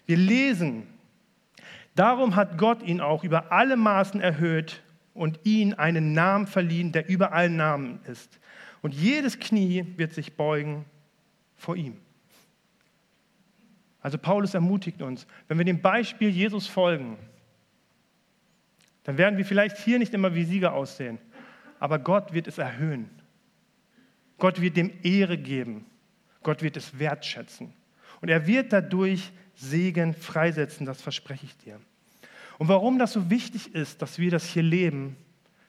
Wir 0.05 0.17
lesen 0.17 0.87
Darum 1.97 2.35
hat 2.35 2.59
Gott 2.59 2.83
ihn 2.83 3.01
auch 3.01 3.23
über 3.23 3.51
alle 3.51 3.75
Maßen 3.75 4.21
erhöht 4.21 4.83
und 5.15 5.39
ihn 5.45 5.73
einen 5.73 6.13
Namen 6.13 6.45
verliehen, 6.45 6.91
der 6.91 7.09
über 7.09 7.31
allen 7.31 7.55
Namen 7.55 7.99
ist. 8.05 8.39
Und 8.83 8.93
jedes 8.93 9.39
Knie 9.39 9.83
wird 9.97 10.13
sich 10.13 10.37
beugen 10.37 10.85
vor 11.55 11.75
ihm. 11.75 11.97
Also 13.99 14.19
Paulus 14.19 14.53
ermutigt 14.53 15.01
uns, 15.01 15.25
wenn 15.47 15.57
wir 15.57 15.65
dem 15.65 15.81
Beispiel 15.81 16.29
Jesus 16.29 16.67
folgen, 16.67 17.17
dann 19.07 19.17
werden 19.17 19.37
wir 19.37 19.45
vielleicht 19.45 19.77
hier 19.77 19.99
nicht 19.99 20.13
immer 20.13 20.35
wie 20.35 20.43
Sieger 20.43 20.73
aussehen, 20.73 21.17
aber 21.79 21.97
Gott 21.97 22.33
wird 22.33 22.45
es 22.45 22.57
erhöhen. 22.57 23.09
Gott 24.37 24.59
wird 24.59 24.75
dem 24.75 24.91
Ehre 25.01 25.37
geben. 25.37 25.85
Gott 26.43 26.61
wird 26.61 26.75
es 26.75 26.99
wertschätzen. 26.99 27.71
Und 28.19 28.27
er 28.27 28.45
wird 28.47 28.73
dadurch 28.73 29.31
Segen 29.55 30.13
freisetzen, 30.13 30.85
das 30.85 31.01
verspreche 31.01 31.45
ich 31.45 31.55
dir. 31.57 31.79
Und 32.57 32.67
warum 32.67 32.99
das 32.99 33.13
so 33.13 33.29
wichtig 33.29 33.73
ist, 33.73 34.01
dass 34.01 34.19
wir 34.19 34.29
das 34.29 34.45
hier 34.45 34.63
leben, 34.63 35.15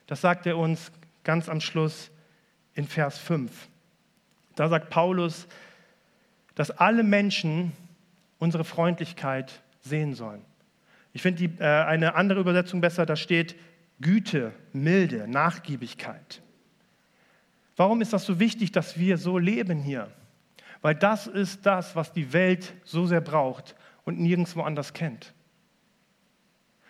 das 0.05 0.19
sagt 0.19 0.45
er 0.45 0.57
uns 0.57 0.91
ganz 1.23 1.47
am 1.47 1.61
Schluss 1.61 2.11
in 2.73 2.87
Vers 2.87 3.17
5. 3.19 3.69
Da 4.55 4.67
sagt 4.67 4.89
Paulus, 4.89 5.47
dass 6.55 6.71
alle 6.71 7.03
Menschen 7.03 7.71
unsere 8.37 8.65
Freundlichkeit 8.65 9.61
sehen 9.79 10.13
sollen. 10.13 10.43
Ich 11.13 11.21
finde 11.21 11.45
äh, 11.59 11.85
eine 11.85 12.15
andere 12.15 12.39
Übersetzung 12.39 12.81
besser, 12.81 13.05
da 13.05 13.15
steht 13.15 13.55
Güte, 14.01 14.53
Milde, 14.71 15.27
Nachgiebigkeit. 15.27 16.41
Warum 17.75 18.01
ist 18.01 18.13
das 18.13 18.25
so 18.25 18.39
wichtig, 18.39 18.71
dass 18.71 18.99
wir 18.99 19.17
so 19.17 19.37
leben 19.37 19.79
hier? 19.79 20.11
Weil 20.81 20.95
das 20.95 21.27
ist 21.27 21.65
das, 21.65 21.95
was 21.95 22.13
die 22.13 22.31
Welt 22.33 22.73
so 22.83 23.05
sehr 23.05 23.21
braucht 23.21 23.75
und 24.05 24.19
nirgendwo 24.19 24.61
anders 24.61 24.93
kennt. 24.93 25.33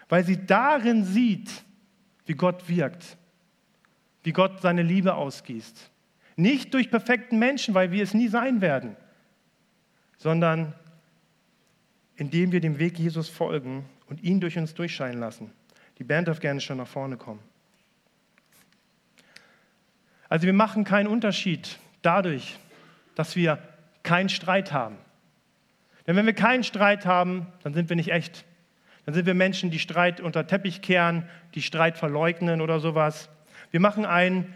Weil 0.07 0.23
sie 0.23 0.45
darin 0.45 1.03
sieht, 1.03 1.63
wie 2.25 2.33
Gott 2.33 2.67
wirkt, 2.67 3.17
wie 4.23 4.31
Gott 4.31 4.61
seine 4.61 4.83
Liebe 4.83 5.15
ausgießt. 5.15 5.91
Nicht 6.35 6.73
durch 6.73 6.89
perfekten 6.89 7.39
Menschen, 7.39 7.73
weil 7.73 7.91
wir 7.91 8.03
es 8.03 8.13
nie 8.13 8.27
sein 8.27 8.61
werden, 8.61 8.95
sondern 10.17 10.73
indem 12.15 12.51
wir 12.51 12.59
dem 12.59 12.79
Weg 12.79 12.99
Jesus 12.99 13.29
folgen 13.29 13.85
und 14.09 14.23
ihn 14.23 14.39
durch 14.39 14.57
uns 14.57 14.73
durchscheinen 14.73 15.19
lassen. 15.19 15.51
Die 15.99 16.03
Band 16.03 16.27
darf 16.27 16.39
gerne 16.39 16.61
schon 16.61 16.77
nach 16.77 16.87
vorne 16.87 17.17
kommen. 17.17 17.39
Also 20.27 20.45
wir 20.45 20.53
machen 20.53 20.83
keinen 20.83 21.07
Unterschied 21.07 21.79
dadurch, 22.01 22.57
dass 23.15 23.35
wir 23.35 23.59
keinen 24.03 24.29
Streit 24.29 24.71
haben. 24.71 24.97
Denn 26.07 26.15
wenn 26.15 26.25
wir 26.25 26.33
keinen 26.33 26.63
Streit 26.63 27.05
haben, 27.05 27.47
dann 27.63 27.73
sind 27.73 27.89
wir 27.89 27.95
nicht 27.95 28.11
echt. 28.11 28.45
Dann 29.05 29.13
sind 29.13 29.25
wir 29.25 29.33
Menschen, 29.33 29.71
die 29.71 29.79
Streit 29.79 30.21
unter 30.21 30.45
Teppich 30.47 30.81
kehren, 30.81 31.27
die 31.55 31.61
Streit 31.61 31.97
verleugnen 31.97 32.61
oder 32.61 32.79
sowas. 32.79 33.29
Wir 33.71 33.79
machen 33.79 34.05
einen 34.05 34.53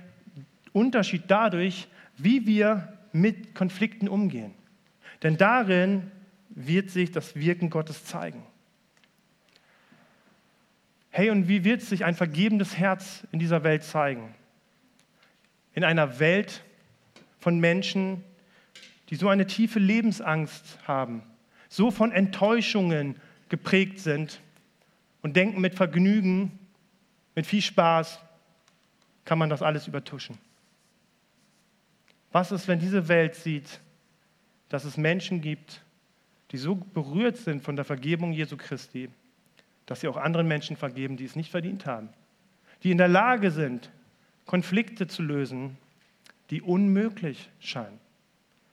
Unterschied 0.72 1.24
dadurch, 1.28 1.88
wie 2.18 2.46
wir 2.46 2.94
mit 3.12 3.56
Konflikten 3.56 4.08
umgehen. 4.08 4.54
Denn 5.22 5.38
darin 5.38 6.12
wird 6.50 6.90
sich 6.90 7.12
das 7.12 7.36
Wirken 7.36 7.70
Gottes 7.70 8.06
zeigen. 8.06 8.44
Hey, 11.16 11.30
und 11.30 11.48
wie 11.48 11.64
wird 11.64 11.84
sich 11.84 12.06
ein 12.06 12.16
vergebendes 12.16 12.76
Herz 12.76 13.24
in 13.32 13.38
dieser 13.38 13.64
Welt 13.64 13.84
zeigen? 13.84 14.34
In 15.76 15.84
einer 15.84 16.18
Welt 16.18 16.64
von 17.38 17.60
Menschen, 17.60 18.24
die 19.12 19.16
so 19.16 19.30
eine 19.30 19.46
tiefe 19.46 19.78
Lebensangst 19.78 20.80
haben, 20.88 21.22
so 21.70 21.92
von 21.92 22.12
Enttäuschungen 22.12 23.18
geprägt 23.48 24.00
sind 24.00 24.42
und 25.22 25.36
denken 25.36 25.62
mit 25.62 25.76
Vergnügen, 25.76 26.58
mit 27.36 27.46
viel 27.46 27.62
Spaß, 27.62 28.20
kann 29.24 29.38
man 29.38 29.52
das 29.52 29.62
alles 29.62 29.88
übertuschen. 29.88 30.40
Was 32.32 32.52
ist, 32.52 32.68
wenn 32.68 32.80
diese 32.80 33.08
Welt 33.08 33.36
sieht, 33.36 33.82
dass 34.68 34.84
es 34.84 34.98
Menschen 34.98 35.42
gibt, 35.42 35.84
die 36.50 36.58
so 36.58 36.74
berührt 36.74 37.38
sind 37.38 37.62
von 37.62 37.76
der 37.76 37.86
Vergebung 37.86 38.34
Jesu 38.34 38.58
Christi, 38.58 39.12
dass 39.86 40.02
sie 40.02 40.08
auch 40.08 40.18
anderen 40.18 40.48
Menschen 40.48 40.76
vergeben, 40.76 41.18
die 41.18 41.26
es 41.26 41.36
nicht 41.36 41.52
verdient 41.52 41.86
haben, 41.86 42.10
die 42.84 42.92
in 42.92 42.98
der 42.98 43.08
Lage 43.08 43.52
sind, 43.52 43.92
Konflikte 44.46 45.08
zu 45.08 45.22
lösen, 45.22 45.78
die 46.50 46.62
unmöglich 46.62 47.50
scheinen. 47.60 48.00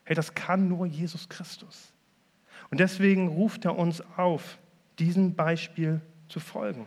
Hey, 0.04 0.16
das 0.16 0.34
kann 0.34 0.68
nur 0.68 0.86
Jesus 0.86 1.28
Christus. 1.28 1.92
Und 2.70 2.80
deswegen 2.80 3.28
ruft 3.28 3.64
er 3.64 3.76
uns 3.76 4.02
auf, 4.16 4.58
diesem 4.98 5.34
Beispiel 5.34 6.00
zu 6.28 6.40
folgen. 6.40 6.86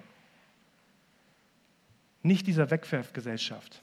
Nicht 2.21 2.47
dieser 2.47 2.69
Wegwerfgesellschaft. 2.69 3.81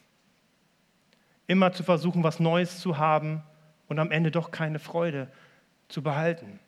Immer 1.46 1.72
zu 1.72 1.82
versuchen, 1.82 2.22
was 2.22 2.40
Neues 2.40 2.78
zu 2.80 2.96
haben 2.96 3.42
und 3.88 3.98
am 3.98 4.10
Ende 4.12 4.30
doch 4.30 4.50
keine 4.50 4.78
Freude 4.78 5.30
zu 5.88 6.02
behalten. 6.02 6.60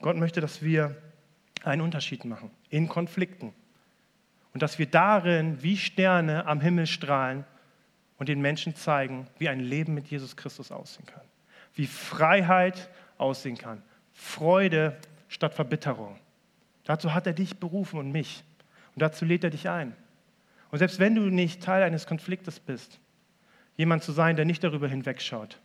Gott 0.00 0.16
möchte, 0.16 0.40
dass 0.40 0.62
wir 0.62 0.96
einen 1.66 1.82
Unterschied 1.82 2.24
machen 2.24 2.50
in 2.70 2.88
Konflikten 2.88 3.52
und 4.52 4.62
dass 4.62 4.78
wir 4.78 4.86
darin 4.86 5.62
wie 5.62 5.76
Sterne 5.76 6.46
am 6.46 6.60
Himmel 6.60 6.86
strahlen 6.86 7.44
und 8.18 8.28
den 8.28 8.40
Menschen 8.40 8.74
zeigen, 8.74 9.28
wie 9.38 9.48
ein 9.48 9.60
Leben 9.60 9.94
mit 9.94 10.08
Jesus 10.08 10.36
Christus 10.36 10.72
aussehen 10.72 11.06
kann, 11.06 11.24
wie 11.74 11.86
Freiheit 11.86 12.88
aussehen 13.18 13.56
kann, 13.56 13.82
Freude 14.12 14.96
statt 15.28 15.54
Verbitterung. 15.54 16.18
Dazu 16.84 17.14
hat 17.14 17.26
er 17.26 17.32
dich 17.32 17.58
berufen 17.58 17.98
und 17.98 18.10
mich 18.10 18.42
und 18.94 19.02
dazu 19.02 19.24
lädt 19.24 19.44
er 19.44 19.50
dich 19.50 19.68
ein. 19.68 19.94
Und 20.70 20.78
selbst 20.78 20.98
wenn 20.98 21.14
du 21.14 21.22
nicht 21.22 21.62
Teil 21.62 21.82
eines 21.82 22.06
Konfliktes 22.06 22.60
bist, 22.60 22.98
jemand 23.76 24.02
zu 24.02 24.12
sein, 24.12 24.36
der 24.36 24.44
nicht 24.44 24.64
darüber 24.64 24.88
hinwegschaut, 24.88 25.60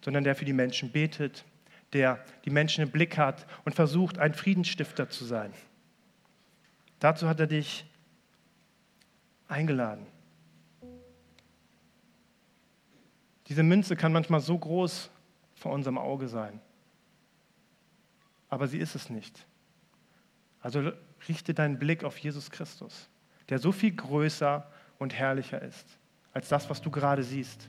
sondern 0.00 0.24
der 0.24 0.34
für 0.34 0.44
die 0.44 0.52
Menschen 0.52 0.90
betet, 0.90 1.44
der 1.92 2.24
die 2.44 2.50
Menschen 2.50 2.82
im 2.82 2.90
Blick 2.90 3.18
hat 3.18 3.46
und 3.64 3.74
versucht, 3.74 4.18
ein 4.18 4.34
Friedensstifter 4.34 5.08
zu 5.08 5.24
sein. 5.24 5.52
Dazu 6.98 7.28
hat 7.28 7.40
er 7.40 7.46
dich 7.46 7.84
eingeladen. 9.48 10.06
Diese 13.48 13.62
Münze 13.62 13.96
kann 13.96 14.12
manchmal 14.12 14.40
so 14.40 14.56
groß 14.56 15.10
vor 15.54 15.72
unserem 15.72 15.98
Auge 15.98 16.28
sein, 16.28 16.60
aber 18.48 18.66
sie 18.66 18.78
ist 18.78 18.94
es 18.94 19.10
nicht. 19.10 19.46
Also 20.60 20.92
richte 21.28 21.52
deinen 21.52 21.78
Blick 21.78 22.04
auf 22.04 22.16
Jesus 22.18 22.50
Christus, 22.50 23.10
der 23.48 23.58
so 23.58 23.72
viel 23.72 23.94
größer 23.94 24.70
und 24.98 25.12
herrlicher 25.14 25.60
ist 25.60 25.98
als 26.32 26.48
das, 26.48 26.70
was 26.70 26.80
du 26.80 26.90
gerade 26.90 27.22
siehst. 27.22 27.68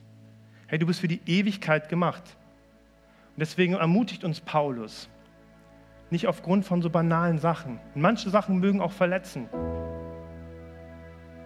Hey, 0.66 0.78
du 0.78 0.86
bist 0.86 1.00
für 1.00 1.08
die 1.08 1.20
Ewigkeit 1.26 1.88
gemacht. 1.88 2.36
Und 3.34 3.40
deswegen 3.40 3.74
ermutigt 3.74 4.22
uns 4.22 4.40
Paulus, 4.40 5.08
nicht 6.10 6.28
aufgrund 6.28 6.64
von 6.64 6.82
so 6.82 6.90
banalen 6.90 7.38
Sachen. 7.38 7.80
Und 7.94 8.00
manche 8.00 8.30
Sachen 8.30 8.60
mögen 8.60 8.80
auch 8.80 8.92
verletzen. 8.92 9.48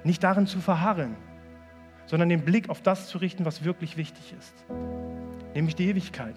Nicht 0.05 0.22
darin 0.22 0.47
zu 0.47 0.61
verharren, 0.61 1.16
sondern 2.05 2.28
den 2.28 2.45
Blick 2.45 2.68
auf 2.68 2.82
das 2.82 3.09
zu 3.09 3.16
richten, 3.16 3.47
was 3.47 3.64
wirklich 3.64 3.97
wichtig 3.97 4.34
ist. 4.39 4.66
Nämlich 5.55 5.76
die 5.76 5.89
Ewigkeit. 5.89 6.36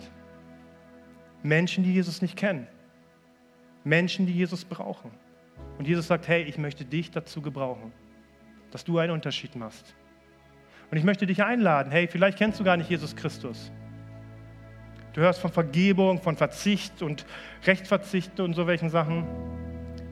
Menschen, 1.43 1.83
die 1.83 1.93
Jesus 1.93 2.21
nicht 2.21 2.37
kennen. 2.37 2.67
Menschen, 3.83 4.25
die 4.25 4.33
Jesus 4.33 4.63
brauchen. 4.63 5.11
Und 5.77 5.87
Jesus 5.87 6.07
sagt, 6.07 6.29
hey, 6.29 6.43
ich 6.43 6.57
möchte 6.57 6.85
dich 6.85 7.11
dazu 7.11 7.41
gebrauchen, 7.41 7.91
dass 8.71 8.85
du 8.85 8.97
einen 8.99 9.11
Unterschied 9.11 9.57
machst. 9.57 9.95
Und 10.89 10.97
ich 10.97 11.03
möchte 11.03 11.25
dich 11.25 11.43
einladen, 11.43 11.91
hey, 11.91 12.07
vielleicht 12.07 12.37
kennst 12.37 12.59
du 12.59 12.63
gar 12.63 12.77
nicht 12.77 12.89
Jesus 12.89 13.15
Christus. 13.15 13.71
Du 15.13 15.21
hörst 15.21 15.41
von 15.41 15.51
Vergebung, 15.51 16.21
von 16.21 16.37
Verzicht 16.37 17.01
und 17.01 17.25
Rechtsverzicht 17.65 18.39
und 18.39 18.53
so 18.53 18.65
welchen 18.65 18.89
Sachen. 18.89 19.25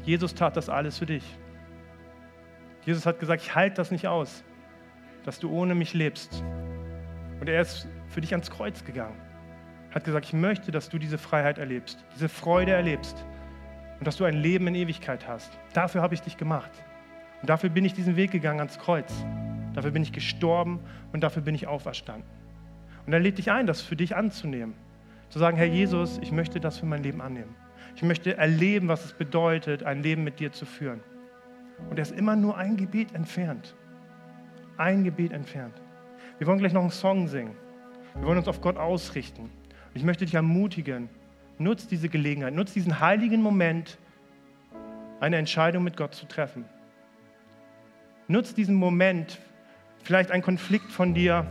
Jesus 0.04 0.36
tat 0.36 0.58
das 0.58 0.68
alles 0.68 0.98
für 0.98 1.06
dich. 1.06 1.24
Jesus 2.86 3.06
hat 3.06 3.20
gesagt, 3.20 3.42
ich 3.42 3.56
halte 3.56 3.76
das 3.76 3.92
nicht 3.92 4.08
aus, 4.08 4.44
dass 5.24 5.40
du 5.40 5.50
ohne 5.50 5.76
mich 5.76 5.94
lebst. 5.94 6.44
Und 7.40 7.48
er 7.48 7.62
ist 7.62 7.88
für 8.08 8.20
dich 8.20 8.34
ans 8.34 8.52
Kreuz 8.52 8.84
gegangen. 8.84 9.16
Hat 9.92 10.04
gesagt, 10.04 10.26
ich 10.26 10.34
möchte, 10.34 10.72
dass 10.72 10.90
du 10.90 10.98
diese 10.98 11.18
Freiheit 11.18 11.58
erlebst, 11.58 12.04
diese 12.16 12.30
Freude 12.30 12.74
erlebst 12.74 13.26
und 14.00 14.06
dass 14.06 14.18
du 14.18 14.26
ein 14.26 14.36
Leben 14.36 14.68
in 14.68 14.76
Ewigkeit 14.76 15.28
hast. 15.28 15.58
Dafür 15.74 16.02
habe 16.02 16.14
ich 16.14 16.22
dich 16.22 16.38
gemacht. 16.38 16.72
Und 17.42 17.50
dafür 17.50 17.70
bin 17.70 17.86
ich 17.86 17.94
diesen 17.94 18.18
Weg 18.18 18.32
gegangen 18.32 18.60
ans 18.60 18.78
Kreuz. 18.80 19.14
Dafür 19.74 19.92
bin 19.92 20.04
ich 20.04 20.12
gestorben 20.12 20.80
und 21.14 21.22
dafür 21.22 21.42
bin 21.42 21.56
ich 21.56 21.68
auferstanden. 21.68 22.28
Und 23.06 23.14
er 23.14 23.20
lädt 23.20 23.38
dich 23.38 23.50
ein, 23.50 23.66
das 23.66 23.82
für 23.82 23.96
dich 23.96 24.16
anzunehmen. 24.16 24.76
Zu 25.30 25.40
sagen, 25.40 25.58
Herr 25.58 25.68
Jesus, 25.68 26.18
ich 26.22 26.32
möchte 26.32 26.60
das 26.60 26.78
für 26.80 26.86
mein 26.86 27.04
Leben 27.04 27.22
annehmen. 27.22 27.56
Ich 27.96 28.02
möchte 28.02 28.38
erleben, 28.38 28.88
was 28.88 29.06
es 29.06 29.14
bedeutet, 29.14 29.84
ein 29.84 30.02
Leben 30.02 30.24
mit 30.24 30.40
dir 30.40 30.52
zu 30.52 30.66
führen. 30.66 31.02
Und 31.90 31.98
er 31.98 32.02
ist 32.02 32.12
immer 32.12 32.36
nur 32.36 32.58
ein 32.58 32.78
Gebet 32.78 33.14
entfernt. 33.14 33.76
Ein 34.78 35.04
Gebet 35.04 35.32
entfernt. 35.32 35.74
Wir 36.38 36.48
wollen 36.48 36.60
gleich 36.60 36.74
noch 36.74 36.82
einen 36.82 36.92
Song 36.92 37.28
singen. 37.28 37.56
Wir 38.16 38.26
wollen 38.26 38.38
uns 38.38 38.48
auf 38.48 38.62
Gott 38.62 38.78
ausrichten. 38.78 39.44
Und 39.44 39.96
ich 39.96 40.04
möchte 40.04 40.26
dich 40.26 40.34
ermutigen, 40.34 41.10
nutz 41.58 41.88
diese 41.88 42.10
Gelegenheit, 42.10 42.54
nutz 42.54 42.74
diesen 42.74 43.00
heiligen 43.00 43.42
Moment, 43.42 43.98
eine 45.20 45.38
Entscheidung 45.38 45.84
mit 45.84 45.98
Gott 45.98 46.16
zu 46.16 46.26
treffen. 46.26 46.66
Nutz 48.28 48.54
diesen 48.54 48.76
Moment, 48.76 49.40
vielleicht 50.04 50.32
ein 50.32 50.42
Konflikt 50.42 50.92
von 50.92 51.14
dir, 51.14 51.46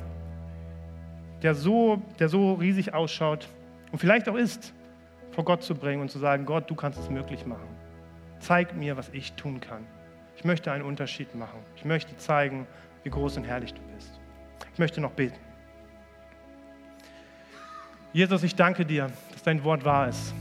der 1.42 1.54
so, 1.54 2.02
der 2.18 2.28
so 2.28 2.54
riesig 2.54 2.94
ausschaut, 2.94 3.48
und 3.92 3.98
vielleicht 3.98 4.28
auch 4.28 4.36
ist, 4.36 4.74
vor 5.32 5.44
Gott 5.44 5.62
zu 5.62 5.74
bringen 5.74 6.02
und 6.02 6.10
zu 6.10 6.18
sagen, 6.18 6.46
Gott, 6.46 6.68
du 6.70 6.74
kannst 6.74 6.98
es 6.98 7.08
möglich 7.10 7.46
machen. 7.46 7.68
Zeig 8.40 8.74
mir, 8.74 8.96
was 8.96 9.08
ich 9.10 9.32
tun 9.34 9.60
kann. 9.60 9.86
Ich 10.36 10.44
möchte 10.44 10.70
einen 10.70 10.84
Unterschied 10.84 11.34
machen. 11.34 11.60
Ich 11.76 11.84
möchte 11.84 12.16
zeigen, 12.16 12.66
wie 13.02 13.10
groß 13.10 13.36
und 13.36 13.44
herrlich 13.44 13.74
du 13.74 13.80
bist. 13.94 14.20
Ich 14.72 14.78
möchte 14.78 15.00
noch 15.00 15.12
beten. 15.12 15.38
Jesus, 18.12 18.42
ich 18.42 18.54
danke 18.54 18.86
dir, 18.86 19.10
dass 19.32 19.42
dein 19.42 19.62
Wort 19.64 19.84
wahr 19.84 20.08
ist. 20.08 20.34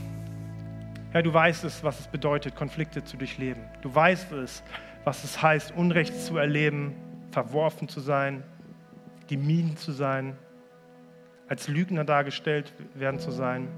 Herr, 1.12 1.22
du 1.22 1.32
weißt 1.32 1.64
es, 1.64 1.82
was 1.84 2.00
es 2.00 2.06
bedeutet, 2.06 2.54
Konflikte 2.54 3.02
zu 3.02 3.16
durchleben. 3.16 3.62
Du 3.82 3.94
weißt 3.94 4.32
es, 4.32 4.62
was 5.04 5.24
es 5.24 5.42
heißt, 5.42 5.72
Unrecht 5.72 6.14
zu 6.20 6.36
erleben, 6.36 6.94
verworfen 7.30 7.88
zu 7.88 8.00
sein, 8.00 8.42
gemieden 9.26 9.76
zu 9.76 9.92
sein, 9.92 10.36
als 11.48 11.66
Lügner 11.68 12.04
dargestellt 12.04 12.72
werden 12.94 13.18
zu 13.18 13.30
sein. 13.30 13.68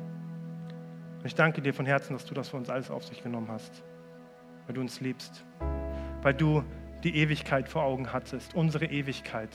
Und 1.19 1.27
ich 1.27 1.35
danke 1.35 1.63
dir 1.63 1.73
von 1.73 1.87
Herzen, 1.87 2.15
dass 2.15 2.25
du 2.25 2.35
das 2.35 2.49
für 2.49 2.57
uns 2.57 2.69
alles 2.69 2.91
auf 2.91 3.05
sich 3.05 3.23
genommen 3.23 3.49
hast, 3.49 3.83
weil 4.67 4.75
du 4.75 4.81
uns 4.81 5.01
liebst, 5.01 5.45
weil 6.23 6.35
du 6.35 6.65
die 7.05 7.17
Ewigkeit 7.17 7.69
vor 7.69 7.85
Augen 7.85 8.13
hattest, 8.13 8.55
unsere 8.55 8.87
Ewigkeit. 8.87 9.51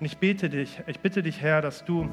Und 0.00 0.06
ich 0.06 0.18
bete 0.18 0.48
dich, 0.48 0.80
ich 0.86 1.00
bitte 1.00 1.22
dich, 1.22 1.40
Herr, 1.42 1.60
dass 1.60 1.84
du 1.84 2.08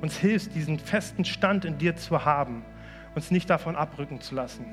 uns 0.00 0.16
hilfst, 0.16 0.54
diesen 0.54 0.78
festen 0.78 1.24
Stand 1.24 1.64
in 1.64 1.78
dir 1.78 1.96
zu 1.96 2.24
haben, 2.24 2.64
uns 3.14 3.30
nicht 3.30 3.50
davon 3.50 3.74
abrücken 3.74 4.20
zu 4.20 4.34
lassen, 4.34 4.64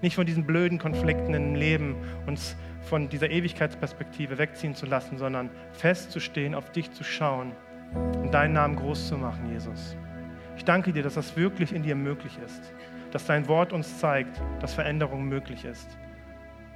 nicht 0.00 0.14
von 0.14 0.26
diesen 0.26 0.46
blöden 0.46 0.78
Konflikten 0.78 1.34
im 1.34 1.54
Leben, 1.56 1.96
uns 2.26 2.56
von 2.82 3.08
dieser 3.08 3.30
Ewigkeitsperspektive 3.30 4.38
wegziehen 4.38 4.74
zu 4.74 4.86
lassen, 4.86 5.18
sondern 5.18 5.50
festzustehen, 5.72 6.54
auf 6.54 6.70
dich 6.70 6.92
zu 6.92 7.02
schauen 7.02 7.52
und 7.94 8.32
deinen 8.32 8.54
Namen 8.54 8.76
groß 8.76 9.08
zu 9.08 9.16
machen, 9.16 9.50
Jesus. 9.50 9.96
Ich 10.56 10.64
danke 10.64 10.92
dir, 10.92 11.02
dass 11.02 11.14
das 11.14 11.36
wirklich 11.36 11.72
in 11.72 11.82
dir 11.82 11.94
möglich 11.94 12.38
ist, 12.44 12.72
dass 13.12 13.26
dein 13.26 13.48
Wort 13.48 13.72
uns 13.72 13.98
zeigt, 13.98 14.40
dass 14.60 14.74
Veränderung 14.74 15.24
möglich 15.24 15.64
ist. 15.64 15.96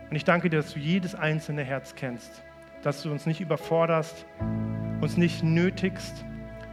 Und 0.08 0.16
ich 0.16 0.24
danke 0.24 0.50
dir, 0.50 0.58
dass 0.58 0.72
du 0.72 0.78
jedes 0.78 1.14
einzelne 1.14 1.62
Herz 1.62 1.94
kennst, 1.94 2.42
dass 2.82 3.02
du 3.02 3.10
uns 3.10 3.26
nicht 3.26 3.40
überforderst, 3.40 4.26
uns 5.00 5.16
nicht 5.16 5.42
nötigst, 5.42 6.24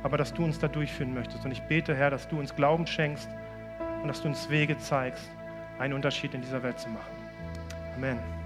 aber 0.04 0.18
dass 0.18 0.34
du 0.34 0.44
uns 0.44 0.60
da 0.60 0.68
durchführen 0.68 1.14
möchtest. 1.14 1.46
Und 1.46 1.52
ich 1.52 1.62
bete, 1.64 1.96
Herr, 1.96 2.10
dass 2.10 2.28
du 2.28 2.40
uns 2.40 2.56
Glauben 2.56 2.86
schenkst 2.86 3.30
und 4.02 4.08
dass 4.08 4.22
du 4.22 4.28
uns 4.28 4.50
Wege 4.50 4.78
zeigst, 4.78 5.30
einen 5.78 5.94
Unterschied 5.94 6.34
in 6.34 6.42
dieser 6.42 6.64
Welt 6.64 6.80
zu 6.80 6.90
machen. 6.90 7.12
Amen. 7.96 8.39